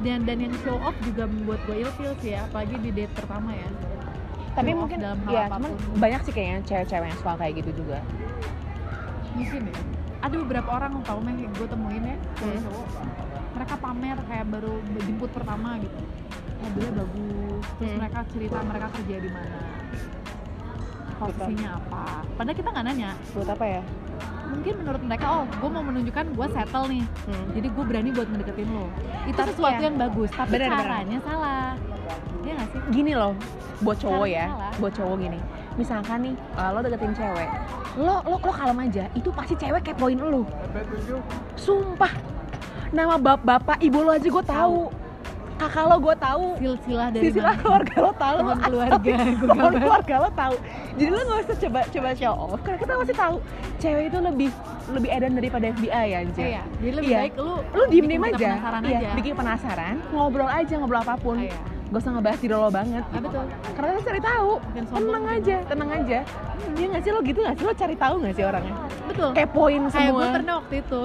Dan 0.00 0.24
dan 0.24 0.36
yang 0.40 0.54
show 0.64 0.76
off 0.80 0.96
juga 1.04 1.24
membuat 1.28 1.60
gue 1.68 1.76
ilfil 1.84 2.12
sih 2.20 2.36
ya 2.36 2.44
apalagi 2.48 2.76
di 2.80 2.90
date 2.92 3.12
pertama 3.16 3.52
ya. 3.52 3.68
Tapi 4.56 4.70
mungkin 4.76 4.98
dalam 5.00 5.20
hal 5.24 5.32
ya 5.32 5.42
apa 5.48 5.56
pun. 5.56 5.72
cuman 5.72 5.98
banyak 6.00 6.20
sih 6.28 6.32
kayaknya 6.32 6.60
cewek-cewek 6.68 7.06
yang 7.08 7.18
suka 7.20 7.34
kayak 7.40 7.54
gitu 7.64 7.70
juga. 7.84 7.98
Mungkin 9.36 9.62
ya 9.68 9.99
ada 10.20 10.34
beberapa 10.36 10.68
orang 10.70 10.92
tau 11.00 11.18
meh 11.18 11.34
gue 11.40 11.66
temuin 11.66 12.04
ya 12.04 12.16
cowok 12.34 12.50
Hmm. 12.50 12.62
cowok 12.62 12.86
mereka 13.50 13.74
pamer 13.76 14.18
kayak 14.22 14.46
baru 14.48 14.72
jemput 14.98 15.30
pertama 15.30 15.70
gitu 15.76 15.98
mobilnya 16.60 16.92
bagus 16.94 17.24
terus 17.72 17.88
Hmm. 17.88 17.98
mereka 17.98 18.18
cerita 18.28 18.58
mereka 18.62 18.86
kerja 18.90 19.16
di 19.18 19.30
mana 19.30 19.58
posisinya 21.12 21.70
apa 21.76 22.04
padahal 22.34 22.56
kita 22.56 22.68
nggak 22.70 22.86
nanya 22.86 23.10
buat 23.30 23.48
apa 23.50 23.64
ya 23.66 23.82
mungkin 24.50 24.74
menurut 24.76 25.02
mereka 25.02 25.26
oh 25.30 25.44
gue 25.46 25.70
mau 25.70 25.82
menunjukkan 25.82 26.24
gue 26.30 26.46
settle 26.50 26.86
nih 26.86 27.04
Hmm. 27.22 27.46
jadi 27.52 27.66
gue 27.70 27.84
berani 27.86 28.10
buat 28.10 28.28
ngedeketin 28.28 28.68
lo 28.68 28.86
itu 29.22 29.36
Tapi 29.36 29.50
sesuatu 29.50 29.76
ya. 29.76 29.86
yang 29.86 29.96
bagus 29.98 30.30
tapi 30.32 30.50
Bener, 30.50 30.68
bener. 30.68 30.80
caranya 30.80 31.18
salah 31.22 31.68
ya 32.40 32.52
nggak 32.54 32.68
sih 32.68 32.80
gini 32.90 33.12
loh 33.14 33.32
buat 33.80 33.96
cowok 33.96 34.20
Cara 34.22 34.34
ya 34.34 34.44
salah. 34.48 34.72
buat 34.76 34.92
cowok 34.92 35.16
gini 35.18 35.38
misalkan 35.78 36.18
nih 36.30 36.34
uh, 36.58 36.70
lo 36.74 36.78
deketin 36.82 37.14
cewek 37.14 37.48
lo 37.98 38.22
lo 38.22 38.36
lo 38.38 38.52
kalem 38.54 38.78
aja 38.86 39.04
itu 39.18 39.28
pasti 39.34 39.54
cewek 39.58 39.82
kepoin 39.82 40.18
lo. 40.18 40.46
Sumpah. 41.58 42.12
Nama 42.90 43.18
bap 43.18 43.42
bapak 43.42 43.78
ibu 43.82 44.02
lo 44.02 44.14
aja 44.14 44.26
gue 44.26 44.44
tahu. 44.46 44.90
Kakak 45.58 45.84
lo 45.90 45.96
gue 45.98 46.14
tahu. 46.16 46.44
Silsilah 46.56 47.08
dari 47.10 47.24
sisilah 47.28 47.52
mana? 47.52 47.62
keluarga 47.62 47.96
lo 47.98 48.12
tahu. 48.14 48.36
Teman 48.40 48.58
keluarga, 48.62 49.14
teman 49.34 49.72
keluarga 49.76 50.14
lo 50.22 50.30
tahu. 50.32 50.54
Jadi 50.96 51.10
lo 51.10 51.20
nggak 51.20 51.38
usah 51.42 51.56
coba 51.66 51.80
coba 51.90 52.08
show 52.14 52.34
off 52.34 52.60
karena 52.62 52.78
kita 52.78 52.92
pasti 52.94 53.14
tahu 53.14 53.36
cewek 53.82 54.04
itu 54.06 54.18
lebih 54.22 54.48
lebih 54.90 55.10
edan 55.10 55.32
daripada 55.34 55.64
FBI 55.74 56.04
ya 56.06 56.18
anjir. 56.22 56.46
Iya, 56.46 56.62
jadi 56.82 56.92
lebih 56.94 57.10
Iya. 57.10 57.20
baik 57.22 57.32
lu 57.38 57.54
lu 57.62 57.82
diem 57.90 58.06
diem 58.06 58.22
aja. 58.26 58.50
iya 58.86 58.98
aja. 59.02 59.10
bikin 59.18 59.34
penasaran 59.34 59.94
ngobrol 60.14 60.50
aja 60.50 60.74
ngobrol 60.78 61.02
apa 61.02 61.14
pun. 61.18 61.36
Iya. 61.42 61.58
Gak 61.90 62.00
usah 62.00 62.12
ngebahas 62.12 62.38
diri 62.38 62.54
lo 62.54 62.70
banget 62.70 63.04
Ah, 63.04 63.18
betul. 63.18 63.44
karena 63.72 63.88
kita 63.90 64.02
cari 64.06 64.20
tahu 64.20 64.50
tenang 64.86 65.24
aja 65.26 65.56
tenang 65.64 65.90
aja 65.92 66.18
dia 66.70 66.86
nggak 66.86 67.02
sih 67.02 67.10
lo 67.10 67.20
gitu 67.20 67.38
nggak 67.40 67.56
sih 67.56 67.64
lo 67.64 67.74
cari 67.74 67.96
tahu 67.96 68.14
nggak 68.20 68.34
sih 68.34 68.44
orangnya 68.44 68.74
Betul. 69.04 69.30
kepoin 69.34 69.82
Kayak 69.82 69.90
gue 69.90 69.92
semua 70.06 70.24
pernah 70.30 70.54
waktu 70.56 70.74
itu 70.78 71.00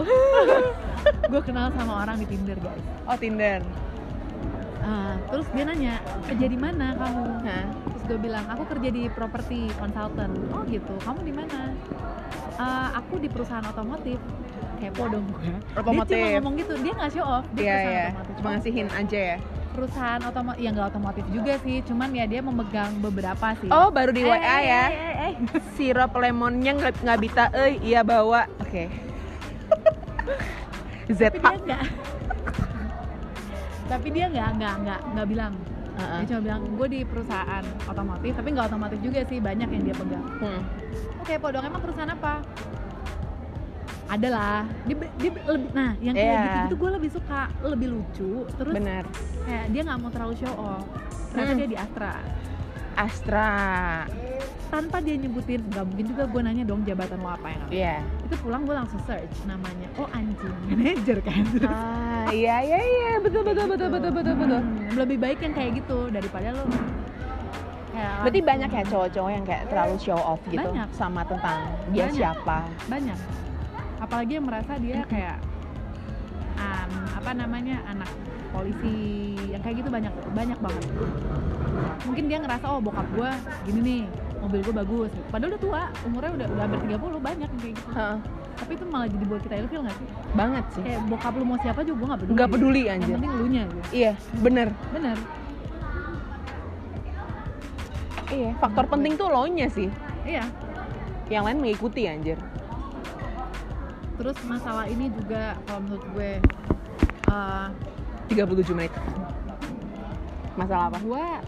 gue 1.31 1.41
kenal 1.41 1.67
sama 1.71 1.93
orang 1.99 2.17
di 2.17 2.27
Tinder 2.27 2.57
guys. 2.59 2.85
oh 3.03 3.17
Tinder 3.17 3.61
Ah, 4.79 5.17
terus 5.25 5.49
dia 5.49 5.65
nanya 5.65 5.97
kerja 6.23 6.45
di 6.45 6.53
mana 6.55 6.93
kamu? 6.93 7.21
Hah? 7.41 7.65
Terus 7.89 8.03
gue 8.05 8.19
bilang 8.21 8.45
aku 8.45 8.69
kerja 8.69 8.89
di 8.91 9.09
properti 9.09 9.65
consultant. 9.73 10.29
Oh 10.53 10.61
gitu. 10.63 10.93
Kamu 11.01 11.25
di 11.25 11.33
mana? 11.33 11.73
"Ah, 12.55 12.93
aku 12.93 13.17
di 13.17 13.25
perusahaan 13.25 13.65
otomotif. 13.65 14.21
Kepo 14.77 15.09
dong 15.09 15.25
gue. 15.33 15.57
Otomotif. 15.73 16.13
Dia 16.13 16.21
cuma 16.21 16.37
ngomong 16.37 16.53
gitu. 16.61 16.73
Dia 16.77 16.93
nggak 16.93 17.11
show 17.11 17.25
off. 17.25 17.45
Dia 17.51 17.65
iya 17.65 17.73
perusahaan 17.73 18.05
otomotif. 18.13 18.35
cuma 18.37 18.49
ngasihin 18.53 18.87
aja 18.93 19.19
ya 19.33 19.37
perusahaan 19.75 20.21
otomotif 20.23 20.61
yang 20.63 20.73
nggak 20.73 20.89
otomotif 20.89 21.25
juga 21.29 21.53
sih. 21.59 21.83
Cuman 21.83 22.09
ya 22.15 22.25
dia 22.25 22.39
memegang 22.39 22.97
beberapa 22.97 23.51
sih. 23.59 23.67
oh 23.67 23.91
baru 23.91 24.09
di 24.09 24.23
Eh, 24.23 24.31
WA 24.31 24.39
eh, 24.39 24.61
ya 24.63 24.83
eh, 24.87 24.89
eh, 24.89 25.15
eh. 25.27 25.33
sirup 25.75 26.15
lemonnya 26.15 26.71
nggak 26.73 27.03
nggak 27.03 27.19
bisa 27.19 27.51
eh 27.51 27.77
iya 27.83 28.01
bawa 28.01 28.47
oke 28.57 28.83
Tapi 31.05 31.13
ZH 31.13 31.37
dia 31.37 31.57
nggak. 31.61 31.83
Tapi 33.85 34.07
dia 34.09 34.25
nggak 34.25 34.49
nggak 34.57 34.73
nggak 34.81 34.99
nggak 35.13 35.27
bilang. 35.29 35.53
Heeh. 35.95 36.19
Dia 36.25 36.27
cuma 36.33 36.41
bilang 36.41 36.61
gue 36.75 36.87
di 36.89 36.99
perusahaan 37.05 37.63
otomotif, 37.85 38.31
tapi 38.35 38.49
nggak 38.51 38.67
otomotif 38.67 38.99
juga 38.99 39.21
sih 39.23 39.39
banyak 39.39 39.69
yang 39.69 39.83
dia 39.85 39.95
pegang. 39.95 40.25
Hmm. 40.41 40.61
Oke, 41.21 41.37
podong 41.37 41.63
emang 41.63 41.79
perusahaan 41.79 42.09
apa? 42.09 42.41
Ada 44.05 44.27
lah. 44.29 44.61
Dia, 44.85 44.95
dia 45.17 45.29
lebih, 45.33 45.69
nah 45.71 45.91
yang 45.97 46.13
kayak 46.13 46.29
Iya. 46.29 46.43
gitu 46.45 46.57
itu 46.63 46.75
gue 46.77 46.89
lebih 46.93 47.09
suka, 47.09 47.41
lebih 47.63 47.87
lucu. 47.89 48.31
Terus 48.53 48.73
benar 48.73 49.03
kayak 49.43 49.65
dia 49.69 49.81
nggak 49.81 49.97
mau 49.97 50.09
terlalu 50.09 50.33
show 50.35 50.53
off. 50.53 50.85
Ternyata 51.29 51.51
Hmm. 51.51 51.59
dia 51.59 51.67
di 51.67 51.77
Astra. 51.77 52.13
Astra 52.95 53.49
Tanpa 54.65 54.97
dia 54.97 55.15
nyebutin, 55.15 55.61
nggak 55.67 55.83
mungkin 55.83 56.05
juga 56.07 56.23
gue 56.25 56.41
nanya 56.41 56.63
dong 56.63 56.81
jabatan 56.83 57.19
lo 57.19 57.29
apa 57.29 57.47
yang 57.47 57.61
iya 57.69 57.95
Itu 58.23 58.35
pulang 58.39 58.63
gue 58.63 58.73
langsung 58.73 58.97
search 59.03 59.35
namanya. 59.45 59.87
Oh 59.95 60.07
anjing, 60.09 60.55
manajer 60.67 61.17
kan. 61.21 61.43
Ah 61.63 62.27
iya 62.27 62.55
iya 62.61 62.79
iya 62.79 63.11
betul 63.19 63.41
betul 63.41 63.65
betul 63.67 63.89
betul 63.89 64.11
betul 64.11 64.35
betul 64.35 64.59
hmm, 64.59 64.97
lebih 64.97 65.17
baik 65.19 65.39
yang 65.39 65.53
kayak 65.53 65.71
gitu 65.77 66.09
daripada 66.09 66.47
lo 66.51 66.65
kayak 67.91 68.13
berarti 68.21 68.39
banyak 68.41 68.69
ya 68.71 68.83
cowok-cowok 68.85 69.31
yang 69.31 69.45
kayak 69.45 69.63
terlalu 69.69 69.95
show 69.97 70.17
off 70.17 70.41
gitu 70.45 70.65
Banyak. 70.65 70.89
sama 70.91 71.21
tentang 71.23 71.59
dia 71.89 72.03
Banyak. 72.03 72.15
siapa 72.17 72.57
banyak 72.87 73.19
apalagi 74.05 74.37
yang 74.37 74.45
merasa 74.45 74.77
dia 74.77 75.01
kayak 75.09 75.41
um, 76.61 76.91
apa 77.17 77.31
namanya 77.33 77.81
anak 77.89 78.09
polisi 78.53 79.33
yang 79.49 79.61
kayak 79.65 79.81
gitu 79.81 79.89
banyak 79.89 80.13
banyak 80.31 80.59
banget. 80.61 80.83
Mungkin 82.05 82.23
dia 82.29 82.37
ngerasa 82.39 82.65
oh 82.69 82.79
bokap 82.79 83.07
gua 83.17 83.33
gini 83.65 83.79
nih 83.81 84.01
mobil 84.39 84.61
gua 84.61 84.75
bagus. 84.85 85.11
Padahal 85.33 85.57
udah 85.57 85.61
tua 85.61 85.81
umurnya 86.05 86.31
udah 86.37 86.47
udah 86.53 86.63
hampir 86.69 86.79
30 86.85 87.01
banyak 87.19 87.49
yang 87.49 87.61
kayak 87.61 87.75
gitu. 87.75 87.91
Heeh. 87.97 88.19
tapi 88.55 88.71
itu 88.79 88.87
malah 88.87 89.11
jadi 89.11 89.25
buat 89.27 89.41
kita 89.43 89.55
ilfil 89.67 89.83
gak 89.83 89.97
sih? 89.99 90.07
Banget 90.31 90.65
sih. 90.71 90.83
Kayak 90.87 91.01
bokap 91.11 91.33
lu 91.35 91.43
mau 91.43 91.59
siapa 91.59 91.79
juga 91.83 91.97
gua 91.99 92.07
gak 92.15 92.21
peduli. 92.23 92.35
Nggak 92.39 92.49
peduli 92.55 92.81
yang 92.87 92.99
anjir. 93.03 93.15
penting 93.19 93.33
lu 93.35 93.47
nya 93.51 93.63
gitu. 93.67 93.81
Iya 93.91 94.13
bener. 94.39 94.67
Bener. 94.95 95.17
Iya 98.31 98.49
faktor 98.63 98.85
penting 98.87 99.13
tuh 99.19 99.27
lo 99.27 99.43
nya 99.51 99.67
sih. 99.67 99.89
Iya. 100.23 100.45
Yang 101.27 101.43
lain 101.49 101.57
mengikuti 101.59 102.01
anjir 102.07 102.39
terus 104.15 104.37
masalah 104.47 104.87
ini 104.87 105.11
juga 105.11 105.59
kalau 105.67 105.79
menurut 105.83 106.05
gue 106.15 106.31
uh, 107.29 107.67
37 108.29 108.73
menit. 108.73 108.93
Masalah 110.55 110.89
apa? 110.89 110.97
Gua 111.03 111.43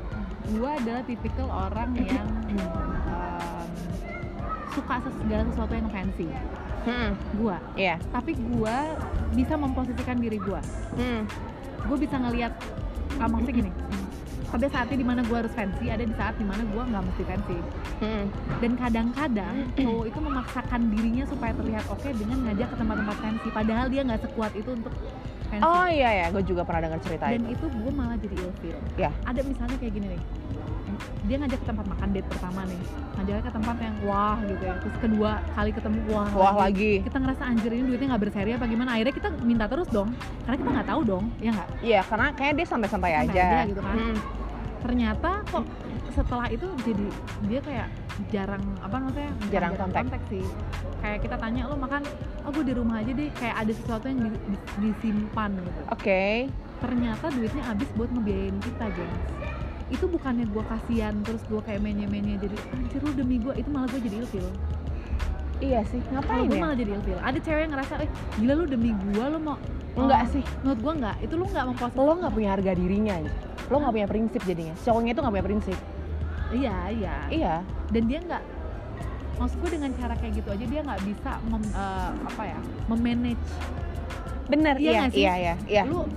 gua 0.58 0.72
adalah 0.80 1.04
tipikal 1.04 1.48
orang 1.50 1.92
yang 1.98 2.28
um, 3.12 3.68
suka 4.76 4.96
segala 5.10 5.44
sesuatu 5.50 5.74
yang 5.74 5.90
fancy. 5.90 6.30
Hmm. 6.88 7.12
gua. 7.36 7.58
Iya. 7.76 8.00
Tapi 8.14 8.38
gua 8.52 8.96
bisa 9.34 9.58
memposisikan 9.58 10.22
diri 10.22 10.38
gua. 10.40 10.62
Hmm. 10.96 11.26
gua 11.88 11.98
bisa 11.98 12.20
ngelihat 12.20 12.54
ah, 13.18 13.28
maksudnya 13.32 13.56
gini 13.64 13.72
ada 14.48 14.68
saatnya 14.72 14.98
di 14.98 15.08
mana 15.08 15.22
gua 15.28 15.44
harus 15.44 15.54
fancy 15.54 15.92
ada 15.92 16.04
di 16.08 16.16
saat 16.16 16.36
di 16.40 16.46
mana 16.48 16.64
gua 16.72 16.84
nggak 16.88 17.04
mesti 17.04 17.24
fancy. 17.28 17.58
Hmm. 17.98 18.26
dan 18.64 18.72
kadang-kadang 18.78 19.56
cowok 19.74 20.06
itu 20.08 20.20
memaksakan 20.22 20.82
dirinya 20.94 21.24
supaya 21.28 21.52
terlihat 21.58 21.86
oke 21.90 22.10
dengan 22.14 22.38
ngajak 22.48 22.68
ke 22.72 22.76
tempat-tempat 22.78 23.18
fancy 23.20 23.50
padahal 23.52 23.86
dia 23.92 24.02
nggak 24.08 24.22
sekuat 24.24 24.52
itu 24.56 24.70
untuk 24.72 24.94
fancy. 25.52 25.64
Oh 25.64 25.88
iya 25.88 26.10
ya 26.24 26.26
gue 26.32 26.44
juga 26.44 26.62
pernah 26.64 26.88
dengar 26.88 27.00
cerita 27.04 27.28
dan 27.28 27.44
itu. 27.48 27.66
itu 27.66 27.66
gue 27.72 27.92
malah 27.92 28.18
jadi 28.20 28.36
ilfeel 28.36 28.80
ya. 28.96 29.12
Ada 29.26 29.42
misalnya 29.44 29.76
kayak 29.80 29.94
gini 29.96 30.08
nih 30.16 30.22
dia 31.24 31.36
ngajak 31.38 31.60
ke 31.60 31.68
tempat 31.68 31.86
makan 31.86 32.08
date 32.12 32.28
pertama 32.28 32.62
nih. 32.64 32.82
Ngajaknya 33.18 33.44
ke 33.44 33.52
tempat 33.52 33.76
yang 33.78 33.96
wah 34.02 34.38
gitu 34.42 34.64
ya. 34.64 34.76
Terus 34.80 34.96
kedua 34.98 35.32
kali 35.52 35.70
ketemu 35.72 36.00
wah, 36.08 36.30
wah 36.32 36.56
lagi. 36.62 36.94
kita 37.02 37.18
ngerasa 37.18 37.44
anjir 37.44 37.72
ini 37.72 37.84
duitnya 37.86 38.08
nggak 38.14 38.24
berseri 38.24 38.52
apa 38.54 38.66
gimana? 38.66 38.90
Akhirnya 38.96 39.16
kita 39.16 39.30
minta 39.42 39.66
terus 39.66 39.88
dong. 39.90 40.10
Karena 40.44 40.58
kita 40.58 40.70
nggak 40.72 40.88
tahu 40.88 41.02
dong 41.04 41.26
ya 41.38 41.50
nggak? 41.52 41.70
Iya 41.82 42.02
karena 42.06 42.28
kayak 42.32 42.54
dia 42.56 42.66
santai-santai 42.66 43.12
Santai 43.14 43.30
aja, 43.34 43.46
aja 43.46 43.68
gitu 43.68 43.82
kan. 43.82 43.96
Hmm. 43.96 44.18
ternyata 44.78 45.42
kok 45.50 45.66
setelah 46.14 46.48
itu 46.48 46.66
jadi 46.82 47.08
dia 47.50 47.60
kayak 47.60 47.88
jarang 48.30 48.64
apa 48.80 48.96
maksudnya 48.98 49.32
bukan 49.36 49.52
Jarang 49.52 49.74
kontak. 49.76 50.04
sih. 50.28 50.46
Kayak 50.98 51.20
kita 51.22 51.36
tanya 51.38 51.62
lo 51.66 51.76
makan? 51.76 52.02
Oh 52.42 52.50
gue 52.50 52.64
di 52.64 52.74
rumah 52.74 53.02
aja 53.02 53.12
deh. 53.12 53.30
Kayak 53.36 53.56
ada 53.66 53.72
sesuatu 53.74 54.06
yang 54.06 54.20
di- 54.24 54.42
di- 54.48 54.66
disimpan 54.80 55.52
gitu. 55.54 55.82
Oke. 55.92 56.48
Ternyata 56.78 57.26
duitnya 57.30 57.64
habis 57.66 57.90
buat 57.94 58.10
ngebiayain 58.10 58.58
kita 58.62 58.86
gengs 58.88 59.22
itu 59.88 60.06
bukannya 60.08 60.46
gue 60.52 60.64
kasihan 60.68 61.16
terus 61.24 61.42
gue 61.48 61.62
kayak 61.64 61.80
menye-menye 61.80 62.36
jadi 62.44 62.58
anjir 62.76 63.00
lu 63.00 63.12
demi 63.16 63.40
gue 63.40 63.54
itu 63.56 63.70
malah 63.72 63.88
gue 63.88 64.02
jadi 64.04 64.16
ilfil. 64.24 64.48
Iya 65.58 65.82
sih 65.90 66.02
ngapain 66.14 66.46
gue 66.46 66.60
ya? 66.60 66.62
malah 66.62 66.78
jadi 66.78 66.92
ilfil. 66.96 67.18
Ada 67.24 67.40
cewek 67.42 67.62
yang 67.66 67.72
ngerasa 67.74 67.94
eh 68.04 68.10
gila 68.38 68.54
lu 68.60 68.66
demi 68.68 68.92
gue 68.92 69.26
lu 69.26 69.40
mau 69.40 69.58
enggak 69.98 70.22
oh, 70.28 70.32
sih. 70.36 70.44
menurut 70.62 70.80
gue 70.84 70.94
enggak. 71.02 71.16
Itu 71.24 71.34
lu 71.40 71.46
nggak 71.48 71.66
memposisikan 71.72 72.04
lo 72.04 72.14
nggak 72.20 72.34
punya 72.36 72.50
harga 72.54 72.72
dirinya 72.76 73.14
aja 73.18 73.32
lo 73.68 73.76
nggak 73.84 73.94
punya 73.94 74.08
prinsip 74.08 74.42
jadinya. 74.48 74.76
Cowoknya 74.80 75.12
itu 75.12 75.20
nggak 75.20 75.34
punya 75.36 75.48
prinsip. 75.48 75.78
Iya 76.48 76.76
iya. 76.92 77.16
Iya. 77.28 77.56
Dan 77.92 78.04
dia 78.08 78.20
nggak 78.24 78.44
maksud 79.38 79.58
gue 79.62 79.72
dengan 79.78 79.92
cara 79.94 80.14
kayak 80.18 80.34
gitu 80.42 80.50
aja 80.50 80.66
dia 80.66 80.82
nggak 80.82 81.02
bisa 81.06 81.32
mem- 81.46 81.74
eh, 81.76 82.12
apa 82.26 82.44
ya 82.48 82.60
memanage. 82.90 83.48
Bener 84.48 84.76
Iya 84.80 84.92
iya 84.92 85.06
iya 85.12 85.34
iya 85.36 85.56
iya. 85.68 85.84
Lu 85.84 86.08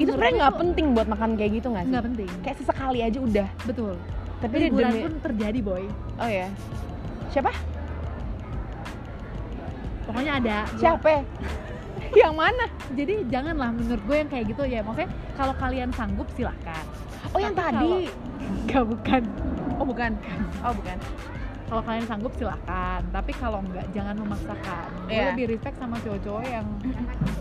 itu 0.00 0.10
sebenarnya 0.16 0.36
nggak 0.40 0.56
penting 0.56 0.86
buat 0.96 1.08
makan 1.12 1.30
kayak 1.36 1.52
gitu 1.60 1.68
nggak 1.68 1.84
sih? 1.84 1.92
Nggak 1.92 2.06
penting. 2.08 2.30
Kayak 2.40 2.56
sesekali 2.56 3.00
aja 3.04 3.18
udah. 3.20 3.48
Betul. 3.68 3.94
Tapi 4.40 4.54
liburan 4.56 4.90
demi 4.90 5.04
pun 5.04 5.14
terjadi 5.20 5.58
boy. 5.60 5.84
Oh 6.16 6.30
ya 6.30 6.48
siapa? 7.30 7.52
Pokoknya 10.08 10.32
ada 10.40 10.56
siapa? 10.80 11.22
Yang 12.20 12.34
mana? 12.34 12.64
Jadi 12.96 13.14
janganlah 13.30 13.70
menurut 13.70 14.02
gue 14.02 14.16
yang 14.18 14.26
kayak 14.26 14.44
gitu 14.50 14.66
ya. 14.66 14.82
Maksudnya 14.82 15.14
kalau 15.38 15.54
kalian 15.54 15.94
sanggup 15.94 16.26
silahkan. 16.34 16.82
Oh 17.30 17.38
yang 17.38 17.54
Tapi 17.54 17.70
tadi? 17.70 17.92
Gak 18.66 18.82
bukan. 18.88 19.22
Oh 19.78 19.86
bukan. 19.86 20.10
Oh 20.66 20.74
bukan 20.74 20.98
kalau 21.70 21.82
kalian 21.86 22.04
sanggup 22.04 22.32
silahkan. 22.34 23.00
Tapi 23.08 23.30
kalau 23.32 23.62
enggak 23.62 23.86
jangan 23.90 24.18
memaksakan. 24.18 24.88
Gue 25.06 25.14
Iya. 25.14 25.26
lebih 25.32 25.44
respect 25.48 25.78
sama 25.78 25.96
cowok-cowok 25.96 26.44
yang 26.44 26.66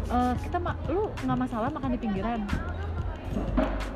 eh, 0.07 0.33
kita 0.39 0.57
ma 0.57 0.77
lu 0.85 1.09
nggak 1.17 1.39
masalah 1.39 1.69
makan 1.69 1.89
di 1.91 1.99
pinggiran. 1.99 2.39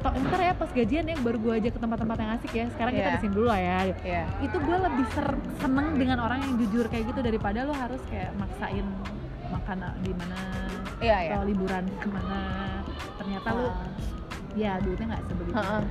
Tok, 0.03 0.13
ntar 0.19 0.41
ya 0.41 0.53
pas 0.53 0.69
gajian 0.69 1.05
ya 1.05 1.15
baru 1.17 1.37
gue 1.39 1.53
aja 1.55 1.69
ke 1.69 1.79
tempat-tempat 1.79 2.17
yang 2.17 2.31
asik 2.35 2.51
ya. 2.51 2.65
Sekarang 2.69 2.91
kita 2.91 3.07
Iya. 3.07 3.15
di 3.15 3.21
sini 3.21 3.33
dulu 3.33 3.47
lah 3.47 3.61
ya. 3.61 3.77
Iya. 4.03 4.23
itu 4.41 4.57
gue 4.57 4.77
lebih 4.79 5.05
ser- 5.09 5.41
seneng 5.57 5.87
dengan 5.95 6.17
orang 6.19 6.39
yang 6.41 6.53
jujur 6.57 6.85
kayak 6.87 7.05
gitu 7.07 7.21
daripada 7.21 7.63
lo 7.63 7.73
harus 7.73 8.01
kayak 8.09 8.33
maksain 8.35 8.83
makan 9.47 9.77
di 10.01 10.11
mana 10.17 10.39
iya 10.97 11.17
ya 11.23 11.31
atau 11.37 11.45
liburan 11.45 11.85
ke 11.97 12.07
mana. 12.09 12.41
Ternyata 13.15 13.47
lu 13.53 13.67
ya 14.53 14.77
duitnya 14.77 15.05
nggak 15.13 15.23
sebegitu. 15.25 15.55
Heeh. 15.55 15.81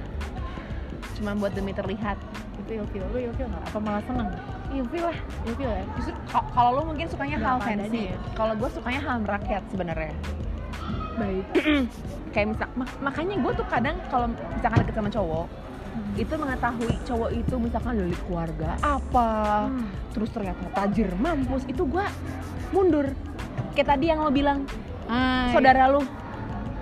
Cuma 1.22 1.38
buat 1.38 1.54
demi 1.54 1.70
terlihat. 1.70 2.18
Itu 2.58 2.70
ilfil 2.76 3.06
lu 3.06 3.18
ilfil 3.22 3.46
nggak? 3.46 3.62
Apa 3.64 3.78
malah 3.78 4.02
seneng? 4.02 4.28
Ilfil 4.68 5.02
lah. 5.04 5.18
Ilfil 5.46 5.70
ya? 5.70 5.84
Justru 5.94 6.12
ka- 6.26 6.48
kalau 6.50 6.70
lo 6.74 6.82
mungkin 6.84 7.06
sukanya 7.06 7.38
hal 7.38 7.56
fancy. 7.62 8.10
ya. 8.10 8.18
kalau 8.34 8.58
gue 8.58 8.68
sukanya 8.68 9.00
hal 9.00 9.16
merakyat 9.22 9.62
sebenarnya. 9.70 10.14
Baik. 11.14 11.46
Kayak 12.34 12.46
misal 12.50 12.68
mak- 12.74 12.98
makanya 13.00 13.34
gue 13.38 13.52
tuh 13.54 13.66
kadang 13.68 13.96
kalau 14.08 14.26
misalkan 14.50 14.78
deket 14.82 14.96
sama 14.98 15.10
cowok 15.12 15.46
Hmm. 15.92 16.16
itu 16.16 16.32
mengetahui 16.32 16.96
cowok 17.04 17.30
itu 17.36 17.54
misalkan 17.60 17.92
dari 17.92 18.16
keluarga 18.24 18.80
apa 18.80 19.68
Hmm. 19.68 19.84
terus 20.08 20.32
ternyata 20.32 20.64
tajir 20.72 21.12
mampus 21.14 21.68
itu 21.68 21.84
gue 21.84 22.00
mundur. 22.72 23.12
Kayak 23.76 23.88
tadi 23.92 24.08
yang 24.08 24.24
lo 24.24 24.32
bilang 24.32 24.64
Ah, 25.04 25.12
iya. 25.44 25.52
saudara 25.52 25.92
lu 25.92 26.00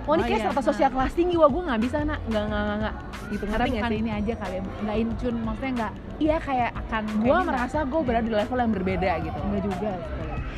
oh 0.07 0.13
ini 0.13 0.21
Oh, 0.21 0.27
kayak 0.27 0.41
iya. 0.43 0.61
sosial 0.61 0.89
kelas 0.89 1.13
tinggi. 1.13 1.35
Wah 1.37 1.49
gue 1.49 1.63
nggak 1.63 1.81
bisa 1.81 1.97
nak. 2.01 2.19
Nggak 2.25 2.43
nggak 2.45 2.61
nggak 2.61 2.77
nggak. 2.79 2.95
Gitu 3.31 3.43
ngerti 3.45 3.69
nggak 3.71 3.87
sih 3.87 3.97
ini 3.97 4.11
aja 4.11 4.33
kali 4.35 4.53
ya. 4.53 4.63
Nggak 4.81 4.97
incun 4.99 5.35
maksudnya 5.41 5.71
nggak 5.77 5.93
iya 6.19 6.37
kayak 6.37 6.71
akan 6.77 7.03
gue 7.17 7.37
merasa 7.41 7.77
gue 7.81 8.01
berada 8.03 8.25
di 8.25 8.33
level 8.33 8.57
yang 8.57 8.71
berbeda 8.71 9.11
gitu. 9.21 9.39
Nggak 9.41 9.63
juga 9.65 9.91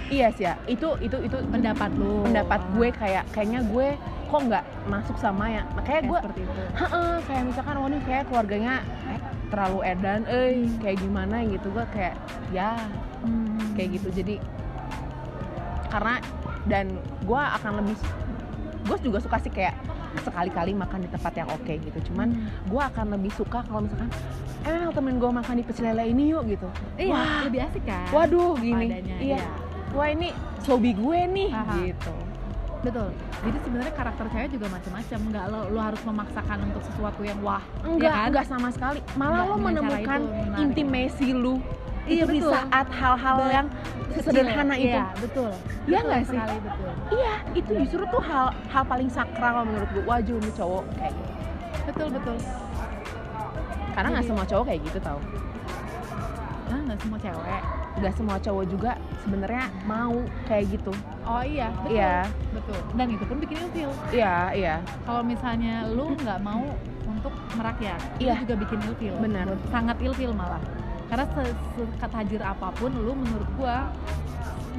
iya 0.09 0.27
sih 0.29 0.43
ya. 0.45 0.53
Itu 0.65 0.97
itu 0.99 1.17
itu 1.21 1.37
pendapat 1.47 1.89
lu. 1.95 2.23
pendapat 2.23 2.61
gue 2.73 2.87
kayak 2.91 3.23
kayaknya 3.31 3.61
gue 3.65 3.87
kok 4.27 4.41
nggak 4.43 4.65
masuk 4.89 5.15
sama 5.15 5.45
yang 5.45 5.65
makanya 5.73 5.85
kayak 5.85 6.03
gue 6.09 6.17
seperti 6.25 6.41
itu. 6.41 6.61
Heeh, 6.73 7.13
kayak 7.29 7.43
misalkan 7.45 7.75
oh 7.77 7.85
ini 7.85 7.99
kayak 8.01 8.23
keluarganya 8.29 8.73
eh, 9.07 9.19
terlalu 9.53 9.79
edan 9.85 10.21
eh 10.25 10.65
kayak 10.81 10.97
gimana 10.97 11.35
gitu. 11.45 11.67
Gue 11.69 11.85
kayak 11.93 12.15
ya 12.49 12.73
Hmm. 13.23 13.55
kayak 13.79 14.01
gitu. 14.01 14.09
Jadi 14.11 14.35
karena 15.87 16.17
dan 16.65 16.85
gue 17.21 17.37
akan 17.39 17.71
lebih 17.79 17.95
gue 18.83 18.97
juga 19.01 19.17
suka 19.17 19.37
sih 19.39 19.49
kayak 19.49 19.75
sekali-kali 20.19 20.71
makan 20.71 20.99
di 20.99 21.09
tempat 21.09 21.33
yang 21.33 21.49
oke 21.49 21.73
gitu 21.73 21.99
cuman 22.11 22.27
Hmm. 22.29 22.47
gue 22.67 22.81
akan 22.83 23.05
lebih 23.13 23.31
suka 23.33 23.59
kalau 23.61 23.81
misalkan 23.81 24.09
eh 24.63 24.87
temen 24.89 25.15
gue 25.17 25.31
makan 25.33 25.53
di 25.55 25.63
pecel 25.63 25.85
lele 25.85 26.03
ini 26.07 26.23
yuk 26.29 26.43
gitu 26.47 26.67
iya 26.95 27.11
Wah. 27.11 27.41
lebih 27.43 27.59
asik 27.61 27.83
kan 27.83 28.07
waduh 28.09 28.55
gini 28.55 28.87
adanya, 28.87 29.17
iya 29.17 29.39
iya. 29.39 29.51
wah 29.91 30.07
ini 30.07 30.31
hobi 30.63 30.91
gue 30.93 31.19
nih 31.29 31.49
Aha. 31.49 31.73
gitu 31.81 32.13
betul 32.79 33.09
jadi 33.41 33.57
sebenarnya 33.59 33.93
karakter 33.93 34.25
cewek 34.29 34.49
juga 34.51 34.67
macam-macam 34.69 35.19
nggak 35.31 35.45
lo 35.47 35.59
lo 35.67 35.79
harus 35.79 36.01
memaksakan 36.03 36.57
untuk 36.63 36.81
sesuatu 36.83 37.21
yang 37.23 37.39
wah 37.39 37.63
enggak 37.81 38.11
kan? 38.11 38.27
enggak 38.27 38.45
sama 38.45 38.69
sekali 38.69 38.99
malah 39.15 39.43
Enggak, 39.43 39.51
lo 39.51 39.55
menemukan 39.57 40.19
intimasi 40.57 41.27
lu 41.31 41.59
Iya, 42.03 42.21
itu 42.21 42.25
di 42.29 42.39
betul. 42.39 42.51
saat 42.51 42.87
hal-hal 42.89 43.37
yang 43.49 43.67
sederhana 44.13 44.75
itu. 44.75 44.91
iya 44.91 45.05
betul 45.17 45.49
Iya 45.83 45.99
nggak 45.99 46.21
sih? 46.21 46.37
sekali 46.37 46.57
betul. 46.59 46.91
Iya 47.11 47.33
itu 47.53 47.71
justru 47.81 48.03
tuh 48.07 48.21
hal 48.21 48.45
hal 48.67 48.83
paling 48.83 49.09
sakral 49.09 49.63
menurut 49.63 49.89
gue 49.89 50.03
wajah 50.03 50.35
ini 50.35 50.51
cowok 50.53 50.83
kayak 50.95 51.13
gitu. 51.13 51.31
Betul 51.83 52.07
betul. 52.11 52.35
Karena 53.93 54.07
nggak 54.11 54.25
semua 54.25 54.45
cowok 54.45 54.65
kayak 54.65 54.81
gitu 54.83 54.99
tau. 54.99 55.19
Ah 56.65 56.79
nggak 56.81 56.99
semua 56.99 57.17
cewek. 57.19 57.63
Nggak 57.93 58.13
semua 58.17 58.37
cowok 58.39 58.65
juga 58.67 58.91
sebenarnya 59.21 59.63
mau 59.83 60.15
kayak 60.43 60.65
gitu. 60.71 60.91
Oh 61.23 61.39
iya. 61.39 61.69
Betul. 61.77 61.91
Iya. 61.93 62.15
betul. 62.51 62.79
Dan 62.93 63.07
itu 63.09 63.23
pun 63.23 63.37
bikin 63.39 63.57
ilfil. 63.61 63.91
Iya 64.09 64.35
iya. 64.51 64.75
Kalau 65.03 65.21
misalnya 65.21 65.87
lu 65.87 66.11
nggak 66.15 66.39
mau 66.41 66.63
untuk 67.05 67.33
merakyat 67.53 67.99
Iya. 68.17 68.33
itu 68.33 68.43
juga 68.45 68.55
bikin 68.59 68.79
ilfil. 68.83 69.13
Benar. 69.19 69.45
sangat 69.69 69.97
ilfil 69.99 70.31
malah 70.33 70.59
karena 71.13 71.29
se- 71.29 71.93
setajir 72.01 72.41
apa 72.41 72.73
pun 72.73 72.89
lu 72.89 73.13
menurut 73.13 73.45
gua 73.53 73.93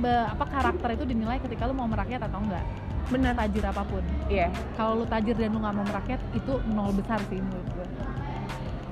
be- 0.03 0.27
apa 0.35 0.43
karakter 0.51 0.99
itu 0.99 1.07
dinilai 1.07 1.39
ketika 1.39 1.71
lu 1.71 1.79
mau 1.79 1.87
merakyat 1.87 2.27
atau 2.27 2.43
enggak. 2.43 2.67
Benar. 3.07 3.39
Tajir 3.39 3.63
apa 3.63 3.87
pun. 3.87 4.03
Iya. 4.27 4.51
Kalau 4.75 4.99
lu 4.99 5.07
tajir 5.07 5.39
dan 5.39 5.55
lu 5.55 5.63
nggak 5.63 5.75
mau 5.79 5.87
merakyat 5.87 6.19
itu 6.35 6.59
nol 6.75 6.91
besar 6.91 7.23
sih 7.31 7.39
menurut 7.39 7.71
gua. 7.79 7.87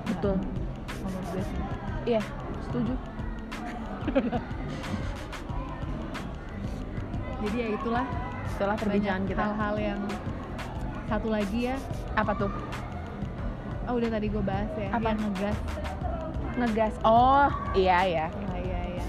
Betul. 0.07 0.39
Nggak, 0.39 1.03
menurut 1.03 1.27
gue 1.35 1.43
sih. 1.43 1.59
Iya. 2.15 2.23
Setuju. 2.71 2.95
Jadi 7.43 7.57
ya 7.59 7.69
itulah. 7.75 8.07
Setelah 8.55 8.79
perbincangan 8.79 9.27
kita. 9.27 9.43
hal-hal 9.43 9.75
yang 9.83 9.99
satu 11.11 11.27
lagi 11.27 11.75
ya. 11.75 11.77
Apa 12.15 12.39
tuh? 12.39 12.55
Oh 13.91 13.99
udah 13.99 14.15
tadi 14.15 14.31
gue 14.31 14.43
bahas 14.47 14.71
ya. 14.79 14.95
Apa? 14.95 15.11
yang 15.11 15.27
ngegas 15.27 15.59
ngegas. 16.55 16.95
Oh 17.03 17.47
iya 17.73 17.99
ya 18.03 18.27
ya 18.29 18.57
ya 18.59 18.81
ya 18.93 19.05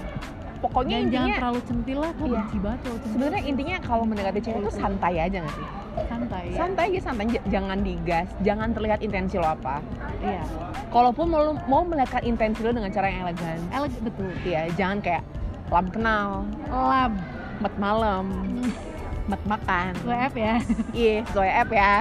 pokoknya 0.58 0.96
Dan 0.98 1.12
jangan 1.12 1.28
terlalu 1.36 1.60
centil 1.62 1.98
lah 2.00 2.10
gue 2.10 2.24
Iya. 2.24 2.36
benci 2.40 2.56
banget 2.56 2.80
sebenarnya 3.04 3.42
intinya 3.44 3.76
kalau 3.78 4.04
mendekati 4.04 4.40
cewek 4.40 4.60
itu 4.60 4.72
santai 4.72 5.14
aja 5.18 5.36
nggak 5.38 5.54
sih? 5.54 5.66
Santai 6.04 6.42
ya 6.48 6.56
santai 6.56 6.84
aja 6.88 7.00
santai. 7.04 7.24
J- 7.28 7.46
jangan 7.48 7.78
digas 7.84 8.28
jangan 8.40 8.68
terlihat 8.72 8.98
intensi 8.98 9.36
lo 9.36 9.44
apa. 9.46 9.84
Iya. 10.18 10.40
Kalaupun 10.88 11.26
mau 11.26 11.44
mau 11.66 11.82
melihatkan 11.82 12.24
intensi 12.24 12.60
lo 12.60 12.70
dengan 12.70 12.88
cara 12.88 13.06
yang 13.06 13.20
elegan. 13.22 13.58
Elegan 13.70 14.00
betul. 14.02 14.30
Iya 14.40 14.60
jangan 14.72 14.98
kayak 14.98 15.22
lam 15.68 15.86
kenal. 15.88 16.28
Lab. 16.66 17.12
Mat 17.54 17.74
malam. 17.76 18.24
Mat 19.24 19.42
makan. 19.44 19.92
WF 20.02 20.34
ya. 20.34 20.54
Iya 20.92 21.16
sesuai 21.28 21.50
app 21.54 21.70
ya. 21.70 21.94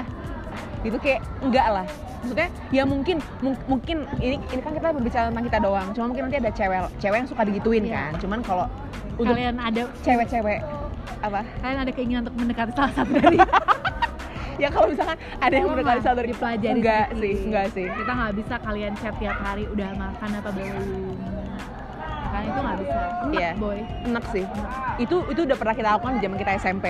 Itu 0.81 0.97
kayak 0.97 1.19
enggak 1.39 1.67
lah 1.69 1.87
maksudnya 2.23 2.47
ya 2.71 2.83
mungkin 2.83 3.19
mung- 3.37 3.59
mungkin 3.67 4.07
ini 4.17 4.39
ini 4.47 4.61
kan 4.61 4.71
kita 4.71 4.89
berbicara 4.89 5.27
tentang 5.27 5.43
kita 5.43 5.59
doang. 5.59 5.87
Cuma 5.91 6.05
mungkin 6.07 6.23
nanti 6.25 6.39
ada 6.39 6.51
cewek 6.51 6.79
cewek 6.97 7.17
yang 7.19 7.27
suka 7.27 7.41
digituin 7.43 7.83
Iya. 7.83 7.93
kan. 7.93 8.11
Cuman 8.17 8.39
kalau 8.41 8.65
untuk 9.13 9.35
kalian 9.35 9.59
ada 9.59 9.81
cewek-cewek 9.99 10.59
apa? 11.19 11.41
Kalian 11.59 11.79
ada 11.81 11.91
keinginan 11.91 12.21
untuk 12.23 12.35
mendekati 12.39 12.71
salah 12.71 12.93
satu 12.93 13.11
dari 13.13 13.37
ya 14.61 14.67
kalau 14.69 14.87
misalkan 14.87 15.17
ada 15.37 15.53
yang 15.53 15.67
mendekati 15.67 15.91
lah, 15.91 16.01
salah 16.01 16.17
dari 16.17 16.29
dipelajari 16.31 16.73
enggak 16.73 17.05
sih 17.13 17.35
enggak 17.43 17.67
sih. 17.75 17.85
Kita 17.85 18.11
nggak 18.13 18.33
bisa 18.33 18.55
kalian 18.57 18.91
chat 18.97 19.13
tiap 19.19 19.37
hari 19.37 19.63
udah 19.67 19.89
makan 19.93 20.29
apa 20.33 20.49
belum? 20.49 20.87
Kan 22.25 22.41
itu 22.41 22.59
nggak 22.59 22.77
bisa. 22.79 22.99
Enak 23.21 23.33
Iya. 23.35 23.51
boy. 23.59 23.79
Enak 24.07 24.25
sih. 24.31 24.45
Itu 24.97 25.15
itu 25.27 25.39
udah 25.43 25.57
pernah 25.59 25.75
kita 25.75 25.89
lakukan 25.91 26.13
di 26.15 26.21
zaman 26.23 26.37
kita 26.39 26.51
SMP 26.55 26.85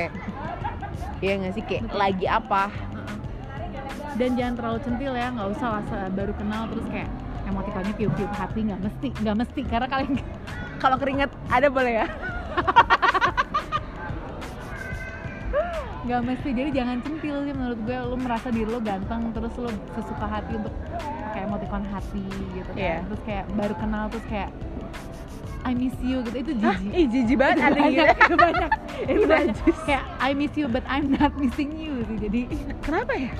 Iya 1.19 1.33
nggak 1.39 1.53
sih 1.53 1.63
kayak 1.63 1.81
Betul. 1.83 1.97
lagi 1.97 2.25
apa. 2.29 2.63
Dan 4.13 4.29
jangan 4.37 4.53
terlalu 4.57 4.79
centil 4.85 5.11
ya 5.13 5.27
nggak 5.33 5.49
usah 5.57 5.67
lah 5.79 5.83
baru 6.13 6.33
kenal 6.37 6.69
terus 6.69 6.85
kayak 6.93 7.09
emotikonnya 7.43 7.93
tiup-tiup 7.97 8.31
hati 8.33 8.59
nggak 8.63 8.81
mesti 8.81 9.07
nggak 9.19 9.35
mesti 9.41 9.61
karena 9.67 9.87
kalian 9.89 10.13
kalau 10.81 10.95
keringet 11.01 11.31
ada 11.49 11.67
boleh 11.69 11.93
ya 12.03 12.07
nggak 16.03 16.21
mesti 16.27 16.49
jadi 16.51 16.69
jangan 16.75 16.97
centil 16.99 17.35
sih 17.47 17.53
menurut 17.55 17.79
gue 17.87 17.95
lu 17.95 18.17
merasa 18.19 18.51
diri 18.51 18.67
lu 18.67 18.83
ganteng 18.83 19.31
terus 19.31 19.55
lu 19.55 19.71
sesuka 19.95 20.27
hati 20.27 20.59
untuk 20.59 20.75
kayak 21.31 21.47
emoticon 21.47 21.83
hati 21.87 22.25
gitu 22.53 22.69
kan 22.75 22.77
Iya. 22.77 22.97
terus 23.07 23.21
kayak 23.23 23.45
baru 23.55 23.75
kenal 23.79 24.11
terus 24.11 24.25
kayak 24.27 24.49
I 25.63 25.71
miss 25.71 25.95
you 26.03 26.19
gitu. 26.27 26.37
Itu 26.43 26.51
jijik. 26.59 26.91
Ih 26.91 27.05
jijik 27.07 27.37
banget 27.39 27.57
ada 27.63 27.79
banyak, 27.79 28.07
gitu 28.07 28.23
itu 28.23 28.35
banyak. 28.35 28.69
Itu 29.07 29.25
banyak. 29.25 29.55
kayak 29.87 30.03
I 30.19 30.31
miss 30.35 30.53
you 30.53 30.67
but 30.67 30.83
I'm 30.85 31.07
not 31.15 31.31
missing 31.39 31.71
you 31.73 32.03
sih 32.03 32.17
jadi 32.19 32.41
kenapa 32.85 33.11
ya? 33.15 33.31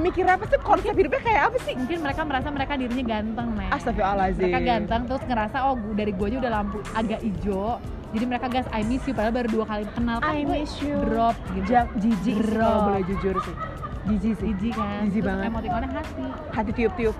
Mikir 0.00 0.24
apa 0.24 0.44
sih? 0.48 0.58
Konsep 0.60 0.96
hidupnya 0.96 1.20
kayak 1.20 1.42
apa 1.52 1.56
sih? 1.62 1.74
mungkin 1.76 1.98
mereka 2.00 2.22
merasa 2.24 2.48
mereka 2.48 2.72
dirinya 2.74 3.04
ganteng 3.04 3.48
nih 3.54 3.68
Astagfirullahaladzim 3.70 4.42
mereka 4.48 4.60
ganteng 4.64 5.00
terus 5.04 5.22
ngerasa 5.28 5.56
oh 5.68 5.74
dari 5.92 6.12
gue 6.16 6.26
aja 6.32 6.36
udah 6.40 6.52
lampu 6.52 6.78
agak 6.92 7.20
hijau. 7.20 7.76
Jadi 8.06 8.24
mereka 8.24 8.46
gas 8.48 8.66
I 8.72 8.80
miss 8.80 9.04
you. 9.04 9.12
Padahal 9.12 9.34
baru 9.36 9.48
dua 9.52 9.64
kali. 9.68 9.84
Kenal 9.92 10.16
kan 10.24 10.32
I 10.32 10.42
miss 10.42 10.72
you. 10.80 10.96
drop 11.04 11.36
gitu. 11.52 11.68
Ja- 11.68 11.90
jijik 12.00 12.36
kalau 12.56 12.88
boleh 12.88 13.02
jujur 13.04 13.36
sih. 13.44 13.56
Jijik 14.06 14.34
sih. 14.40 14.46
Jijik 14.56 14.72
kan. 14.72 15.00
Jijik 15.04 15.22
banget. 15.26 15.44
emotikonnya 15.52 15.88
hati. 15.92 16.24
Hati 16.54 16.70
tiup-tiup 16.72 17.16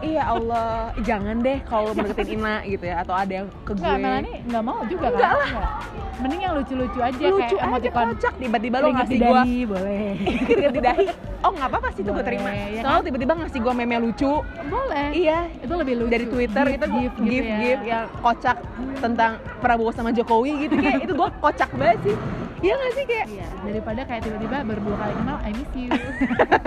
iya 0.00 0.22
Allah 0.26 0.90
jangan 1.00 1.38
deh 1.38 1.58
kalau 1.62 1.92
mau 1.92 2.04
deketin 2.04 2.40
Ina 2.40 2.64
gitu 2.64 2.84
ya 2.84 3.02
atau 3.02 3.14
ada 3.14 3.32
yang 3.32 3.48
ke 3.62 3.72
gue 3.72 3.84
Enggak, 3.84 3.98
Melani 4.00 4.32
nggak 4.44 4.62
mau 4.62 4.78
juga 4.84 5.06
Enggak 5.08 5.30
kan? 5.30 5.46
Enggak. 5.46 5.70
Mending 6.14 6.40
yang 6.40 6.54
lucu-lucu 6.54 6.98
aja 6.98 7.24
lucu 7.26 7.56
kayak 7.58 7.74
aja 7.74 7.88
kocak 7.90 8.32
tiba-tiba 8.38 8.76
lo 8.78 8.86
ngasih 8.92 9.16
gue 9.18 9.40
boleh. 9.66 10.06
di 10.74 10.80
dahi 10.80 11.06
oh 11.42 11.50
nggak 11.50 11.68
apa-apa 11.68 11.88
sih 11.92 12.00
itu 12.00 12.10
gue 12.10 12.24
terima 12.24 12.50
ya 12.50 12.66
soalnya 12.80 12.94
kan? 12.94 13.06
tiba-tiba 13.10 13.32
ngasih 13.34 13.58
gue 13.60 13.72
meme 13.74 13.96
lucu 14.00 14.32
boleh. 14.64 15.08
iya 15.12 15.38
Itu 15.58 15.74
lebih 15.74 15.94
lucu. 16.00 16.10
dari 16.10 16.26
Twitter 16.26 16.64
Gif, 16.64 16.74
itu 16.74 16.86
gif, 16.86 16.94
gif 16.94 17.14
gitu 17.20 17.44
ya. 17.44 17.58
gif 17.60 17.80
yang 17.84 18.04
kocak 18.18 18.56
tentang 18.98 19.32
Prabowo 19.58 19.90
sama 19.90 20.10
Jokowi 20.10 20.66
gitu 20.66 20.74
kayak 20.78 21.02
itu 21.02 21.12
gue 21.12 21.28
kocak 21.38 21.70
banget 21.74 21.98
sih 22.04 22.16
iya 22.64 22.72
nggak 22.74 22.92
sih 22.92 23.04
kayak 23.04 23.26
Iya, 23.26 23.46
daripada 23.62 24.00
kayak 24.02 24.20
tiba-tiba 24.22 24.56
baru 24.64 24.80
dua 24.82 24.96
kali 24.96 25.14
kenal, 25.14 25.36
I 25.38 25.50
miss 25.52 25.72
you. 25.74 25.90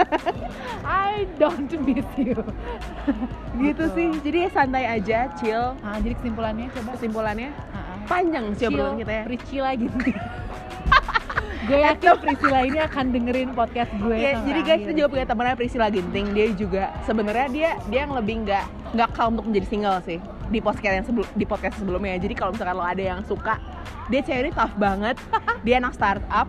I 0.85 1.11
don't 1.35 1.71
miss 1.81 2.09
you. 2.15 2.37
gitu 3.57 3.83
Betul. 3.83 3.87
sih 3.91 4.07
jadi 4.21 4.37
ya 4.39 4.49
santai 4.51 4.85
aja 4.85 5.19
chill 5.35 5.73
Nah, 5.75 5.97
jadi 5.97 6.13
kesimpulannya 6.15 6.67
coba. 6.71 6.89
kesimpulannya 6.93 7.49
Ah, 7.67 7.97
panjang 8.05 8.45
sih 8.53 8.65
obrolan 8.65 8.95
kita 8.95 9.11
ya 9.11 9.23
Priscilla 9.25 9.71
gitu. 9.73 9.97
gue 11.67 11.79
yakin 11.83 12.09
Priscilla 12.17 12.59
ini 12.63 12.79
akan 12.79 13.05
dengerin 13.09 13.49
podcast 13.51 13.91
gue. 13.91 14.15
Sampai 14.15 14.45
jadi 14.45 14.59
guys 14.61 14.79
kita 14.85 14.93
juga 14.95 15.07
punya 15.09 15.25
temennya 15.25 15.55
Priscilla 15.55 15.87
Ginting 15.89 16.25
dia 16.31 16.47
juga 16.53 16.83
sebenarnya 17.03 17.47
dia 17.49 17.69
dia 17.87 17.99
yang 17.99 18.13
lebih 18.13 18.45
nggak 18.45 18.65
nggak 18.93 19.09
calm 19.11 19.35
untuk 19.35 19.49
menjadi 19.49 19.67
single 19.67 19.99
sih 20.01 20.19
di 20.47 20.59
podcast 20.59 20.93
yang 21.03 21.05
sebelum 21.07 21.27
di 21.35 21.45
podcast 21.45 21.75
sebelumnya 21.79 22.15
jadi 22.17 22.33
kalau 22.33 22.51
misalkan 22.55 22.75
lo 22.75 22.85
ada 22.85 23.03
yang 23.03 23.19
suka 23.23 23.59
dia 24.07 24.23
cewek 24.23 24.47
ini 24.47 24.51
tough 24.55 24.75
banget 24.79 25.15
dia 25.65 25.79
anak 25.79 25.93
startup 25.93 26.47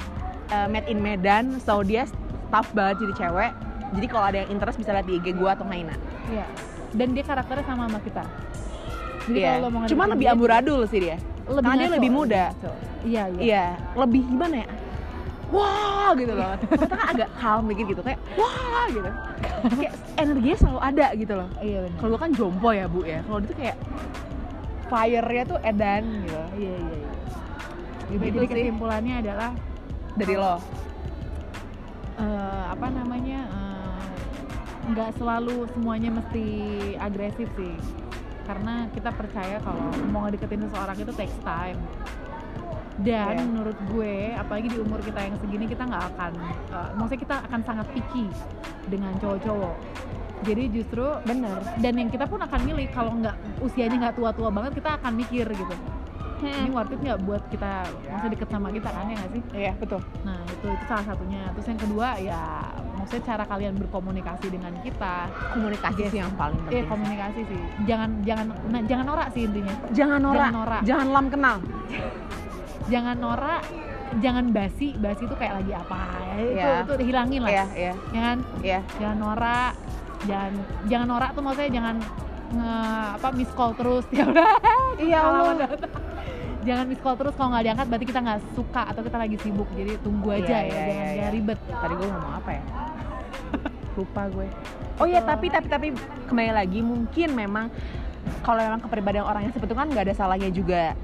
uh, 0.51 0.66
made 0.70 0.86
in 0.86 1.03
Medan 1.03 1.59
so 1.59 1.82
dia 1.82 2.07
tough 2.49 2.70
banget 2.72 3.03
jadi 3.03 3.14
cewek 3.26 3.51
jadi 3.88 4.07
kalau 4.07 4.24
ada 4.24 4.36
yang 4.44 4.49
interest 4.53 4.76
bisa 4.76 4.92
lihat 4.92 5.07
di 5.09 5.16
IG 5.16 5.34
gua 5.34 5.57
atau 5.57 5.64
Maina 5.64 5.96
Iya. 6.28 6.44
Dan 6.88 7.16
dia 7.16 7.24
karakternya 7.24 7.64
sama 7.68 7.88
sama 7.88 8.01
kita. 8.01 8.24
Jadi 9.28 9.38
Iya. 9.40 9.49
kalau 9.49 9.61
lo 9.61 9.68
mau 9.72 9.80
cuma 9.84 10.05
lebih 10.09 10.26
amburadul 10.28 10.80
sih 10.88 11.01
dia 11.01 11.16
lebih 11.49 11.64
karena 11.64 11.80
dia 11.80 11.90
lebih 11.96 12.11
muda. 12.12 12.44
ngaco. 12.53 12.72
Iya, 13.05 13.22
iya. 13.32 13.40
iya 13.40 13.64
lebih 13.96 14.20
gimana 14.28 14.57
ya 14.64 14.68
wah 15.49 16.11
gitu 16.12 16.32
loh. 16.32 16.53
Kita 16.61 16.86
kan 16.88 17.01
agak 17.12 17.28
calm 17.36 17.64
dikit 17.68 17.86
gitu 17.88 18.03
kayak 18.03 18.20
wah 18.36 18.84
gitu. 18.88 19.11
Kayak 19.78 19.94
energinya 20.16 20.57
selalu 20.57 20.80
ada 20.82 21.07
gitu 21.14 21.32
loh. 21.34 21.49
Iya 21.59 21.78
benar. 21.84 21.96
kalau 21.99 22.11
gua 22.14 22.20
kan 22.20 22.30
jompo 22.34 22.68
ya 22.70 22.84
bu 22.86 23.01
ya. 23.05 23.20
Kalau 23.24 23.38
dia 23.40 23.49
tuh 23.49 23.59
kayak 23.59 23.76
fire-nya 24.88 25.44
tuh 25.44 25.59
edan 25.61 26.03
gitu 26.24 26.32
Iya, 26.32 26.49
iya, 26.57 26.96
iya. 26.96 27.11
Gitu 28.09 28.24
Jadi 28.24 28.38
sih. 28.40 28.49
kesimpulannya 28.49 29.14
adalah 29.20 29.51
dari 30.16 30.34
lo? 30.34 30.57
eh, 32.18 32.62
apa 32.66 32.86
namanya 32.90 33.40
eh, 33.46 34.07
nggak 34.90 35.11
selalu 35.20 35.68
semuanya 35.76 36.11
mesti 36.11 36.46
agresif 36.96 37.46
sih. 37.55 37.76
Karena 38.49 38.88
kita 38.96 39.12
percaya 39.12 39.61
kalau 39.61 39.92
mau 40.09 40.24
ngedeketin 40.24 40.64
seseorang 40.66 40.96
itu 40.96 41.12
takes 41.12 41.36
time 41.44 41.76
dan 42.99 43.30
Iya. 43.32 43.44
menurut 43.44 43.78
gue 43.86 44.14
apalagi 44.34 44.68
di 44.68 44.78
umur 44.78 44.99
kita 44.99 45.20
yang 45.20 45.34
segini 45.36 45.64
kita 45.64 45.82
nggak 45.82 46.05
akan 46.12 46.32
eh, 46.68 46.88
maksudnya 46.92 47.20
kita 47.20 47.36
akan 47.46 47.61
sangat 47.62 47.86
picky 47.90 48.26
dengan 48.84 49.14
cowok-cowok 49.16 49.76
jadi 50.40 50.62
justru 50.68 51.03
bener 51.22 51.59
dan 51.76 51.94
yang 51.94 52.09
kita 52.09 52.24
pun 52.24 52.38
akan 52.38 52.61
milih 52.64 52.86
kalau 52.88 53.14
nggak 53.14 53.34
usianya 53.59 53.96
nggak 54.01 54.14
tua-tua 54.14 54.51
banget 54.51 54.78
kita 54.78 54.94
akan 54.96 55.12
mikir 55.14 55.46
gitu 55.46 55.74
ini 56.38 56.70
worth 56.70 56.90
it 56.90 57.03
nggak 57.03 57.18
buat 57.20 57.42
kita 57.49 57.82
masih 58.09 58.28
deket 58.30 58.46
sama 58.49 58.70
kita 58.70 58.86
kan 58.86 59.05
ya 59.05 59.16
nggak 59.16 59.32
sih 59.32 59.42
iya 59.53 59.72
betul 59.74 59.99
Nah 60.22 60.38
itu 60.49 60.66
itu 60.68 60.84
salah 60.86 61.03
satunya. 61.05 61.42
Terus 61.51 61.66
yang 61.66 61.80
kedua 61.80 62.09
ya 62.16 62.42
maksudnya 62.94 63.22
cara 63.24 63.42
kalian 63.42 63.74
berkomunikasi 63.76 64.46
dengan 64.49 64.70
kita. 64.78 65.26
komunikasi 65.51 65.99
Yes. 65.99 66.11
sih 66.11 66.18
yang 66.18 66.30
paling 66.34 66.59
Eh 66.61 66.62
penting 66.62 66.86
komunikasi 66.86 67.40
sih. 67.42 67.62
Jangan 67.84 68.22
jangan 68.22 68.46
nah, 68.70 68.82
jangan 68.84 69.05
norak 69.09 69.28
sih 69.32 69.42
intinya. 69.44 69.74
jangan 69.90 70.18
norak 70.20 70.38
Jangan 70.38 70.55
norak. 70.55 70.80
jangan 70.84 71.07
lam 71.09 71.26
kenal 71.26 71.57
Jangan 72.89 73.16
norak. 73.16 73.62
Jangan 74.18 74.45
basi. 74.51 74.97
Basi 74.97 75.22
itu 75.24 75.34
kayak 75.36 75.61
lagi 75.62 75.72
apa? 75.72 76.01
Ya, 76.18 76.34
itu 76.34 76.53
Iya. 76.57 76.72
itu 76.82 76.95
hilangin 77.05 77.41
lah. 77.45 77.51
iya 77.51 77.64
iya 77.72 77.93
Ya 78.11 78.20
kan? 78.22 78.39
iya 78.61 78.80
Jangan 78.97 79.16
norak. 79.18 79.72
Jangan 80.24 80.53
jangan 80.86 81.07
norak 81.07 81.30
tuh 81.30 81.43
maksudnya 81.43 81.70
jangan 81.70 81.97
nge, 82.49 82.72
apa 83.14 83.28
miss 83.30 83.53
call 83.53 83.76
terus 83.76 84.05
ya 84.16 84.24
udah 84.24 84.57
iya 84.99 85.18
Allah 85.20 85.68
jangan 86.64 86.84
miss 86.84 86.99
call 86.99 87.14
terus 87.14 87.36
kalau 87.36 87.53
nggak 87.53 87.64
diangkat 87.64 87.86
berarti 87.86 88.07
kita 88.09 88.20
nggak 88.20 88.41
suka 88.53 88.82
atau 88.89 89.01
kita 89.01 89.16
lagi 89.16 89.36
sibuk 89.39 89.68
jadi 89.72 90.01
tunggu 90.01 90.32
aja 90.32 90.43
Iya, 90.43 90.59
ya 90.59 90.64
iya, 90.64 90.72
jangan, 90.72 90.89
iya, 90.89 91.07
jangan 91.14 91.14
iya. 91.22 91.28
ribet 91.30 91.59
tadi 91.62 91.95
gue 91.95 92.09
ngomong 92.09 92.34
apa 92.34 92.51
ya 92.51 92.62
lupa 94.01 94.22
gue 94.26 94.47
oh 94.99 95.07
iya 95.07 95.20
tapi 95.22 95.47
tapi 95.49 95.66
tapi 95.68 95.86
kembali 96.26 96.51
lagi 96.51 96.80
mungkin 96.80 97.28
memang 97.32 97.64
kalau 98.43 98.61
memang 98.61 98.80
kepribadian 98.80 99.24
orang 99.24 99.47
yang 99.47 99.53
seperti 99.53 99.70
itu 99.70 99.78
kan 99.78 99.86
nggak 99.86 100.05
ada 100.09 100.14
salahnya 100.16 100.51
juga 100.51 100.97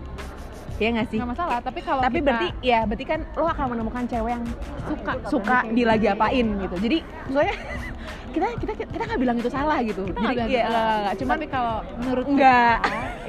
Iya 0.74 0.88
nggak 0.90 1.06
sih? 1.10 1.18
Nggak 1.22 1.30
masalah 1.38 1.58
tapi 1.62 1.80
kalau 1.86 2.02
tapi 2.02 2.18
kita 2.18 2.26
berarti 2.26 2.48
ya 2.66 2.78
berarti 2.82 3.04
kan 3.06 3.20
lo 3.38 3.46
akan 3.46 3.64
menemukan 3.70 4.02
cewek 4.10 4.30
yang 4.34 4.44
suka. 4.90 5.12
suka 5.30 5.58
di 5.70 5.82
lagi 5.86 6.06
gitu. 6.10 6.16
apain 6.18 6.46
gitu. 6.58 6.76
Jadi 6.82 6.98
maksudnya 7.30 7.56
kita 8.34 8.46
kita 8.58 8.72
kita 8.90 9.02
nggak 9.06 9.20
bilang 9.22 9.36
itu 9.38 9.50
salah 9.50 9.78
gitu. 9.86 10.02
Kita 10.10 10.18
jadi 10.18 10.50
iya 10.50 10.62
bilang 10.66 10.70
nggak, 10.74 10.98
nggak, 10.98 11.14
cuman 11.22 11.34
tapi 11.38 11.46
kalau 11.46 11.76
menurut 12.02 12.26
Nggak. 12.26 12.76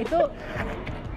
itu 0.02 0.18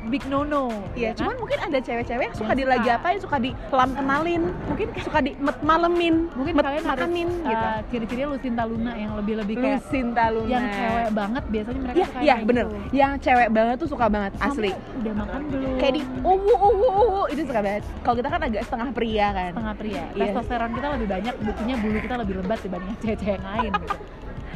big 0.10 0.26
no 0.26 0.42
no 0.44 0.74
Iya, 0.92 1.14
cuman 1.14 1.38
mungkin 1.38 1.60
ada 1.60 1.78
cewek-cewek 1.78 2.24
yang 2.24 2.36
suka 2.36 2.50
Yang 2.50 2.58
di 2.58 2.66
lagi 2.66 2.84
suka. 2.84 2.98
apa 2.98 3.08
yang 3.08 3.22
suka 3.22 3.38
di 3.38 3.50
lam 3.70 3.90
kenalin, 3.94 4.42
mungkin 4.66 4.88
suka 5.00 5.20
di 5.20 5.32
met 5.38 5.58
malemin, 5.62 6.16
mungkin 6.34 6.54
met 6.54 6.66
kalian 6.66 6.84
harus 6.84 7.00
makanin 7.00 7.30
uh, 7.30 7.46
gitu. 7.46 7.66
ciri-cirinya 7.90 8.28
Lucinta 8.30 8.64
Luna 8.64 8.92
yang 8.94 9.12
lebih 9.16 9.34
lebih 9.38 9.56
kayak 9.56 9.80
Lucinta 9.80 10.26
Luna. 10.28 10.50
yang 10.50 10.66
cewek 10.68 11.08
banget 11.12 11.44
biasanya 11.48 11.80
mereka 11.80 11.96
Iya, 11.96 12.06
suka 12.06 12.20
iya 12.20 12.36
bener. 12.42 12.66
gitu. 12.66 12.78
Yang 12.92 13.12
cewek 13.22 13.50
banget 13.50 13.76
tuh 13.78 13.90
suka 13.90 14.06
banget 14.08 14.32
asli. 14.40 14.72
Kamu 14.72 15.00
udah 15.00 15.14
makan 15.16 15.42
belum 15.48 15.70
Kayak 15.78 15.94
di 15.94 16.02
uwu 16.20 16.54
uwu 16.60 16.88
uwu 17.00 17.22
itu 17.30 17.42
suka 17.44 17.62
banget. 17.62 17.84
Kalau 18.02 18.16
kita 18.18 18.30
kan 18.30 18.42
agak 18.44 18.62
setengah 18.64 18.90
pria 18.92 19.28
kan. 19.30 19.52
setengah 19.52 19.76
pria 19.76 20.04
Iya. 20.10 20.24
testosteron 20.26 20.72
kita 20.74 20.88
lebih 20.92 21.08
banyak 21.08 21.36
buktinya 21.40 21.76
bulu 21.78 21.98
kita 22.00 22.16
lebih 22.18 22.34
lebat 22.36 22.60
dibanding 22.60 22.96
cewek-cewek 23.00 23.36
yang 23.36 23.48
lain 23.48 23.72
gitu 23.76 23.96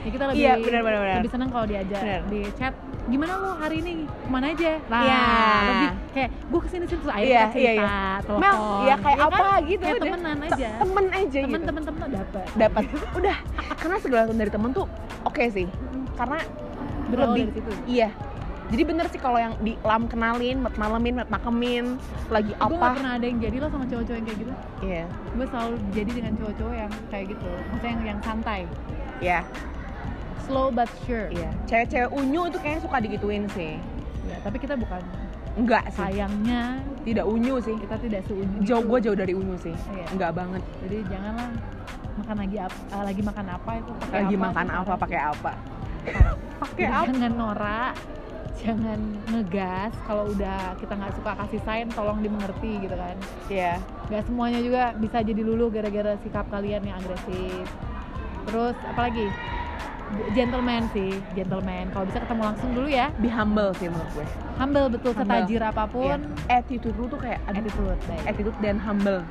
ya 0.04 0.10
kita 0.10 0.24
lebih 0.28 0.41
Iya, 0.41 0.54
benar, 0.58 0.82
benar, 0.82 0.99
benar. 0.99 1.16
lebih 1.18 1.32
seneng 1.32 1.49
kalau 1.49 1.66
diajak 1.66 2.01
Benar. 2.01 2.22
di 2.28 2.41
chat 2.54 2.74
gimana 3.04 3.32
lo 3.36 3.49
hari 3.56 3.76
ini 3.78 3.93
ke 4.04 4.28
mana 4.28 4.45
aja 4.49 4.72
nah 4.86 5.01
Iya. 5.01 5.24
lebih 5.66 5.88
kayak 6.14 6.30
gue 6.43 6.60
ke 6.60 6.68
sini 6.68 6.84
sini 6.86 6.97
terus 6.97 7.10
ayo 7.10 7.24
Iya, 7.24 7.39
kita 7.41 7.51
cerita 7.51 7.72
iya, 7.74 7.99
telepon 8.22 8.39
Mel, 8.39 8.56
ya 8.84 8.95
kayak 8.97 9.18
Ya 9.18 9.26
apa 9.26 9.36
kan? 9.45 9.60
gitu 9.66 9.82
kayak 9.82 10.01
temenan 10.01 10.38
Te- 10.38 10.47
aja 10.49 10.70
Temen 10.78 11.06
aja 11.10 11.38
temen 11.38 11.51
gitu. 11.51 11.66
temen 11.66 11.84
temen 11.84 11.99
dapat 12.10 12.45
Dapat. 12.54 12.84
Udah. 13.20 13.38
Karena 13.74 13.97
segala 13.97 14.22
dari 14.30 14.51
temen 14.51 14.70
tuh 14.72 14.86
oke 15.24 15.43
sih. 15.49 15.68
Karena 16.14 16.38
berawal 17.06 17.28
lebih 17.30 17.43
dari 17.45 17.54
situ 17.58 17.72
iya. 17.86 18.10
Jadi 18.64 18.84
bener 18.84 19.06
sih 19.06 19.20
kalau 19.20 19.38
yang 19.38 19.54
di 19.60 19.78
lam 19.78 20.08
kenalin, 20.08 20.58
met 20.58 20.74
malemin, 20.74 21.14
met 21.16 21.30
makemin, 21.30 21.99
lagi 22.28 22.51
gue 22.51 22.58
gak 22.58 22.74
apa. 22.74 22.88
pernah 22.95 23.12
ada 23.14 23.26
yang 23.28 23.38
jadi 23.38 23.56
lo 23.60 23.68
sama 23.70 23.86
cowok-cowok 23.86 24.18
yang 24.18 24.26
kayak 24.26 24.39
gitu 24.39 24.54
Iya. 24.82 25.04
gue 25.30 25.45
selalu 25.45 25.74
jadi 25.91 26.12
dengan 26.12 26.34
cowok-cowok 26.34 26.76
yang 26.76 26.91
kayak 27.08 27.26
gitu 27.30 27.49
maksudnya 27.70 27.91
yang, 27.91 28.01
yang 28.08 28.20
santai 28.20 28.60
Iya. 29.20 29.39
Slow 30.43 30.67
but 30.69 30.89
sure 31.01 31.27
Iya. 31.29 31.49
Cewek-cewek 31.65 32.09
unyu 32.11 32.41
itu 32.45 32.57
kayaknya 32.57 32.81
suka 32.81 32.97
digituin 32.99 33.43
sih. 33.49 33.79
Ya, 34.23 34.37
tapi 34.39 34.57
kita 34.57 34.75
bukan 34.75 35.01
Enggak 35.53 35.85
sih. 35.89 36.01
sayangnya 36.01 36.81
Tidak 37.03 37.23
unyu 37.23 37.59
sih. 37.59 37.75
kita 37.77 37.95
tidak 37.97 38.21
seunyu 38.25 38.57
Jauh 38.61 38.81
gue 38.81 38.99
jauh 39.01 39.15
dari 39.15 39.33
unyu 39.33 39.55
sih. 39.57 39.75
Iya. 39.91 40.05
Enggak 40.09 40.31
banget. 40.33 40.61
jadi 40.81 40.97
janganlah 41.07 41.49
makan 42.13 42.35
lagi 42.37 42.57
apa 42.59 42.77
eh, 42.87 43.03
lagi 43.03 43.21
makan 43.21 43.45
apa 43.49 43.71
itu 43.75 43.91
pakai 43.97 44.13
Lagi 44.15 44.35
apa, 44.35 44.43
makan 44.45 44.67
apa 44.71 44.93
pakai 44.95 45.19
apa? 45.19 45.51
Pakai 46.61 46.85
apa? 46.85 47.05
jangan 47.07 47.31
norak 47.33 47.93
jangan 48.55 48.99
ngegas 49.27 49.91
kalau 50.03 50.29
udah 50.29 50.77
kita 50.77 50.93
nggak 50.93 51.13
suka 51.13 51.31
kasih 51.35 51.59
sign 51.59 51.87
tolong 51.89 52.21
dimengerti 52.21 52.79
gitu 52.79 52.95
kan 52.95 53.17
Iya. 53.49 53.75
nggak 54.07 54.23
semuanya 54.23 54.59
juga 54.61 54.83
bisa 54.95 55.19
jadi 55.19 55.41
lulu 55.41 55.67
gara-gara 55.67 56.15
sikap 56.21 56.47
kalian 56.47 56.79
yang 56.81 56.95
agresif 56.95 57.65
terus 58.45 58.77
apalagi 58.85 59.27
gentleman 60.32 60.84
sih 60.89 61.11
gentleman 61.34 61.86
kalau 61.89 62.05
bisa 62.05 62.20
ketemu 62.20 62.41
langsung 62.43 62.70
dulu 62.72 62.88
ya 62.88 63.07
Be 63.16 63.28
humble 63.28 63.72
sih 63.74 63.88
menurut 63.88 64.11
gue. 64.14 64.26
humble 64.55 64.88
betul 64.89 65.11
Humble. 65.11 65.24
setajir 65.26 65.61
apa 65.61 65.84
pun 65.86 66.18
Iya. 66.20 66.59
Attitude 66.59 66.95
lu 66.95 67.05
tuh 67.05 67.20
kayak 67.20 67.39
attitude 67.45 67.97
baik. 68.03 68.24
attitude 68.26 68.57
dan 68.59 68.78
humble. 68.78 69.22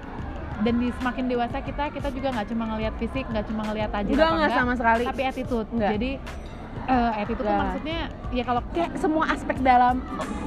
dan 0.61 0.75
di 0.77 0.89
semakin 0.95 1.25
dewasa 1.27 1.59
kita 1.59 1.91
kita 1.91 2.09
juga 2.09 2.29
nggak 2.31 2.47
cuma 2.47 2.65
ngelihat 2.69 2.95
fisik 2.97 3.25
nggak 3.27 3.45
cuma 3.45 3.63
ngelihat 3.65 3.91
tajir 3.91 4.13
Enggak 4.13 4.25
apa 4.25 4.37
enggak 4.37 4.53
sama 4.53 4.73
sekali. 4.75 5.05
tapi 5.05 5.23
attitude 5.25 5.69
Enggak. 5.71 5.91
jadi 5.93 6.11
eh, 6.85 7.11
attitude 7.19 7.45
tuh 7.45 7.57
maksudnya 7.59 7.99
ya 8.31 8.43
kalau 8.43 8.61
Kayak 8.71 8.91
semua 8.97 9.25
aspek 9.29 9.57
dalam 9.61 9.95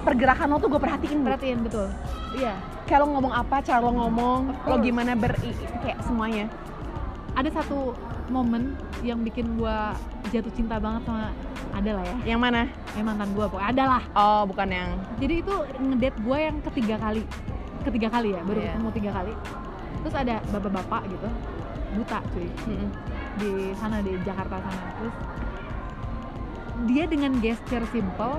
pergerakan 0.02 0.48
lo 0.48 0.58
tuh 0.58 0.70
gue 0.70 0.80
perhatiin. 0.80 1.20
Perhatiin 1.22 1.60
betul 1.62 1.88
iya 2.34 2.56
Kayak 2.84 3.00
lo 3.02 3.08
ngomong 3.12 3.34
apa, 3.34 3.56
cara 3.60 3.82
lo 3.82 3.92
ngomong, 3.92 4.40
lo 4.62 4.76
gimana 4.78 5.12
ber 5.14 5.34
kayak 5.82 5.98
semuanya. 6.00 6.46
ada 7.34 7.50
satu 7.52 7.98
momen 8.28 8.74
yang 9.02 9.22
bikin 9.22 9.56
gua 9.56 9.94
jatuh 10.30 10.50
cinta 10.52 10.78
banget 10.78 11.06
sama 11.06 11.30
ada 11.72 11.92
lah 11.94 12.04
ya 12.04 12.18
Yang 12.34 12.40
mana? 12.42 12.62
yang 12.96 13.06
mantan 13.06 13.30
gua 13.32 13.46
pokoknya 13.46 13.70
ada 13.70 13.84
lah 13.86 14.04
Oh, 14.14 14.42
bukan 14.46 14.68
yang 14.68 14.90
jadi 15.18 15.44
itu 15.44 15.54
ngedate 15.78 16.18
gua 16.22 16.38
yang 16.40 16.58
ketiga 16.64 16.96
kali 16.98 17.24
ketiga 17.84 18.08
kali 18.10 18.34
ya 18.34 18.42
baru 18.42 18.60
Iya. 18.60 18.72
ketemu 18.74 18.90
tiga 18.94 19.12
kali 19.14 19.34
terus 20.02 20.16
ada 20.16 20.36
bapak-bapak 20.50 21.02
gitu 21.08 21.30
buta 21.96 22.20
cuy 22.30 22.48
Mm-mm. 22.66 22.90
di 23.36 23.52
sana 23.74 24.02
di 24.02 24.14
Jakarta 24.22 24.58
sana 24.60 24.84
terus 24.98 25.16
dia 26.86 27.06
dengan 27.06 27.32
gesture 27.40 27.86
simple 27.88 28.36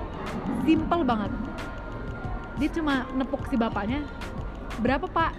simple 0.63 1.03
banget 1.03 1.31
dia 2.57 2.69
cuma 2.71 3.05
nepuk 3.13 3.43
si 3.47 3.57
bapaknya 3.57 4.03
berapa 4.77 5.07
pak 5.07 5.33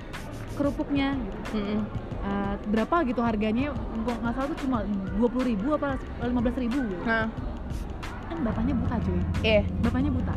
kerupuknya 0.56 1.14
gitu. 1.14 1.40
Mm-mm. 1.58 1.80
Eh, 2.28 2.54
berapa 2.68 2.96
gitu 3.08 3.22
harganya 3.24 3.72
nggak 4.04 4.34
salah 4.36 4.48
tuh 4.52 4.60
cuma 4.68 4.84
dua 5.16 5.30
puluh 5.32 5.46
ribu 5.48 5.72
apa 5.72 5.96
lima 6.28 6.44
belas 6.44 6.58
ribu 6.60 6.80
gitu. 6.84 7.04
Nah, 7.08 7.32
kan 8.28 8.38
bapaknya 8.44 8.74
buta 8.76 8.96
cuy 9.00 9.22
eh, 9.48 9.64
bapaknya 9.80 10.12
buta 10.12 10.36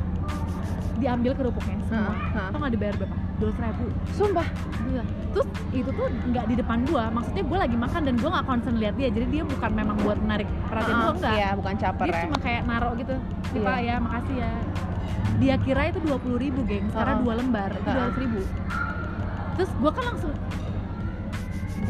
diambil 1.00 1.32
kerupuknya 1.32 1.80
semua 1.88 2.12
heeh. 2.12 2.46
atau 2.52 2.58
nggak 2.60 2.72
dibayar 2.76 2.94
berapa 3.00 3.16
dua 3.40 3.50
ribu 3.56 3.84
sumpah. 4.14 4.46
Iya. 4.90 5.02
Terus 5.34 5.48
itu 5.74 5.90
tuh 5.90 6.06
nggak 6.30 6.44
di 6.46 6.54
depan 6.60 6.78
gua, 6.86 7.04
maksudnya 7.10 7.42
gua 7.46 7.58
lagi 7.66 7.76
makan 7.78 8.00
dan 8.06 8.14
gua 8.20 8.30
nggak 8.38 8.46
concern 8.46 8.76
lihat 8.78 8.94
dia, 8.94 9.08
jadi 9.10 9.26
dia 9.26 9.42
bukan 9.42 9.70
memang 9.74 9.96
buat 10.06 10.18
menarik 10.22 10.48
perhatian 10.70 10.94
gua 10.94 11.12
enggak. 11.18 11.34
Iya, 11.34 11.48
bukan 11.58 11.74
caper 11.80 12.06
Dia 12.06 12.14
ya. 12.14 12.22
cuma 12.28 12.38
kayak 12.38 12.62
naruh 12.68 12.92
gitu, 13.00 13.14
nih 13.16 13.58
Iya. 13.58 13.66
pak 13.66 13.78
ya, 13.82 13.94
makasih 13.98 14.36
ya. 14.38 14.52
Dia 15.40 15.54
kira 15.58 15.82
itu 15.88 15.98
dua 16.04 16.16
puluh 16.20 16.38
ribu 16.38 16.60
geng, 16.68 16.86
sekarang 16.92 17.16
Heeh. 17.18 17.24
dua 17.26 17.34
lembar, 17.40 17.70
itu 17.74 17.90
dua 17.90 18.06
ribu. 18.14 18.40
Terus 19.56 19.70
gua 19.80 19.90
kan 19.96 20.04
langsung, 20.14 20.32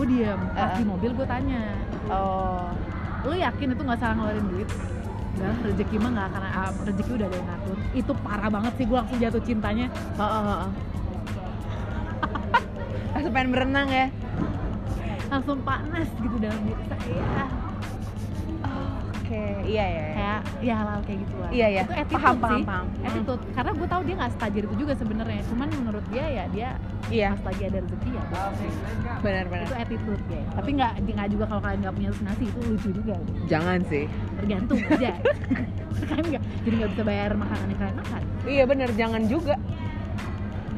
gua 0.01 0.07
diam, 0.09 0.41
pas 0.57 0.73
di 0.73 0.85
mobil 0.89 1.11
gua 1.13 1.29
tanya, 1.29 1.61
Oh. 2.09 2.73
lu 3.21 3.37
yakin 3.37 3.69
itu 3.71 3.83
nggak 3.85 4.01
salah 4.01 4.15
ngeluarin 4.17 4.49
duit? 4.49 4.69
enggak 5.31 5.57
rezeki 5.63 5.97
mah 5.97 6.11
nggak 6.11 6.27
akan 6.27 6.43
ah, 6.43 6.71
rezeki 6.85 7.11
udah 7.17 7.27
ada 7.29 7.37
yang 7.37 7.49
ngatur 7.49 7.77
itu 7.95 8.13
parah 8.21 8.51
banget 8.51 8.73
sih 8.77 8.85
gue 8.85 8.97
langsung 8.99 9.19
jatuh 9.19 9.41
cintanya 9.41 9.87
Heeh, 10.19 10.43
heeh. 10.43 10.71
Langsung 13.11 13.33
pengen 13.33 13.49
berenang 13.53 13.89
ya. 13.89 14.07
langsung 15.31 15.63
panas 15.63 16.09
gitu 16.19 16.37
dalam 16.43 16.61
diri 16.67 16.85
saya 16.91 17.47
Oke, 19.31 19.47
iya 19.63 19.85
ya. 19.87 20.03
kayak 20.11 20.41
ya 20.59 20.75
hal 20.77 20.99
kayak 21.07 21.19
gitu 21.23 21.35
lah 21.39 21.51
Iya. 21.51 21.67
Ya. 21.71 21.81
itu 21.81 21.93
attitude 21.95 22.19
Paham, 22.19 22.35
sih. 22.35 22.43
paham, 22.43 22.63
paham. 22.67 22.87
attitude. 23.07 23.43
Karena 23.53 23.71
gue 23.73 23.87
tahu 23.87 24.03
dia 24.03 24.15
nggak 24.19 24.33
setajir 24.35 24.63
itu 24.67 24.75
juga 24.77 24.93
sebenarnya. 24.99 25.43
Cuman 25.47 25.69
menurut 25.73 26.05
dia 26.11 26.25
ya 26.27 26.45
dia 26.51 26.69
Iya, 27.07 27.29
pas 27.37 27.47
lagi 27.49 27.63
ada 27.65 27.79
rezeki 27.81 28.11
ya 28.13 28.23
benar-benar. 29.21 29.67
itu 29.67 29.75
attitude 29.77 30.23
ya 30.27 30.43
tapi 30.53 30.71
nggak 30.73 30.93
nggak 31.05 31.29
juga 31.29 31.45
kalau 31.45 31.61
kalian 31.61 31.81
nggak 31.81 31.95
punya 31.97 32.11
nasi 32.23 32.45
itu 32.45 32.59
lucu 32.65 32.89
juga 32.93 33.15
Jangan 33.47 33.79
sih. 33.85 34.05
tergantung 34.37 34.79
aja. 34.85 35.13
Kan 36.11 36.23
nggak 36.25 36.43
jadi 36.61 36.75
nggak 36.77 36.91
bisa 36.91 37.03
bayar 37.05 37.31
makanan 37.35 37.67
yang 37.67 37.79
kalian 37.79 37.97
makan. 37.99 38.23
Iya 38.45 38.65
benar, 38.65 38.89
jangan 38.93 39.23
juga. 39.27 39.55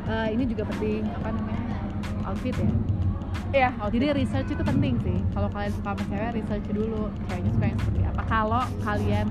Eh, 0.05 0.29
ini 0.31 0.45
juga 0.45 0.63
penting 0.67 1.05
apa 1.07 1.29
namanya 1.31 1.65
outfit 2.25 2.53
ya 2.55 2.69
Iya, 3.53 3.69
jadi 3.87 4.17
research 4.17 4.49
itu 4.49 4.63
penting 4.63 4.97
sih 4.99 5.19
kalau 5.31 5.49
kalian 5.49 5.69
suka 5.71 5.93
sama 5.93 6.03
cewek 6.03 6.31
research 6.35 6.67
dulu 6.67 7.01
ceweknya 7.23 7.51
suka 7.53 7.67
yang 7.67 7.79
seperti 7.79 8.01
apa 8.03 8.21
kalau 8.25 8.65
kalian 8.81 9.27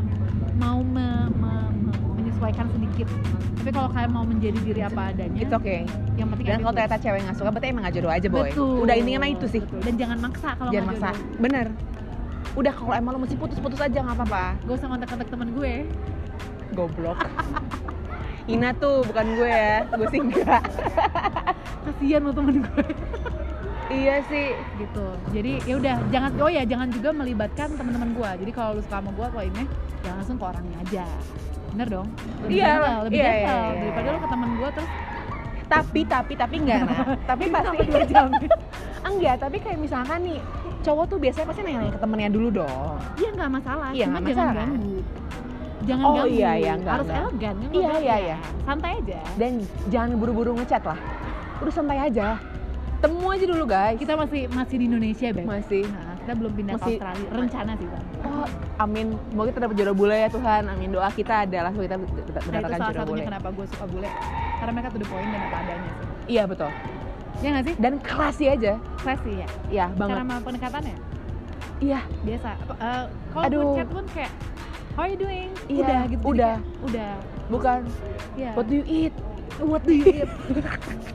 mau 0.53 0.77
me- 0.79 1.31
me- 1.33 1.73
me- 1.81 2.01
menyesuaikan 2.15 2.69
sedikit 2.69 3.09
tapi 3.57 3.69
kalau 3.71 3.89
kalian 3.89 4.11
mau 4.11 4.21
menjadi 4.21 4.59
diri 4.61 4.81
apa 4.81 5.09
adanya 5.09 5.41
itu 5.41 5.49
oke. 5.51 5.77
yang 6.13 6.29
penting 6.29 6.45
Dan 6.47 6.57
kalau 6.59 6.73
ternyata 6.75 6.97
cewek 6.97 7.19
nggak 7.23 7.35
suka, 7.35 7.49
berarti 7.49 7.67
emang 7.67 7.81
nggak 7.81 7.95
jodoh 7.95 8.11
aja 8.11 8.27
boy. 8.27 8.41
Betul. 8.43 8.77
Udah 8.79 8.95
intinya 8.95 9.19
mah 9.19 9.29
itu 9.31 9.45
sih. 9.47 9.61
Betul. 9.61 9.79
dan 9.79 9.93
jangan 9.95 10.17
maksa 10.19 10.49
kalau 10.53 10.69
Jangan 10.69 10.87
maksa. 10.91 11.09
jodoh. 11.09 11.37
Bener. 11.39 11.67
Udah 12.51 12.73
kalau 12.73 12.93
emang 12.93 13.11
lo 13.13 13.19
mesti 13.21 13.35
putus-putus 13.37 13.79
aja 13.79 13.99
nggak 14.01 14.17
apa-apa. 14.17 14.45
gak 14.59 14.75
usah 14.75 14.87
kontak-kontak 14.87 15.27
temen 15.29 15.49
gue 15.51 15.73
Goblok. 16.71 17.17
Ina 18.53 18.73
tuh 18.73 19.01
bukan 19.03 19.25
gue 19.33 19.49
ya, 19.49 19.85
gue 19.87 20.07
sih 20.09 20.19
enggak. 20.19 20.61
kasihan 21.83 22.21
lo 22.21 22.31
temen 22.31 22.55
gue 22.59 22.85
iya 23.93 24.15
sih. 24.23 24.47
gitu 24.77 25.05
jadi 25.29 25.51
ya 25.61 25.73
udah 25.77 25.95
jangan 26.07 26.31
oh 26.37 26.49
ya 26.49 26.63
jangan 26.63 26.87
juga 26.87 27.09
melibatkan 27.11 27.67
teman-teman 27.71 28.09
gue 28.11 28.29
jadi 28.41 28.51
kalau 28.51 28.71
lu 28.73 28.81
suka 28.81 28.97
sama 28.97 29.11
gue 29.11 29.27
kalau 29.27 29.45
ini 29.45 29.63
jangan 30.01 30.17
langsung 30.17 30.37
ke 30.37 30.45
orangnya 30.45 30.77
aja 30.79 31.05
bener 31.69 31.87
dong 31.89 32.07
lebih 32.41 32.51
Iya, 32.53 32.67
gentle, 32.69 32.97
lebih 33.05 33.17
iya, 33.17 33.25
gentle 33.25 33.39
iya, 33.41 33.63
iya, 33.63 33.79
daripada 33.79 34.01
iya. 34.03 34.11
lu 34.11 34.19
ke 34.19 34.29
temen 34.29 34.49
gue 34.53 34.69
terus 34.71 34.91
Tapi 35.69 36.01
tapi 36.03 36.33
tapi 36.35 36.55
enggak 36.57 36.79
nah. 36.83 36.99
tapi 37.29 37.43
pasti 37.47 37.77
dua 37.85 38.03
jam 38.05 38.27
enggak, 39.07 39.35
tapi 39.39 39.57
kayak 39.57 39.79
misalkan 39.79 40.19
nih 40.21 40.39
cowok 40.81 41.05
tuh 41.07 41.17
biasanya 41.17 41.47
pasti 41.47 41.61
nanya-nanya 41.61 41.93
ke 41.93 42.01
temennya 42.01 42.29
dulu 42.29 42.47
dong. 42.53 42.97
iya 43.15 43.29
nggak 43.31 43.49
masalah 43.51 43.89
Iya, 43.91 44.05
cuma 44.05 44.17
nggak 44.17 44.27
jangan 44.27 44.47
masalah. 44.49 44.67
ganggu 44.67 44.97
jangan 45.81 46.03
Oh, 46.03 46.13
ganggu 46.13 46.33
iya, 46.33 46.51
iya, 46.53 46.73
nggak, 46.75 46.91
harus 46.91 47.05
nggak. 47.07 47.21
elegan 47.23 47.53
kan 47.55 47.69
Iya, 47.71 47.91
iya, 47.97 48.15
iya. 48.19 48.37
santai 48.61 48.91
aja 48.97 49.19
Dan 49.33 49.51
jangan 49.87 50.09
buru-buru 50.15 50.51
ngechat 50.53 50.83
lah. 50.83 50.99
Udah 51.57 51.71
santai 51.71 51.97
aja. 52.01 52.27
Temu 53.01 53.25
aja 53.27 53.41
dulu 53.43 53.65
guys. 53.65 53.97
kita 53.97 54.13
masih 54.13 54.45
masih 54.47 54.75
di 54.77 54.85
Indonesia 54.85 55.27
Beb 55.31 55.41
masih 55.43 55.83
nah, 55.89 56.13
kita 56.15 56.33
belum 56.37 56.51
pindah 56.53 56.73
Masih- 56.75 56.85
ke 56.91 57.01
Australia 57.01 57.29
rencana 57.33 57.71
sih 57.75 57.87
bang 57.87 58.05
Oh, 58.21 58.47
amin. 58.79 59.07
Semoga 59.27 59.47
kita 59.49 59.59
dapat 59.59 59.75
jodoh 59.75 59.95
bule 59.97 60.15
ya 60.15 60.29
Tuhan. 60.29 60.63
Amin. 60.65 60.87
Doa 60.89 61.09
kita 61.11 61.43
adalah 61.43 61.69
kita 61.69 61.95
nah, 61.95 62.05
itu 62.05 62.31
mendapatkan 62.39 62.69
salah 62.71 62.87
jodoh 62.87 63.01
satunya 63.01 63.09
bule. 63.11 63.23
kenapa 63.27 63.47
gue 63.51 63.65
suka 63.67 63.85
bule 63.89 64.09
karena 64.55 64.71
mereka 64.71 64.87
tuh 64.87 64.99
the 64.99 65.07
point 65.07 65.27
dan 65.27 65.41
apa 65.41 65.57
adanya 65.59 65.89
sih 65.91 66.05
Iya 66.29 66.43
betul. 66.45 66.71
ya 67.35 67.47
nggak 67.49 67.65
sih 67.65 67.75
Dan 67.75 67.93
classy 67.99 68.45
aja. 68.47 68.73
classy 68.95 69.31
ya 69.35 69.47
Iya 69.67 69.85
cara 69.89 69.97
banget. 69.97 70.15
sama 70.19 70.35
pendekatannya 70.39 70.95
Iya. 71.81 71.99
biasa 72.21 72.49
eh, 72.77 73.03
kalau 73.33 73.73
chat 73.73 73.87
pun 73.89 74.05
kayak 74.13 74.31
how 74.91 75.01
are 75.01 75.09
you 75.09 75.17
doing 75.17 75.49
Iya, 75.65 75.81
udah 75.81 75.99
gitu 76.05 76.21
Jadi 76.21 76.29
udah. 76.31 76.55
kayak, 76.55 76.85
udah 76.85 77.11
Bukan. 77.49 77.79
ya 78.37 78.51
What 78.53 78.65
do 78.65 78.75
you 78.75 78.85
eat? 78.85 79.13
What 79.59 79.83
do 79.83 79.91
you 79.91 80.23
eat 80.23 80.31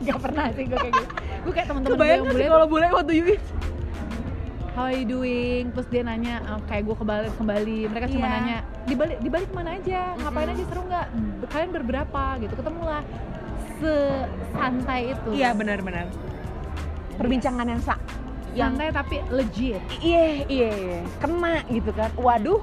gak 0.05 0.19
pernah 0.21 0.53
sih 0.53 0.65
gue 0.69 0.77
kayak 0.77 0.93
gitu. 0.93 1.09
Gue 1.47 1.53
kayak 1.55 1.69
teman-teman 1.71 1.97
gue 1.97 2.07
yang 2.07 2.21
nggak 2.27 2.35
bule 2.35 2.47
kalau 2.51 2.67
bule 2.69 2.87
what 2.93 3.07
do 3.07 3.15
you 3.17 3.27
eat? 3.39 3.43
how 4.77 4.85
are 4.85 4.93
you 4.93 5.09
doing? 5.09 5.73
Terus 5.73 5.89
dia 5.89 6.05
nanya 6.05 6.45
eh, 6.45 6.61
kayak 6.69 6.85
gue 6.85 6.97
kembali 7.01 7.29
kembali. 7.41 7.79
Mereka 7.89 8.07
cuma 8.13 8.29
Iya. 8.29 8.35
nanya 8.37 8.57
di 8.85 8.95
balik 8.95 9.19
di 9.25 9.29
balik 9.33 9.51
mana 9.57 9.71
aja? 9.81 10.13
Ngapain 10.21 10.49
aja? 10.53 10.65
Seru 10.69 10.83
nggak? 10.85 11.07
Kalian 11.49 11.71
berberapa? 11.73 12.25
Gitu 12.45 12.53
ketemulah. 12.53 13.03
Sesantai 13.81 15.17
itu. 15.17 15.29
Iya 15.33 15.57
benar-benar. 15.57 16.07
Perbincangan 17.17 17.67
yang 17.67 17.81
sa 17.81 17.97
yang 18.53 18.77
santai 18.77 18.93
tapi 18.93 19.17
legit. 19.33 19.81
Iya 20.05 20.45
iya 20.45 20.71
iya. 20.77 21.01
kena 21.25 21.65
gitu 21.73 21.91
kan. 21.97 22.13
Waduh. 22.21 22.61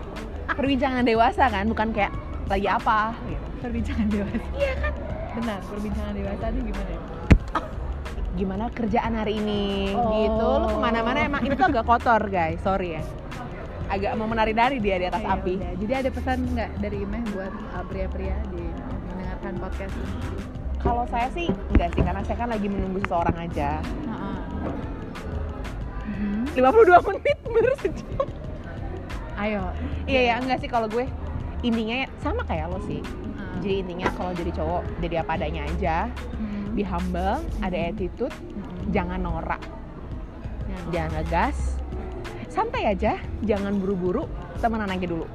Perbincangan 0.58 1.04
dewasa 1.06 1.46
kan, 1.48 1.64
bukan 1.70 1.88
kayak 1.94 2.12
lagi 2.50 2.66
apa 2.66 3.14
gitu. 3.30 3.46
perbincangan 3.62 4.06
dewasa. 4.10 4.44
Iya 4.58 4.72
kan 4.82 4.92
benar 5.32 5.60
perbincangan 5.62 6.12
dewasa 6.12 6.46
ini 6.48 6.60
gimana 6.66 6.90
ya 6.90 7.02
Gimana 8.30 8.70
kerjaan 8.70 9.12
hari 9.12 9.36
ini 9.36 9.90
Oh. 9.90 10.06
gitu. 10.16 10.48
Lu 10.62 10.66
ke 10.70 10.78
mana-mana 10.78 11.18
emang 11.20 11.42
ini 11.42 11.50
tuh 11.52 11.66
agak 11.66 11.82
kotor 11.82 12.22
guys, 12.26 12.62
sorry 12.62 12.94
ya. 12.94 13.02
Agak 13.90 14.14
mau 14.14 14.24
menari-nari 14.24 14.78
dia 14.78 14.96
di 14.96 15.10
atas 15.10 15.18
Ya 15.18 15.34
api. 15.34 15.58
udah. 15.58 15.72
Jadi 15.76 15.92
ada 15.92 16.08
pesan 16.08 16.38
nggak 16.48 16.70
dari 16.78 17.02
Imeh 17.02 17.22
buat 17.34 17.50
uh, 17.74 17.84
pria-pria 17.84 18.38
di 18.48 18.62
mendengarkan 19.10 19.52
podcast 19.58 19.92
ini? 19.92 20.14
Kalau 20.78 21.04
saya 21.04 21.26
sih 21.28 21.50
enggak 21.68 21.90
sih 21.90 22.00
karena 22.00 22.22
saya 22.22 22.36
kan 22.38 22.48
lagi 22.48 22.66
menunggu 22.70 23.02
seseorang 23.02 23.36
aja. 23.36 23.70
Heeh. 23.82 24.38
Mhm. 26.06 26.42
52 26.54 27.06
menit 27.10 27.38
baru 27.44 27.74
sejam. 27.76 28.26
Ayo. 29.36 29.62
Iya 30.06 30.20
ya, 30.22 30.34
enggak 30.38 30.58
sih 30.62 30.70
kalau 30.70 30.86
gue 30.86 31.04
intinya 31.60 31.96
ya 31.98 32.08
sama 32.16 32.46
kayak 32.46 32.70
lo 32.70 32.78
sih. 32.86 33.02
Jadi 33.60 33.74
intinya 33.84 34.08
kalau 34.16 34.32
jadi 34.32 34.50
cowok 34.50 34.82
jadi 34.98 35.14
apa 35.20 35.30
adanya 35.36 35.62
aja, 35.68 35.96
Mhm. 36.40 36.72
be 36.72 36.82
humble, 36.82 37.38
ada 37.60 37.76
Mhm. 37.76 37.88
attitude, 37.92 38.32
Mhm. 38.32 38.88
jangan 38.88 39.20
norak, 39.20 39.62
Jangan. 40.64 40.86
jangan 40.90 41.10
ngegas, 41.14 41.58
santai 42.48 42.82
aja, 42.88 43.20
jangan 43.44 43.76
buru-buru, 43.76 44.24
temenan 44.58 44.88
aja 44.88 45.04
dulu. 45.04 45.28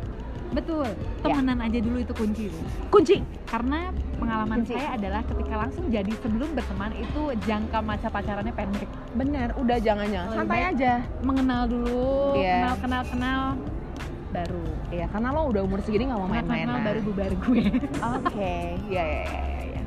Betul. 0.45 0.87
Temenan 1.19 1.59
aja 1.59 1.79
dulu 1.83 1.97
itu 1.99 2.13
kunci. 2.15 2.47
Kunci. 2.87 3.19
Karena 3.43 3.91
pengalaman 4.15 4.63
Kunci. 4.63 4.71
saya 4.71 4.95
adalah 4.95 5.21
ketika 5.21 5.53
langsung 5.57 5.85
jadi 5.91 6.11
sebelum 6.15 6.55
berteman 6.55 6.95
itu 6.95 7.21
jangka 7.43 7.83
masa 7.83 8.07
pacarannya 8.07 8.55
pendek. 8.55 8.87
Bener, 9.13 9.51
udah 9.53 9.77
jangan-jangan 9.77 10.31
Lebih 10.31 10.39
santai 10.39 10.55
baik 10.55 10.67
aja. 10.71 10.93
Mengenal 11.21 11.61
dulu, 11.67 12.39
Iya. 12.39 12.55
kenal 12.55 12.75
kenal 12.79 13.03
kenal 13.05 13.41
baru. 14.35 14.63
Iya, 14.91 15.05
karena 15.09 15.27
lo 15.31 15.41
udah 15.51 15.61
umur 15.63 15.79
segini 15.81 16.03
nggak 16.11 16.19
mau 16.19 16.29
main-main. 16.29 16.67
nah. 16.67 16.83
baru 16.83 16.99
bubar 17.03 17.31
gue. 17.31 17.63
Oke, 18.19 18.55
iya 18.91 19.03
iya 19.03 19.23
iya 19.23 19.41
iya. 19.47 19.61
iya. 19.71 19.81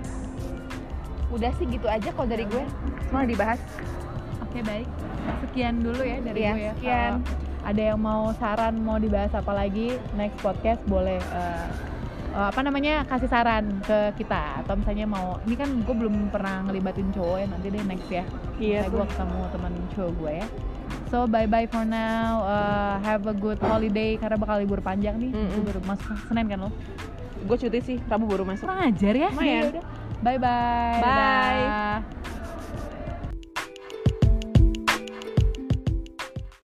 Udah 1.29 1.51
sih 1.61 1.67
gitu 1.69 1.87
aja 1.87 2.09
kalau 2.13 2.29
dari 2.29 2.45
gue. 2.49 2.65
Semua 3.09 3.29
dibahas. 3.29 3.61
Oke 4.49 4.65
baik, 4.65 4.89
sekian 5.45 5.85
dulu 5.85 6.01
ya 6.01 6.19
dari 6.25 6.41
Iya, 6.41 6.53
gue 6.57 6.63
ya. 6.65 6.73
sekian. 6.81 7.13
Kalau 7.21 7.47
ada 7.69 7.83
yang 7.83 8.01
mau 8.01 8.33
saran 8.39 8.81
mau 8.81 8.97
dibahas 8.97 9.33
apa 9.35 9.53
lagi 9.53 9.93
next 10.17 10.41
podcast 10.41 10.81
boleh 10.89 11.21
eh, 11.21 11.69
eh, 12.33 12.47
apa 12.49 12.61
namanya 12.65 13.05
kasih 13.05 13.29
saran 13.29 13.83
ke 13.85 14.15
kita 14.17 14.65
atau 14.65 14.79
misalnya 14.79 15.05
mau 15.05 15.37
ini 15.45 15.53
kan 15.59 15.69
gue 15.85 15.95
belum 15.95 16.33
pernah 16.33 16.65
ngelibatin 16.65 17.13
cowok 17.13 17.37
ya 17.45 17.47
nanti 17.51 17.67
deh 17.69 17.85
next 17.85 18.09
ya. 18.09 18.25
Iya, 18.57 18.81
gue 18.89 19.05
ketemu 19.05 19.39
teman 19.53 19.73
cowok 19.93 20.13
gue 20.17 20.33
ya. 20.41 20.47
So 21.09 21.25
bye 21.25 21.49
bye 21.49 21.65
for 21.65 21.85
now. 21.89 22.45
Eh, 22.45 22.95
have 23.09 23.25
a 23.25 23.33
good 23.33 23.57
holiday 23.61 24.21
karena 24.21 24.37
bakal 24.37 24.61
libur 24.61 24.85
panjang 24.85 25.17
nih. 25.17 25.33
Mm-mm. 25.33 25.65
Libur 25.65 25.81
masuk 25.89 26.17
Senin 26.29 26.47
kan 26.49 26.59
lo? 26.69 26.71
Gue 27.49 27.57
cuti 27.57 27.81
sih, 27.81 27.97
Rabu 28.05 28.29
baru 28.29 28.45
masuk. 28.45 28.69
Kurang 28.69 28.93
ajar 28.93 29.15
ya. 29.17 29.29
Lumayan. 29.33 29.63
Ya 29.63 29.69
udah. 29.73 29.85
Bye 30.21 30.39
bye. 30.39 31.01
Bye. 31.01 31.05
Dadah. 31.07 32.38